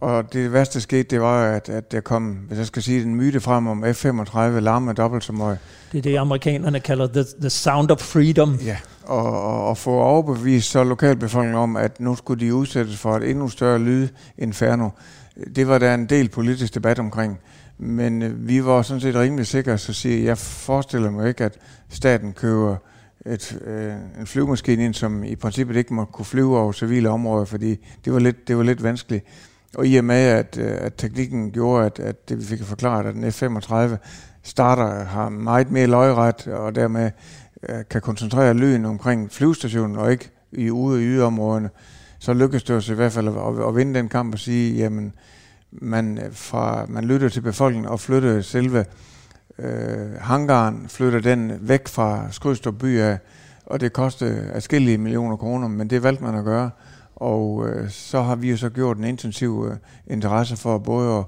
Og 0.03 0.33
det 0.33 0.53
værste, 0.53 0.75
der 0.75 0.81
skete, 0.81 1.03
det 1.03 1.21
var, 1.21 1.45
at, 1.45 1.69
at 1.69 1.93
der 1.93 2.01
kom, 2.01 2.33
hvis 2.49 2.59
jeg 2.59 2.67
skal 2.67 2.83
sige 2.83 3.03
en 3.03 3.15
myte 3.15 3.41
frem 3.41 3.67
om 3.67 3.85
F-35 3.85 4.39
larme 4.39 4.93
dobbelt 4.93 5.25
så 5.25 5.33
meget. 5.33 5.59
Det 5.93 5.99
er 5.99 6.03
det, 6.03 6.17
amerikanerne 6.17 6.81
kalder 6.81 7.07
the, 7.07 7.25
the 7.41 7.51
sound 7.51 7.91
of 7.91 7.99
freedom. 7.99 8.59
Ja, 8.65 8.77
og, 9.03 9.43
og, 9.43 9.67
og 9.67 9.79
få 9.79 9.91
overbevist 9.91 10.71
så 10.71 10.85
lokalbefolkningen 10.85 11.59
om, 11.59 11.77
at 11.77 12.01
nu 12.01 12.17
skulle 12.17 12.47
de 12.47 12.55
udsættes 12.55 12.97
for 12.97 13.17
et 13.17 13.31
endnu 13.31 13.49
større 13.49 13.79
lydinferno. 13.79 14.89
Det 15.57 15.69
var 15.69 15.79
der 15.79 15.95
en 15.95 16.07
del 16.07 16.29
politisk 16.29 16.75
debat 16.75 16.99
omkring. 16.99 17.39
Men 17.79 18.23
øh, 18.23 18.49
vi 18.49 18.65
var 18.65 18.83
sådan 18.83 19.01
set 19.01 19.15
rimelig 19.15 19.47
sikre, 19.47 19.79
så 19.79 19.93
siger 19.93 20.25
jeg 20.25 20.39
forestiller 20.39 21.11
mig 21.11 21.29
ikke, 21.29 21.45
at 21.45 21.59
staten 21.89 22.33
køber 22.33 22.77
et, 23.27 23.59
øh, 23.65 23.93
en 24.21 24.27
flyvemaskine 24.27 24.85
ind, 24.85 24.95
som 24.95 25.25
i 25.25 25.37
princippet 25.37 25.77
ikke 25.77 25.95
må 25.95 26.05
kunne 26.05 26.25
flyve 26.25 26.59
over 26.59 26.73
civile 26.73 27.09
områder, 27.09 27.45
fordi 27.45 27.77
det 28.05 28.13
var 28.13 28.19
lidt, 28.19 28.49
det 28.49 28.57
var 28.57 28.63
lidt 28.63 28.83
vanskeligt. 28.83 29.25
Og 29.77 29.87
i 29.87 29.97
og 29.97 30.05
med, 30.05 30.27
at, 30.27 30.59
øh, 30.59 30.77
at 30.81 30.95
teknikken 30.95 31.51
gjorde, 31.51 31.87
at, 31.87 31.99
at 31.99 32.29
det 32.29 32.39
vi 32.39 32.45
fik 32.45 32.63
forklaret, 32.63 33.07
at 33.07 33.15
den 33.15 33.25
F-35 33.25 33.97
starter 34.43 35.05
har 35.05 35.29
meget 35.29 35.71
mere 35.71 35.87
løjret, 35.87 36.47
og 36.47 36.75
dermed 36.75 37.11
øh, 37.69 37.77
kan 37.91 38.01
koncentrere 38.01 38.55
lyden 38.55 38.85
omkring 38.85 39.33
flyvestationen, 39.33 39.97
og 39.97 40.13
ikke 40.13 40.31
i 40.53 40.71
ude- 40.71 40.97
og 40.97 41.01
yderområderne, 41.01 41.71
så 42.19 42.33
lykkedes 42.33 42.63
det 42.63 42.77
os 42.77 42.89
i 42.89 42.95
hvert 42.95 43.13
fald 43.13 43.29
at, 43.29 43.69
at 43.69 43.77
vinde 43.77 43.95
den 43.95 44.09
kamp 44.09 44.35
og 44.35 44.39
sige, 44.39 44.77
jamen, 44.77 45.13
man, 45.73 46.19
øh, 46.19 46.33
fra, 46.33 46.87
man 46.89 47.05
lytter 47.05 47.29
til 47.29 47.41
befolkningen 47.41 47.91
og 47.91 48.01
flytter 48.01 48.41
selve 48.41 48.85
øh, 49.59 50.13
hangaren, 50.21 50.89
flytter 50.89 51.21
den 51.21 51.53
væk 51.61 51.89
fra 51.89 52.27
Skrydstrup 52.31 52.75
by 52.75 53.01
af, 53.01 53.19
og 53.67 53.81
det 53.81 53.93
kostede 53.93 54.51
afskillige 54.55 54.99
millioner 54.99 55.37
kroner, 55.37 55.69
men 55.69 55.91
det 55.91 56.03
valgte 56.03 56.25
man 56.25 56.35
at 56.35 56.45
gøre. 56.45 56.71
Og 57.17 57.69
øh, 57.69 57.91
så 57.91 58.23
har 58.23 58.37
vi 58.37 58.51
jo 58.51 58.57
så 58.57 58.69
gjort 58.69 58.99
en 58.99 59.05
intensiv 59.05 59.69
øh, 59.71 59.77
interesse 60.07 60.57
for 60.57 60.79
både 60.79 61.19
at, 61.19 61.25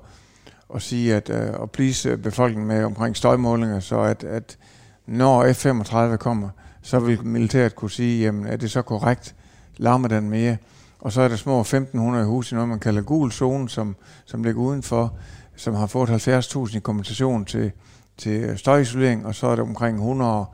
at 0.74 0.82
sige, 0.82 1.14
at 1.14 1.30
øh, 1.30 1.62
at 1.62 1.70
please 1.70 2.08
øh, 2.08 2.18
befolkningen 2.18 2.68
med 2.68 2.84
omkring 2.84 3.16
støjmålinger, 3.16 3.80
så 3.80 4.00
at, 4.00 4.24
at 4.24 4.58
når 5.06 5.44
F-35 5.52 6.16
kommer, 6.16 6.48
så 6.82 6.98
vil 6.98 7.26
militæret 7.26 7.76
kunne 7.76 7.90
sige, 7.90 8.24
jamen 8.24 8.46
er 8.46 8.56
det 8.56 8.70
så 8.70 8.82
korrekt, 8.82 9.34
larmer 9.76 10.08
den 10.08 10.30
mere? 10.30 10.56
Og 11.00 11.12
så 11.12 11.20
er 11.20 11.28
der 11.28 11.36
små 11.36 11.60
1500 11.60 12.26
huse 12.26 12.52
i 12.52 12.54
noget, 12.54 12.68
man 12.68 12.78
kalder 12.78 13.02
gul 13.02 13.32
zone, 13.32 13.68
som, 13.68 13.96
som 14.24 14.44
ligger 14.44 14.62
udenfor, 14.62 15.14
som 15.56 15.74
har 15.74 15.86
fået 15.86 16.28
70.000 16.28 16.76
i 16.76 16.80
kompensation 16.80 17.44
til, 17.44 17.72
til 18.16 18.58
støjisolering, 18.58 19.26
og 19.26 19.34
så 19.34 19.46
er 19.46 19.56
der 19.56 19.62
omkring 19.62 19.96
100 19.96 20.44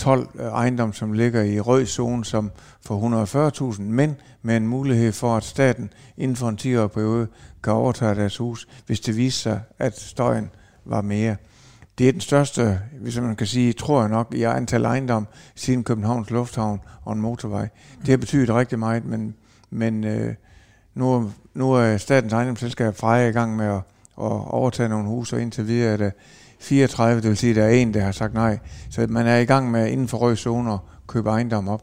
12 0.00 0.28
øh, 0.34 0.46
ejendomme, 0.46 0.94
som 0.94 1.12
ligger 1.12 1.42
i 1.42 1.60
rød 1.60 1.86
zone, 1.86 2.24
som 2.24 2.50
får 2.80 3.74
140.000, 3.74 3.82
men 3.82 4.16
med 4.42 4.56
en 4.56 4.66
mulighed 4.66 5.12
for, 5.12 5.36
at 5.36 5.44
staten 5.44 5.92
inden 6.16 6.36
for 6.36 6.48
en 6.48 6.58
10-årig 6.60 6.90
periode 6.90 7.26
kan 7.64 7.72
overtage 7.72 8.14
deres 8.14 8.36
hus, 8.36 8.68
hvis 8.86 9.00
det 9.00 9.16
viser 9.16 9.40
sig, 9.40 9.60
at 9.78 10.00
støjen 10.00 10.50
var 10.84 11.00
mere. 11.00 11.36
Det 11.98 12.08
er 12.08 12.12
den 12.12 12.20
største, 12.20 12.80
hvis 13.00 13.20
man 13.20 13.36
kan 13.36 13.46
sige, 13.46 13.72
tror 13.72 14.00
jeg 14.00 14.10
nok, 14.10 14.34
i 14.34 14.42
antal 14.42 14.84
ejendom 14.84 15.26
siden 15.54 15.84
Københavns 15.84 16.30
Lufthavn 16.30 16.80
og 17.04 17.12
en 17.12 17.20
motorvej. 17.20 17.68
Det 18.00 18.08
har 18.08 18.16
betydet 18.16 18.54
rigtig 18.54 18.78
meget, 18.78 19.04
men, 19.04 19.34
men 19.70 20.04
øh, 20.04 20.34
nu, 20.94 21.32
nu 21.54 21.72
er 21.72 21.96
statens 21.96 22.32
ejendomsselskab 22.32 22.96
Freja 22.96 23.28
i 23.28 23.32
gang 23.32 23.56
med 23.56 23.66
at, 23.66 23.76
at 23.76 23.82
overtage 24.46 24.88
nogle 24.88 25.08
huse, 25.08 25.36
og 25.36 25.42
indtil 25.42 25.66
videre 25.66 25.92
er 25.92 25.96
det 25.96 26.12
34, 26.60 27.20
det 27.20 27.28
vil 27.28 27.36
sige, 27.36 27.50
at 27.50 27.56
der 27.56 27.64
er 27.64 27.70
en, 27.70 27.94
der 27.94 28.00
har 28.00 28.12
sagt 28.12 28.34
nej. 28.34 28.58
Så 28.90 29.06
man 29.08 29.26
er 29.26 29.36
i 29.36 29.44
gang 29.44 29.70
med 29.70 29.90
inden 29.90 30.08
for 30.08 30.18
røde 30.18 30.36
zoner 30.36 30.78
købe 31.06 31.28
ejendom 31.28 31.68
op. 31.68 31.82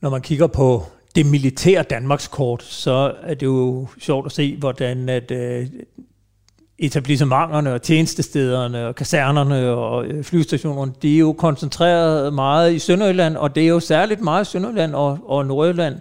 Når 0.00 0.10
man 0.10 0.20
kigger 0.20 0.46
på 0.46 0.82
det 1.14 1.26
militære 1.26 1.82
Danmarkskort, 1.82 2.62
så 2.62 3.14
er 3.22 3.34
det 3.34 3.46
jo 3.46 3.86
sjovt 3.98 4.26
at 4.26 4.32
se, 4.32 4.56
hvordan 4.56 5.08
at, 5.08 5.30
øh, 5.30 5.66
etablissementerne 6.78 7.72
og 7.72 7.82
tjenestestederne 7.82 8.86
og 8.86 8.94
kasernerne 8.94 9.68
og 9.68 10.06
øh, 10.06 10.24
flystationerne, 10.24 10.92
de 11.02 11.14
er 11.14 11.18
jo 11.18 11.32
koncentreret 11.32 12.34
meget 12.34 12.72
i 12.72 12.78
Sønderjylland, 12.78 13.36
og 13.36 13.54
det 13.54 13.62
er 13.62 13.68
jo 13.68 13.80
særligt 13.80 14.20
meget 14.20 14.48
i 14.48 14.50
Sønderjylland 14.50 14.94
og, 14.94 15.18
og 15.26 15.46
Nordjylland. 15.46 16.00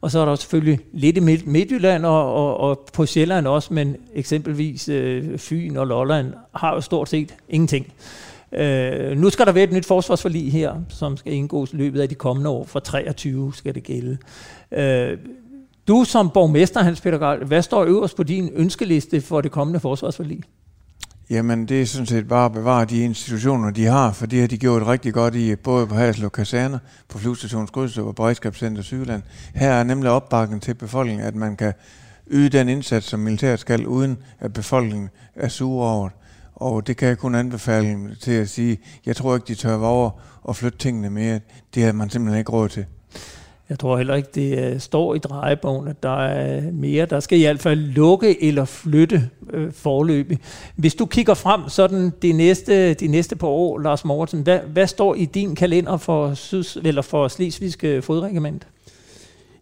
Og 0.00 0.10
så 0.10 0.18
er 0.18 0.24
der 0.24 0.34
selvfølgelig 0.34 0.78
lidt 0.92 1.16
i 1.16 1.20
Midtjylland 1.46 2.06
og, 2.06 2.34
og, 2.34 2.56
og 2.56 2.88
på 2.92 3.06
Sjælland 3.06 3.46
også, 3.46 3.74
men 3.74 3.96
eksempelvis 4.14 4.88
øh, 4.88 5.38
Fyn 5.38 5.76
og 5.76 5.86
Lolland 5.86 6.32
har 6.54 6.74
jo 6.74 6.80
stort 6.80 7.08
set 7.08 7.34
ingenting. 7.48 7.92
Øh, 8.52 9.16
nu 9.18 9.30
skal 9.30 9.46
der 9.46 9.52
være 9.52 9.64
et 9.64 9.72
nyt 9.72 9.86
forsvarsforlig 9.86 10.52
her, 10.52 10.74
som 10.88 11.16
skal 11.16 11.32
indgås 11.32 11.72
i 11.72 11.76
løbet 11.76 12.00
af 12.00 12.08
de 12.08 12.14
kommende 12.14 12.50
år. 12.50 12.64
Fra 12.64 12.80
23 12.80 13.54
skal 13.54 13.74
det 13.74 13.82
gælde. 13.82 14.18
Øh, 14.72 15.18
du 15.88 16.04
som 16.04 16.30
borgmester, 16.30 16.82
Hans 16.82 17.00
Peter 17.00 17.18
Gral, 17.18 17.44
hvad 17.44 17.62
står 17.62 17.84
øverst 17.84 18.16
på 18.16 18.22
din 18.22 18.50
ønskeliste 18.54 19.20
for 19.20 19.40
det 19.40 19.50
kommende 19.50 19.80
forsvarsforlig? 19.80 20.40
Jamen, 21.30 21.68
det 21.68 21.82
er 21.82 21.86
sådan 21.86 22.06
set 22.06 22.28
bare 22.28 22.44
at 22.44 22.52
bevare 22.52 22.84
de 22.84 22.98
institutioner, 22.98 23.70
de 23.70 23.84
har, 23.84 24.12
for 24.12 24.26
det 24.26 24.40
har 24.40 24.46
de 24.46 24.58
gjort 24.58 24.86
rigtig 24.86 25.14
godt 25.14 25.34
i, 25.34 25.56
både 25.56 25.86
på 25.86 25.94
Haslev 25.94 26.30
Kaserne, 26.30 26.80
på 27.08 27.18
Flyvestationen 27.18 27.66
Skrydstrup 27.66 28.06
og 28.06 28.14
Beredskabscenter 28.14 28.82
Sydland. 28.82 29.22
Her 29.54 29.70
er 29.72 29.82
nemlig 29.82 30.10
opbakken 30.10 30.60
til 30.60 30.74
befolkningen, 30.74 31.26
at 31.26 31.34
man 31.34 31.56
kan 31.56 31.72
yde 32.30 32.48
den 32.48 32.68
indsats, 32.68 33.06
som 33.06 33.20
militæret 33.20 33.60
skal, 33.60 33.86
uden 33.86 34.18
at 34.40 34.52
befolkningen 34.52 35.10
er 35.34 35.48
sure 35.48 35.90
over 35.90 36.08
det. 36.08 36.18
Og 36.54 36.86
det 36.86 36.96
kan 36.96 37.08
jeg 37.08 37.18
kun 37.18 37.34
anbefale 37.34 38.14
til 38.14 38.32
at 38.32 38.48
sige, 38.48 38.78
jeg 39.06 39.16
tror 39.16 39.34
ikke, 39.34 39.46
de 39.48 39.54
tør 39.54 39.76
over 39.76 40.10
og 40.42 40.56
flytte 40.56 40.78
tingene 40.78 41.10
mere. 41.10 41.40
Det 41.74 41.82
har 41.82 41.92
man 41.92 42.10
simpelthen 42.10 42.38
ikke 42.38 42.52
råd 42.52 42.68
til. 42.68 42.86
Jeg 43.70 43.78
tror 43.78 43.96
heller 43.96 44.14
ikke, 44.14 44.28
det 44.34 44.74
uh, 44.74 44.80
står 44.80 45.14
i 45.14 45.18
drejebogen, 45.18 45.88
at 45.88 46.02
der 46.02 46.24
er 46.24 46.72
mere. 46.72 47.06
Der 47.06 47.20
skal 47.20 47.38
i 47.38 47.42
hvert 47.42 47.58
fald 47.60 47.80
lukke 47.80 48.44
eller 48.44 48.64
flytte 48.64 49.30
øh, 49.52 49.72
forløbig. 49.72 50.38
Hvis 50.76 50.94
du 50.94 51.06
kigger 51.06 51.34
frem 51.34 51.60
sådan 51.68 52.12
de 52.22 52.32
næste, 52.32 52.94
de 52.94 53.06
næste 53.06 53.36
par 53.36 53.46
år, 53.46 53.78
Lars 53.78 54.04
Mortensen, 54.04 54.42
hvad, 54.42 54.58
hvad 54.72 54.86
står 54.86 55.14
i 55.14 55.24
din 55.24 55.54
kalender 55.54 55.96
for, 55.96 56.34
Syds, 56.34 56.76
eller 56.84 57.02
for 57.02 57.28
Slesvigske 57.28 58.02
Fodregiment? 58.02 58.66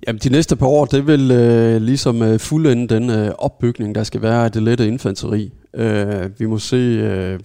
Jamen, 0.06 0.20
de 0.24 0.28
næste 0.28 0.56
par 0.56 0.66
år, 0.66 0.84
det 0.84 1.06
vil 1.06 1.30
øh, 1.30 1.82
ligesom 1.82 2.22
øh, 2.22 2.38
fuldende 2.40 2.94
den 2.94 3.10
øh, 3.10 3.30
opbygning, 3.38 3.94
der 3.94 4.02
skal 4.02 4.22
være 4.22 4.44
af 4.44 4.52
det 4.52 4.62
lette 4.62 4.86
infanteri. 4.86 5.52
Øh, 5.74 6.30
vi 6.38 6.46
må 6.46 6.58
se, 6.58 6.76
øh, 6.76 7.40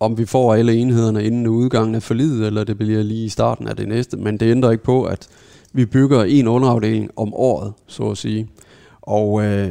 om 0.00 0.18
vi 0.18 0.26
får 0.26 0.54
alle 0.54 0.74
enhederne 0.74 1.24
inden 1.24 1.46
udgangen 1.46 1.94
af 1.94 2.02
forlidet, 2.02 2.46
eller 2.46 2.64
det 2.64 2.78
bliver 2.78 3.02
lige 3.02 3.24
i 3.24 3.28
starten 3.28 3.68
af 3.68 3.76
det 3.76 3.88
næste. 3.88 4.16
Men 4.16 4.36
det 4.36 4.50
ændrer 4.50 4.70
ikke 4.70 4.84
på, 4.84 5.04
at 5.04 5.28
vi 5.72 5.86
bygger 5.86 6.24
en 6.24 6.48
underafdeling 6.48 7.10
om 7.16 7.34
året, 7.34 7.72
så 7.86 8.10
at 8.10 8.18
sige. 8.18 8.48
Og, 9.02 9.44
øh, 9.44 9.70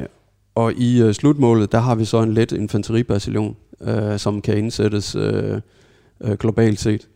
og 0.55 0.73
i 0.73 1.01
øh, 1.01 1.13
slutmålet, 1.13 1.71
der 1.71 1.79
har 1.79 1.95
vi 1.95 2.05
så 2.05 2.21
en 2.21 2.33
let 2.33 2.51
infanteribataljon, 2.51 3.55
øh, 3.81 4.19
som 4.19 4.41
kan 4.41 4.57
indsættes 4.57 5.15
øh, 5.15 5.61
øh, 6.21 6.37
globalt 6.37 6.79
set. 6.79 7.07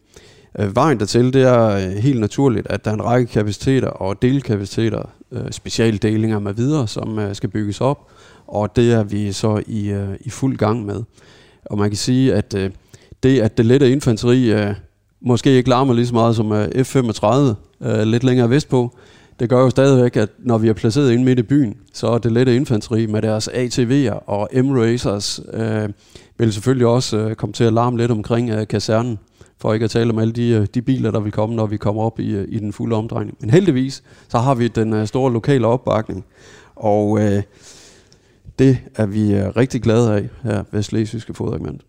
Øh, 0.59 0.75
vejen 0.75 0.99
dertil, 0.99 1.33
det 1.33 1.41
er 1.41 1.67
øh, 1.69 1.97
helt 1.97 2.19
naturligt, 2.19 2.67
at 2.67 2.85
der 2.85 2.91
er 2.91 2.95
en 2.95 3.05
række 3.05 3.31
kapaciteter 3.31 3.87
og 3.87 4.21
delkapaciteter, 4.21 5.09
øh, 5.31 5.51
specialdelinger 5.51 6.39
med 6.39 6.53
videre, 6.53 6.87
som 6.87 7.19
øh, 7.19 7.35
skal 7.35 7.49
bygges 7.49 7.81
op, 7.81 8.11
og 8.47 8.75
det 8.75 8.93
er 8.93 9.03
vi 9.03 9.31
så 9.31 9.61
i, 9.67 9.89
øh, 9.89 10.09
i 10.21 10.29
fuld 10.29 10.57
gang 10.57 10.85
med. 10.85 11.03
Og 11.65 11.77
man 11.77 11.89
kan 11.89 11.97
sige, 11.97 12.33
at 12.33 12.53
øh, 12.53 12.71
det, 13.23 13.41
at 13.41 13.57
det 13.57 13.65
lette 13.65 13.91
infanteri 13.91 14.53
øh, 14.53 14.73
måske 15.21 15.49
ikke 15.49 15.69
larmer 15.69 15.93
lige 15.93 16.07
så 16.07 16.13
meget 16.13 16.35
som 16.35 16.51
øh, 16.51 16.67
F-35 16.67 17.53
øh, 17.83 18.03
lidt 18.03 18.23
længere 18.23 18.49
vestpå, 18.49 18.97
det 19.39 19.49
gør 19.49 19.59
jo 19.59 19.69
stadigvæk, 19.69 20.17
at 20.17 20.29
når 20.39 20.57
vi 20.57 20.69
er 20.69 20.73
placeret 20.73 21.11
inde 21.11 21.23
midt 21.23 21.39
i 21.39 21.43
byen, 21.43 21.77
så 21.93 22.07
er 22.07 22.17
det 22.17 22.31
lette 22.31 22.55
infanteri 22.55 23.05
med 23.05 23.21
deres 23.21 23.47
ATV'er 23.47 24.29
og 24.29 24.49
M-Racers 24.53 25.39
øh, 25.53 25.89
vil 26.37 26.53
selvfølgelig 26.53 26.87
også 26.87 27.17
øh, 27.17 27.35
komme 27.35 27.53
til 27.53 27.63
at 27.63 27.73
larme 27.73 27.97
lidt 27.97 28.11
omkring 28.11 28.49
øh, 28.49 28.67
kasernen, 28.67 29.19
for 29.57 29.73
ikke 29.73 29.83
at 29.83 29.91
tale 29.91 30.09
om 30.09 30.19
alle 30.19 30.33
de, 30.33 30.49
øh, 30.49 30.67
de 30.73 30.81
biler, 30.81 31.11
der 31.11 31.19
vil 31.19 31.31
komme, 31.31 31.55
når 31.55 31.65
vi 31.65 31.77
kommer 31.77 32.03
op 32.03 32.19
i, 32.19 32.31
øh, 32.31 32.45
i 32.49 32.59
den 32.59 32.73
fulde 32.73 32.95
omdrejning. 32.95 33.37
Men 33.41 33.49
heldigvis, 33.49 34.03
så 34.27 34.37
har 34.37 34.55
vi 34.55 34.67
den 34.67 34.93
øh, 34.93 35.07
store 35.07 35.33
lokale 35.33 35.67
opbakning, 35.67 36.25
og 36.75 37.19
øh, 37.19 37.43
det 38.59 38.77
er 38.95 39.05
vi 39.05 39.33
øh, 39.33 39.47
rigtig 39.57 39.81
glade 39.81 40.15
af 40.15 40.29
her 40.43 40.63
ved 40.71 40.83
Slesvigske 40.83 41.33
Fodregiment. 41.33 41.81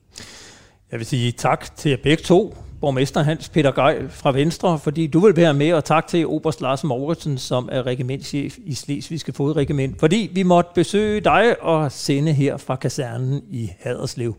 Jeg 0.93 0.99
vil 0.99 1.07
sige 1.07 1.33
tak 1.33 1.77
til 1.77 1.91
jer 1.91 1.99
begge 2.03 2.23
to, 2.23 2.57
borgmester 2.85 3.23
Hans 3.23 3.49
Peter 3.49 3.73
Geil 3.73 4.11
fra 4.11 4.33
Venstre, 4.33 4.79
fordi 4.79 5.07
du 5.07 5.21
vil 5.21 5.37
være 5.37 5.55
med, 5.55 5.73
og 5.73 5.85
tak 5.85 6.07
til 6.07 6.27
Oberst 6.27 6.61
Lars 6.61 6.85
Mortensen, 6.85 7.39
som 7.39 7.69
er 7.73 7.87
regimentschef 7.87 8.59
i 8.65 8.75
Slesvigske 8.75 9.33
Fodregiment, 9.33 10.01
fordi 10.01 10.31
vi 10.33 10.43
måtte 10.43 10.71
besøge 10.75 11.21
dig 11.21 11.63
og 11.63 11.93
sende 11.93 12.33
her 12.33 12.57
fra 12.57 12.77
kasernen 12.77 13.43
i 13.51 13.71
Haderslev. 13.81 14.37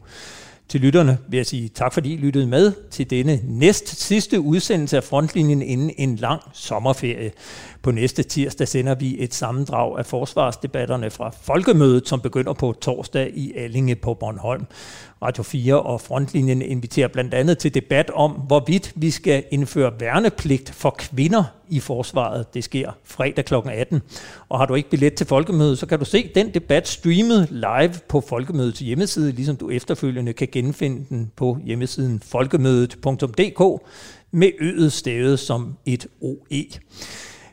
Til 0.69 0.81
lytterne 0.81 1.17
vil 1.27 1.37
jeg 1.37 1.45
sige 1.45 1.69
tak, 1.69 1.93
fordi 1.93 2.13
I 2.13 2.17
lyttede 2.17 2.47
med 2.47 2.71
til 2.91 3.09
denne 3.09 3.39
næst 3.43 4.01
sidste 4.01 4.39
udsendelse 4.39 4.97
af 4.97 5.03
Frontlinjen 5.03 5.61
inden 5.61 5.91
en 5.97 6.15
lang 6.15 6.41
sommerferie. 6.53 7.31
På 7.85 7.91
næste 7.91 8.23
tirsdag 8.23 8.67
sender 8.67 8.95
vi 8.95 9.15
et 9.19 9.33
sammendrag 9.33 9.99
af 9.99 10.05
forsvarsdebatterne 10.05 11.09
fra 11.09 11.31
Folkemødet, 11.41 12.07
som 12.07 12.21
begynder 12.21 12.53
på 12.53 12.75
torsdag 12.81 13.31
i 13.33 13.53
Allinge 13.55 13.95
på 13.95 14.13
Bornholm. 14.13 14.65
Radio 15.21 15.43
4 15.43 15.81
og 15.81 16.01
Frontlinjen 16.01 16.61
inviterer 16.61 17.07
blandt 17.07 17.33
andet 17.33 17.57
til 17.57 17.73
debat 17.73 18.11
om, 18.13 18.31
hvorvidt 18.31 18.93
vi 18.95 19.11
skal 19.11 19.43
indføre 19.51 19.91
værnepligt 19.99 20.73
for 20.73 20.95
kvinder 20.99 21.43
i 21.69 21.79
forsvaret. 21.79 22.53
Det 22.53 22.63
sker 22.63 22.91
fredag 23.03 23.45
kl. 23.45 23.53
18. 23.53 24.01
Og 24.49 24.59
har 24.59 24.65
du 24.65 24.75
ikke 24.75 24.89
billet 24.89 25.13
til 25.13 25.27
Folkemødet, 25.27 25.77
så 25.77 25.85
kan 25.85 25.99
du 25.99 26.05
se 26.05 26.31
den 26.35 26.53
debat 26.53 26.87
streamet 26.87 27.47
live 27.51 27.93
på 28.09 28.21
Folkemødets 28.21 28.79
hjemmeside, 28.79 29.31
ligesom 29.31 29.55
du 29.55 29.69
efterfølgende 29.69 30.33
kan 30.33 30.47
genfinde 30.51 31.05
den 31.09 31.31
på 31.35 31.57
hjemmesiden 31.65 32.19
folkemødet.dk 32.25 33.83
med 34.31 34.51
øget 34.59 34.93
stavet 34.93 35.39
som 35.39 35.77
et 35.85 36.07
OE. 36.21 36.65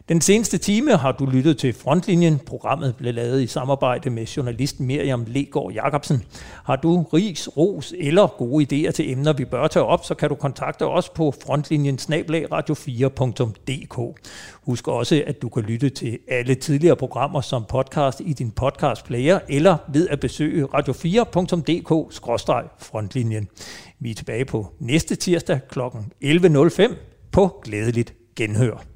Den 0.09 0.20
seneste 0.20 0.59
time 0.59 0.96
har 0.96 1.12
du 1.12 1.26
lyttet 1.26 1.59
til 1.59 1.72
Frontlinjen. 1.72 2.38
Programmet 2.38 2.96
blev 2.96 3.14
lavet 3.14 3.42
i 3.42 3.46
samarbejde 3.46 4.11
med 4.11 4.26
journalisten 4.26 4.86
Miriam 4.86 5.24
Legård 5.26 5.72
Jacobsen. 5.72 6.22
Har 6.64 6.76
du 6.76 7.03
ris, 7.03 7.48
ros 7.57 7.94
eller 7.98 8.26
gode 8.26 8.64
idéer 8.64 8.90
til 8.90 9.11
emner, 9.11 9.32
vi 9.32 9.44
bør 9.44 9.66
tage 9.66 9.84
op, 9.84 10.05
så 10.05 10.14
kan 10.14 10.28
du 10.28 10.34
kontakte 10.34 10.86
os 10.86 11.09
på 11.09 11.34
frontlinjen 11.44 11.98
radio4.dk. 12.53 14.18
Husk 14.62 14.88
også, 14.88 15.22
at 15.26 15.42
du 15.42 15.48
kan 15.48 15.62
lytte 15.62 15.88
til 15.88 16.18
alle 16.28 16.55
tidligere 16.55 16.96
programmer 16.96 17.40
som 17.40 17.64
podcast 17.68 18.20
i 18.20 18.32
din 18.32 18.50
podcast 18.50 19.05
player 19.05 19.38
eller 19.48 19.76
ved 19.92 20.09
at 20.09 20.20
besøge 20.20 20.64
radio4.dk-frontlinjen. 20.64 23.48
Vi 24.00 24.11
er 24.11 24.14
tilbage 24.14 24.44
på 24.44 24.66
næste 24.78 25.14
tirsdag 25.14 25.61
kl. 25.70 25.80
11.05 26.24 26.94
på 27.32 27.61
Glædeligt 27.64 28.14
Genhør. 28.36 28.91